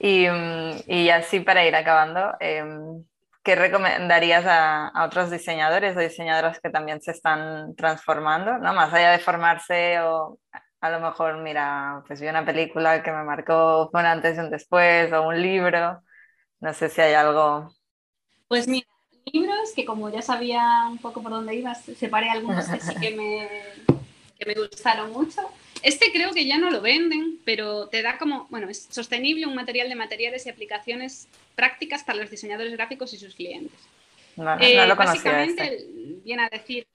Y, 0.00 0.28
mm, 0.28 0.82
y 0.86 1.10
así 1.10 1.40
para 1.40 1.66
ir 1.66 1.74
acabando, 1.74 2.34
em, 2.40 3.04
¿qué 3.42 3.54
recomendarías 3.56 4.44
a, 4.46 4.88
a 4.88 5.04
otros 5.04 5.30
diseñadores 5.30 5.96
o 5.96 6.00
diseñadoras 6.00 6.60
que 6.60 6.70
también 6.70 7.00
se 7.00 7.12
están 7.12 7.74
transformando, 7.74 8.58
¿no? 8.58 8.74
Más 8.74 8.92
allá 8.92 9.12
de 9.12 9.18
formarse 9.18 10.00
o 10.00 10.38
a 10.80 10.90
lo 10.90 11.00
mejor, 11.00 11.38
mira, 11.38 12.04
pues 12.06 12.20
vi 12.20 12.28
una 12.28 12.44
película 12.44 13.02
que 13.02 13.10
me 13.10 13.24
marcó 13.24 13.90
un 13.92 14.06
antes 14.06 14.36
y 14.36 14.40
un 14.40 14.50
después 14.50 15.12
o 15.12 15.26
un 15.26 15.40
libro, 15.40 16.02
no 16.60 16.72
sé 16.72 16.88
si 16.88 17.00
hay 17.00 17.14
algo... 17.14 17.74
Pues 18.46 18.68
mira, 18.68 18.86
libros 19.32 19.72
que 19.74 19.84
como 19.84 20.08
ya 20.08 20.22
sabía 20.22 20.86
un 20.88 20.98
poco 20.98 21.22
por 21.22 21.32
dónde 21.32 21.54
ibas, 21.56 21.82
separé 21.82 22.30
algunos 22.30 22.68
que 22.68 22.80
sí 22.80 22.94
que 22.94 23.16
me, 23.16 23.48
que 24.38 24.46
me 24.46 24.54
gustaron 24.54 25.12
mucho. 25.12 25.42
Este 25.82 26.12
creo 26.12 26.32
que 26.32 26.46
ya 26.46 26.58
no 26.58 26.70
lo 26.70 26.80
venden, 26.80 27.40
pero 27.44 27.88
te 27.88 28.02
da 28.02 28.18
como, 28.18 28.46
bueno, 28.50 28.68
es 28.68 28.88
sostenible, 28.90 29.46
un 29.46 29.54
material 29.54 29.88
de 29.88 29.94
materiales 29.94 30.46
y 30.46 30.50
aplicaciones 30.50 31.28
prácticas 31.54 32.04
para 32.04 32.18
los 32.20 32.30
diseñadores 32.30 32.72
gráficos 32.72 33.12
y 33.14 33.18
sus 33.18 33.34
clientes. 33.34 33.78
No, 34.36 34.44
no, 34.44 34.56
Eh, 34.62 34.76
no 34.76 34.86
lo 34.86 34.96
básicamente 34.96 35.64
este. 35.76 35.86
viene 36.24 36.44
a 36.44 36.48
decir 36.48 36.86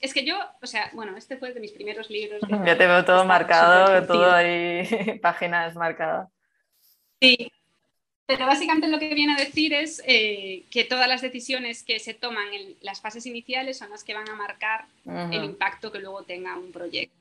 es 0.00 0.12
que 0.12 0.24
yo, 0.24 0.36
o 0.60 0.66
sea, 0.66 0.90
bueno, 0.94 1.16
este 1.16 1.36
fue 1.36 1.52
de 1.54 1.60
mis 1.60 1.72
primeros 1.72 2.10
libros. 2.10 2.40
Ya 2.66 2.76
te 2.76 2.86
veo 2.86 3.04
todo 3.04 3.24
marcado, 3.24 4.06
todo 4.06 4.30
ahí, 4.32 5.18
páginas 5.22 5.74
marcadas. 5.76 6.28
Sí, 7.20 7.50
pero 8.26 8.46
básicamente 8.46 8.88
lo 8.88 8.98
que 8.98 9.12
viene 9.14 9.34
a 9.34 9.36
decir 9.36 9.74
es 9.74 10.02
eh, 10.06 10.62
que 10.70 10.84
todas 10.84 11.08
las 11.08 11.20
decisiones 11.22 11.82
que 11.82 11.98
se 11.98 12.14
toman 12.14 12.52
en 12.54 12.74
las 12.80 13.00
fases 13.00 13.26
iniciales 13.26 13.78
son 13.78 13.90
las 13.90 14.04
que 14.04 14.14
van 14.14 14.28
a 14.28 14.34
marcar 14.34 14.86
el 15.32 15.44
impacto 15.44 15.90
que 15.92 15.98
luego 15.98 16.22
tenga 16.22 16.56
un 16.56 16.72
proyecto. 16.72 17.14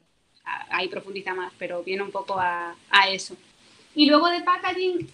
A- 0.45 0.77
Ahí 0.77 0.87
profundiza 0.87 1.33
más, 1.33 1.51
pero 1.59 1.83
viene 1.83 2.03
un 2.03 2.11
poco 2.11 2.39
a, 2.39 2.75
a 2.89 3.09
eso. 3.09 3.35
Y 3.95 4.05
luego 4.05 4.29
de 4.29 4.41
packaging, 4.41 5.09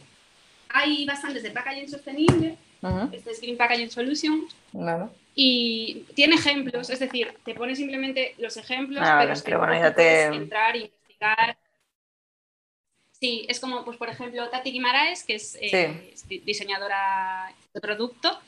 hay 0.69 1.05
bastantes 1.05 1.41
de 1.43 1.51
packaging 1.51 1.89
sostenible 1.89 2.57
Este 3.11 3.31
es 3.31 3.41
Green 3.41 3.57
Packaging 3.57 3.89
Solutions. 3.89 4.55
Y 5.33 6.03
tiene 6.15 6.35
ejemplos, 6.35 6.89
es 6.89 6.99
decir, 6.99 7.33
te 7.45 7.53
pone 7.55 7.75
simplemente 7.75 8.35
los 8.39 8.57
ejemplos, 8.57 9.01
ah, 9.03 9.19
pero, 9.21 9.33
pero 9.43 9.59
bueno, 9.59 9.73
ya 9.73 9.93
te... 9.95 10.25
entrar 10.25 10.75
e 10.75 10.79
investigar. 10.79 11.57
Sí, 13.19 13.45
es 13.49 13.59
como, 13.59 13.83
pues 13.83 13.97
por 13.97 14.09
ejemplo, 14.09 14.47
Tati 14.49 14.71
Guimaraes, 14.71 15.23
que 15.23 15.35
es, 15.35 15.57
eh, 15.59 16.13
diseñadora 16.45 17.51
de 17.73 17.81
producto, 17.81 18.39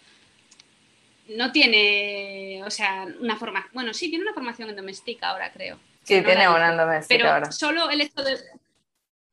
no 1.30 1.51
tiene, 1.51 2.61
o 2.65 2.70
sea, 2.70 3.07
una 3.20 3.36
formación, 3.36 3.72
bueno, 3.74 3.93
sí, 3.93 4.09
tiene 4.09 4.24
una 4.24 4.34
formación 4.34 4.70
en 4.70 4.76
doméstica 4.76 5.30
ahora, 5.30 5.51
creo. 5.51 5.78
Sí, 6.03 6.22
tiene 6.22 6.47
una 6.47 6.70
en 6.70 6.78
doméstica 6.78 7.17
pero 7.17 7.32
ahora. 7.32 7.51
Solo 7.51 7.89
el 7.89 8.01
hecho 8.01 8.24
de... 8.24 8.38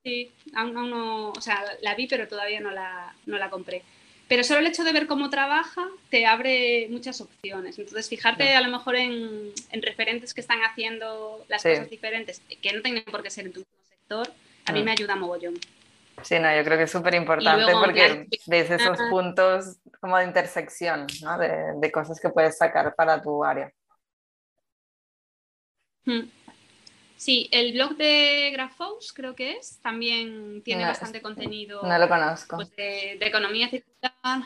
Sí, 0.05 0.33
aún, 0.55 0.73
no, 0.73 1.31
o 1.31 1.41
sea, 1.41 1.65
la 1.83 1.95
vi, 1.95 2.07
pero 2.07 2.29
todavía 2.29 2.61
no 2.61 2.71
la, 2.71 3.15
no 3.27 3.39
la 3.39 3.51
compré. 3.51 3.83
Pero 4.29 4.43
solo 4.43 4.61
el 4.61 4.67
hecho 4.67 4.85
de 4.85 4.93
ver 4.93 5.07
cómo 5.07 5.31
trabaja 5.31 5.87
te 6.11 6.27
abre 6.27 6.89
muchas 6.91 7.21
opciones. 7.21 7.79
Entonces, 7.79 8.09
fijarte 8.09 8.55
a 8.55 8.61
lo 8.61 8.71
mejor 8.71 8.97
en, 8.97 9.53
referentes 9.73 10.35
que 10.35 10.41
están 10.41 10.61
haciendo 10.61 11.45
las 11.49 11.63
cosas 11.63 11.91
diferentes, 11.91 12.41
que 12.61 12.73
no 12.73 12.83
tienen 12.83 13.05
por 13.05 13.23
qué 13.23 13.31
ser 13.31 13.47
en 13.47 13.53
tu 13.53 13.61
mismo 13.61 13.85
sector, 13.89 14.33
a 14.67 14.73
mí 14.73 14.83
mm. 14.83 14.85
me 14.85 14.91
ayuda 14.93 15.17
mogollón. 15.17 15.55
Sí, 16.23 16.39
no, 16.39 16.55
yo 16.55 16.65
creo 16.65 16.79
que 16.79 16.85
es 16.85 16.91
súper 16.91 17.15
importante 17.15 17.73
porque 17.73 18.27
ves 18.47 18.71
esos 18.71 18.99
puntos 19.11 19.77
como 20.01 20.17
de 20.17 20.25
intersección, 20.25 21.07
¿no? 21.23 21.39
de, 21.39 21.75
de, 21.77 21.93
cosas 21.93 22.19
que 22.21 22.31
puedes 22.31 22.57
sacar 22.57 22.95
para 22.95 23.21
tu 23.21 23.45
área. 23.45 23.71
Hmm. 26.07 26.31
Sí, 27.17 27.49
el 27.51 27.73
blog 27.73 27.97
de 27.97 28.51
Graphos 28.53 29.13
creo 29.13 29.35
que 29.35 29.57
es, 29.57 29.81
también 29.81 30.63
tiene 30.63 30.85
bastante 30.85 31.23
contenido. 31.23 31.83
No 31.83 31.99
lo 31.99 32.09
conozco. 32.09 32.57
Pues, 32.57 32.75
de, 32.77 33.19
economía 33.21 33.69
circular. 33.69 34.13
A 34.23 34.39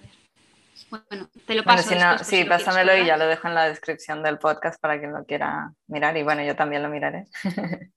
ver. 0.00 0.10
Bueno, 0.90 1.30
te 1.46 1.54
lo 1.54 1.62
paso. 1.62 1.94
sí, 2.24 2.44
pásamelo 2.44 2.96
y 2.96 3.06
ya 3.06 3.16
lo 3.16 3.26
dejo 3.26 3.48
en 3.48 3.54
la 3.54 3.68
descripción 3.68 4.22
del 4.22 4.38
podcast 4.38 4.80
para 4.80 4.98
quien 4.98 5.12
lo 5.12 5.24
quiera 5.24 5.72
mirar. 5.86 6.16
Y 6.16 6.22
bueno, 6.22 6.42
yo 6.42 6.56
también 6.56 6.82
lo 6.82 6.88
miraré. 6.88 7.26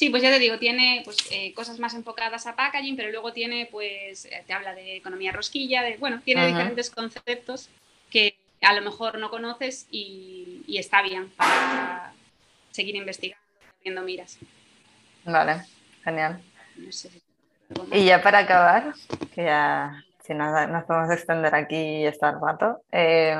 Sí, 0.00 0.08
pues 0.08 0.22
ya 0.22 0.30
te 0.30 0.38
digo, 0.38 0.58
tiene 0.58 1.02
pues, 1.04 1.18
eh, 1.30 1.52
cosas 1.52 1.78
más 1.78 1.92
enfocadas 1.92 2.46
a 2.46 2.56
packaging, 2.56 2.96
pero 2.96 3.10
luego 3.10 3.34
tiene, 3.34 3.68
pues, 3.70 4.24
eh, 4.24 4.42
te 4.46 4.54
habla 4.54 4.74
de 4.74 4.96
economía 4.96 5.30
rosquilla, 5.30 5.82
de, 5.82 5.98
bueno, 5.98 6.22
tiene 6.24 6.46
diferentes 6.46 6.88
conceptos 6.88 7.68
que 8.08 8.34
a 8.62 8.72
lo 8.72 8.80
mejor 8.80 9.18
no 9.18 9.28
conoces 9.28 9.86
y, 9.90 10.64
está 10.68 11.02
bien 11.02 11.28
para 11.36 12.14
seguir 12.70 12.96
investigando, 12.96 13.44
viendo 13.84 14.00
miras. 14.00 14.38
Vale, 15.26 15.66
genial. 16.02 16.40
y 17.92 18.04
ya 18.06 18.22
para 18.22 18.38
acabar, 18.38 18.94
que 19.34 19.44
ya 19.44 20.02
si 20.24 20.32
nos, 20.32 20.66
nos 20.70 20.84
podemos 20.84 21.10
extender 21.10 21.54
aquí 21.54 21.76
y 21.76 22.06
estar 22.06 22.40
rato, 22.40 22.80
eh, 22.90 23.36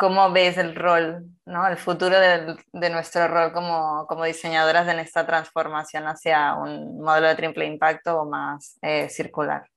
¿cómo 0.00 0.32
ves 0.32 0.56
el 0.56 0.74
rol, 0.74 1.26
¿no? 1.44 1.68
el 1.68 1.76
futuro 1.76 2.18
de, 2.18 2.90
nuestro 2.90 3.28
rol 3.28 3.52
como, 3.52 4.06
como, 4.08 4.24
diseñadoras 4.24 4.88
en 4.88 4.98
esta 4.98 5.26
transformación 5.26 6.04
hacia 6.04 6.54
un 6.54 7.02
modelo 7.02 7.28
de 7.28 7.34
triple 7.34 7.66
impacto 7.66 8.22
o 8.22 8.24
más 8.24 8.78
eh, 8.80 9.10
circular? 9.10 9.68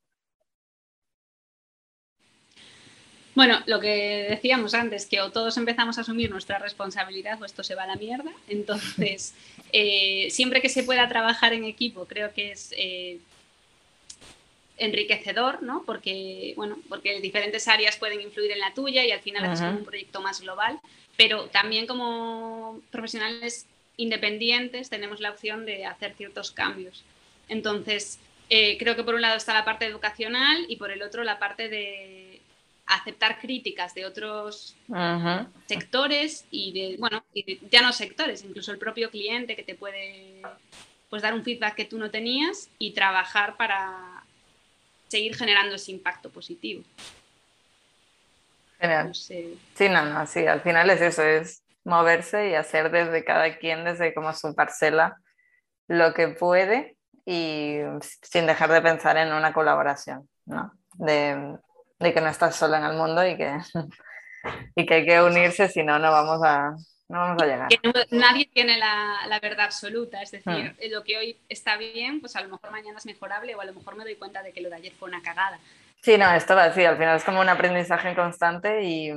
Bueno, 3.35 3.59
lo 3.65 3.81
que 3.81 4.27
decíamos 4.29 4.73
antes, 4.73 5.07
que 5.07 5.19
o 5.19 5.29
todos 5.29 5.57
empezamos 5.57 5.97
a 5.97 6.01
asumir 6.01 6.31
nuestra 6.31 6.57
responsabilidad 6.57 7.41
o 7.41 7.45
esto 7.45 7.61
se 7.61 7.75
va 7.75 7.83
a 7.83 7.87
la 7.87 7.97
mierda. 7.97 8.31
Entonces, 8.47 9.35
eh, 9.73 10.29
siempre 10.31 10.61
que 10.61 10.69
se 10.69 10.83
pueda 10.83 11.09
trabajar 11.09 11.51
en 11.51 11.65
equipo, 11.65 12.05
creo 12.05 12.31
que 12.31 12.53
es 12.53 12.73
eh, 12.77 13.19
enriquecedor, 14.77 15.61
¿no? 15.63 15.83
Porque, 15.85 16.53
bueno, 16.55 16.77
porque 16.89 17.19
diferentes 17.21 17.67
áreas 17.67 17.97
pueden 17.97 18.21
influir 18.21 18.51
en 18.51 18.59
la 18.59 18.73
tuya 18.73 19.05
y 19.05 19.11
al 19.11 19.21
final 19.21 19.45
haces 19.45 19.67
un 19.67 19.85
proyecto 19.85 20.21
más 20.21 20.41
global. 20.41 20.79
Pero 21.15 21.45
también 21.47 21.85
como 21.85 22.81
profesionales 22.91 23.67
independientes 23.97 24.89
tenemos 24.89 25.19
la 25.19 25.31
opción 25.31 25.65
de 25.65 25.85
hacer 25.85 26.13
ciertos 26.15 26.51
cambios. 26.51 27.03
Entonces, 27.49 28.19
eh, 28.49 28.77
creo 28.77 28.95
que 28.95 29.03
por 29.03 29.15
un 29.15 29.21
lado 29.21 29.37
está 29.37 29.53
la 29.53 29.65
parte 29.65 29.85
educacional 29.85 30.65
y 30.67 30.75
por 30.77 30.91
el 30.91 31.01
otro 31.01 31.23
la 31.23 31.39
parte 31.39 31.69
de 31.69 32.41
aceptar 32.85 33.39
críticas 33.39 33.93
de 33.95 34.05
otros 34.05 34.75
sectores 35.67 36.45
y 36.51 36.71
de, 36.73 36.97
bueno, 36.97 37.23
ya 37.71 37.81
no 37.81 37.93
sectores, 37.93 38.43
incluso 38.43 38.71
el 38.71 38.77
propio 38.77 39.09
cliente 39.09 39.55
que 39.55 39.63
te 39.63 39.75
puede 39.75 40.41
pues 41.09 41.21
dar 41.21 41.33
un 41.33 41.43
feedback 41.43 41.75
que 41.75 41.85
tú 41.85 41.97
no 41.97 42.09
tenías 42.09 42.69
y 42.79 42.91
trabajar 42.91 43.55
para 43.55 44.22
seguir 45.13 45.35
generando 45.35 45.75
ese 45.75 45.91
impacto 45.91 46.31
positivo. 46.31 46.83
Genial. 48.79 49.13
Sí, 49.13 49.59
no, 49.89 50.05
no, 50.05 50.25
sí, 50.25 50.47
al 50.47 50.61
final 50.61 50.89
es 50.89 51.01
eso, 51.01 51.21
es 51.21 51.63
moverse 51.83 52.49
y 52.49 52.55
hacer 52.55 52.89
desde 52.89 53.23
cada 53.23 53.59
quien, 53.59 53.85
desde 53.85 54.15
como 54.15 54.33
su 54.33 54.55
parcela, 54.55 55.17
lo 55.87 56.15
que 56.15 56.29
puede 56.29 56.97
y 57.25 57.77
sin 58.23 58.47
dejar 58.47 58.71
de 58.71 58.81
pensar 58.81 59.17
en 59.17 59.31
una 59.33 59.53
colaboración, 59.53 60.27
¿no? 60.45 60.73
De, 60.95 61.59
de 61.99 62.13
que 62.13 62.21
no 62.21 62.29
estás 62.29 62.55
sola 62.55 62.79
en 62.79 62.85
el 62.85 62.97
mundo 62.97 63.23
y 63.25 63.37
que, 63.37 63.59
y 64.75 64.85
que 64.87 64.93
hay 64.95 65.05
que 65.05 65.21
unirse, 65.21 65.69
si 65.69 65.83
no, 65.83 65.99
no 65.99 66.11
vamos 66.11 66.41
a, 66.43 66.75
no 67.13 67.19
vamos 67.19 67.43
a 67.43 67.45
llegar. 67.45 67.69
nadie 68.09 68.49
tiene 68.51 68.77
la, 68.79 69.19
la, 69.27 69.39
verdad 69.39 69.65
absoluta, 69.65 70.19
es 70.23 70.31
decir, 70.31 70.51
hmm. 70.73 70.91
lo 70.91 71.03
que 71.03 71.15
hoy 71.15 71.37
está 71.47 71.77
bien, 71.77 72.19
pues 72.19 72.35
a 72.35 72.41
lo 72.41 72.49
mejor 72.49 72.71
mañana 72.71 72.97
es 72.97 73.05
mejorable 73.05 73.53
o 73.53 73.61
a 73.61 73.65
lo 73.65 73.73
mejor 73.73 73.95
me 73.95 74.03
doy 74.03 74.15
cuenta 74.15 74.41
de 74.41 74.51
que 74.51 74.61
lo 74.61 74.69
de 74.69 74.77
ayer 74.77 74.93
fue 74.93 75.09
una 75.09 75.21
cagada. 75.21 75.59
Sí, 76.01 76.17
no, 76.17 76.33
esto 76.33 76.55
va 76.55 76.65
así, 76.65 76.83
al 76.83 76.97
final 76.97 77.15
es 77.15 77.23
como 77.23 77.39
un 77.39 77.49
aprendizaje 77.49 78.15
constante 78.15 78.81
y, 78.83 79.11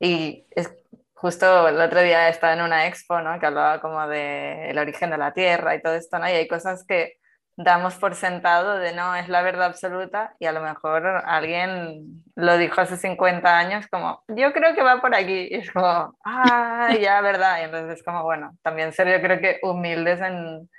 y 0.00 0.44
es, 0.52 0.72
justo 1.12 1.68
el 1.68 1.78
otro 1.78 2.00
día 2.00 2.30
estaba 2.30 2.54
en 2.54 2.62
una 2.62 2.86
expo, 2.86 3.20
¿no? 3.20 3.38
Que 3.38 3.46
hablaba 3.46 3.82
como 3.82 4.08
del 4.08 4.78
origen 4.78 5.10
de 5.10 5.18
la 5.18 5.34
Tierra 5.34 5.74
y 5.74 5.82
todo 5.82 5.94
esto, 5.94 6.18
¿no? 6.18 6.26
Y 6.26 6.32
hay 6.32 6.48
cosas 6.48 6.86
que 6.86 7.18
damos 7.56 7.96
por 7.96 8.14
sentado 8.14 8.78
de 8.78 8.92
no, 8.94 9.14
es 9.14 9.28
la 9.28 9.42
verdad 9.42 9.66
absoluta 9.66 10.34
y 10.38 10.46
a 10.46 10.52
lo 10.52 10.62
mejor 10.62 11.06
alguien 11.26 12.22
lo 12.34 12.56
dijo 12.58 12.80
hace 12.80 12.96
50 12.96 13.58
años 13.58 13.86
como, 13.88 14.22
yo 14.28 14.52
creo 14.52 14.74
que 14.74 14.82
va 14.82 15.00
por 15.00 15.14
aquí 15.14 15.48
y 15.50 15.54
es 15.56 15.70
como, 15.70 16.16
ah, 16.24 16.94
ya, 17.00 17.20
verdad. 17.20 17.60
Y 17.60 17.64
entonces 17.64 17.98
es 17.98 18.04
como, 18.04 18.22
bueno, 18.22 18.56
también 18.62 18.92
ser 18.92 19.08
yo 19.08 19.20
creo 19.20 19.40
que 19.40 19.58
humildes 19.62 20.20
en, 20.20 20.70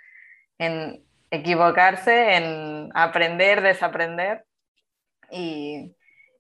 en 0.59 1.03
equivocarse, 1.32 2.36
en 2.36 2.89
aprender, 2.93 3.61
desaprender 3.61 4.45
y, 5.32 5.95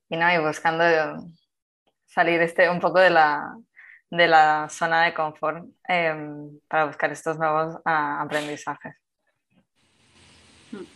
y, 0.09 0.17
no, 0.17 0.31
y 0.33 0.37
buscando 0.39 0.83
salir 2.07 2.41
este, 2.41 2.69
un 2.69 2.79
poco 2.79 2.99
de 2.99 3.09
la, 3.09 3.55
de 4.09 4.27
la 4.27 4.67
zona 4.69 5.05
de 5.05 5.13
confort 5.13 5.65
em, 5.87 6.59
para 6.67 6.85
buscar 6.85 7.11
estos 7.11 7.37
nuevos 7.39 7.77
ah, 7.85 8.21
aprendizajes. 8.21 9.00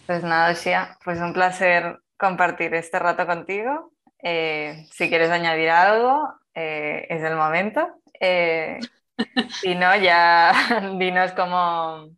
Pues 0.05 0.23
nada, 0.23 0.53
Xia, 0.53 0.97
pues 1.03 1.19
un 1.19 1.33
placer 1.33 1.99
compartir 2.17 2.73
este 2.73 2.99
rato 2.99 3.25
contigo. 3.25 3.91
Eh, 4.21 4.87
si 4.91 5.09
quieres 5.09 5.29
añadir 5.29 5.69
algo, 5.69 6.33
eh, 6.53 7.05
es 7.09 7.23
el 7.23 7.35
momento. 7.35 7.87
Eh, 8.19 8.79
si 9.61 9.75
no, 9.75 9.95
ya 9.95 10.53
dinos 10.97 11.31
cómo, 11.33 12.09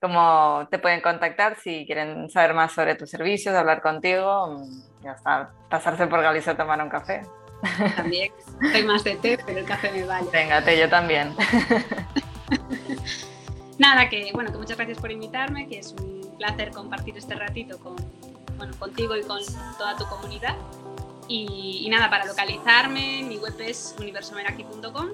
cómo 0.00 0.68
te 0.70 0.78
pueden 0.78 1.00
contactar 1.00 1.56
si 1.56 1.86
quieren 1.86 2.28
saber 2.30 2.54
más 2.54 2.72
sobre 2.72 2.94
tus 2.94 3.10
servicios, 3.10 3.54
hablar 3.54 3.82
contigo, 3.82 4.62
ya 5.02 5.12
está, 5.12 5.50
pasarse 5.70 6.06
por 6.06 6.22
Galicia 6.22 6.52
a 6.52 6.56
tomar 6.56 6.82
un 6.82 6.88
café. 6.88 7.22
También, 7.96 8.30
soy 8.72 8.84
más 8.84 9.02
de 9.04 9.16
té, 9.16 9.38
pero 9.46 9.58
el 9.58 9.64
café 9.64 9.90
me 9.90 10.04
vale. 10.04 10.28
Venga, 10.30 10.62
té, 10.62 10.78
yo 10.78 10.88
también. 10.88 11.34
Nada, 13.78 14.08
que 14.08 14.30
bueno, 14.34 14.52
que 14.52 14.58
muchas 14.58 14.76
gracias 14.76 14.98
por 14.98 15.10
invitarme, 15.10 15.66
que 15.66 15.78
es 15.78 15.92
un 15.92 16.23
placer 16.34 16.70
compartir 16.70 17.16
este 17.16 17.34
ratito 17.34 17.78
con, 17.78 17.96
bueno, 18.56 18.74
contigo 18.78 19.16
y 19.16 19.22
con 19.22 19.40
toda 19.78 19.96
tu 19.96 20.06
comunidad. 20.06 20.56
Y, 21.26 21.86
nada, 21.90 22.10
para 22.10 22.26
localizarme, 22.26 23.22
mi 23.24 23.38
web 23.38 23.54
es 23.60 23.94
universomeraki.com. 23.98 25.08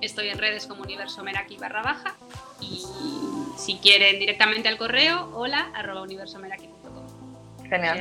Estoy 0.00 0.28
en 0.28 0.38
redes 0.38 0.66
como 0.66 0.82
universomeraki 0.82 1.58
barra 1.58 1.82
baja. 1.82 2.16
Y 2.60 2.82
si 3.58 3.76
quieren 3.76 4.18
directamente 4.18 4.68
al 4.68 4.78
correo, 4.78 5.30
hola 5.34 5.70
arroba 5.74 6.02
universomeraki.com. 6.02 6.80
Genial. 7.68 7.98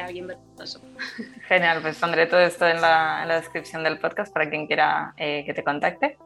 Genial, 1.48 1.82
pues 1.82 1.98
pondré 1.98 2.26
todo 2.28 2.40
esto 2.40 2.68
en 2.68 2.82
la, 2.82 3.24
en 3.24 3.28
la 3.28 3.36
descripción 3.36 3.84
del 3.84 4.00
podcast 4.00 4.34
para 4.34 4.50
quien 4.50 4.66
quiera 4.66 5.14
eh, 5.18 5.44
que 5.46 5.54
te 5.54 5.64
contacte. 5.64 6.18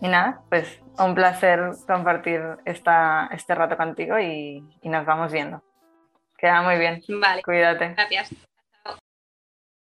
Y 0.00 0.08
nada, 0.08 0.40
pues 0.48 0.80
un 0.98 1.14
placer 1.14 1.70
compartir 1.86 2.40
esta, 2.64 3.28
este 3.32 3.54
rato 3.54 3.76
contigo 3.76 4.18
y, 4.18 4.62
y 4.82 4.88
nos 4.88 5.04
vamos 5.04 5.32
viendo. 5.32 5.62
Queda 6.36 6.62
muy 6.62 6.78
bien. 6.78 7.02
Vale. 7.20 7.42
Cuídate. 7.42 7.94
Gracias. 7.94 8.47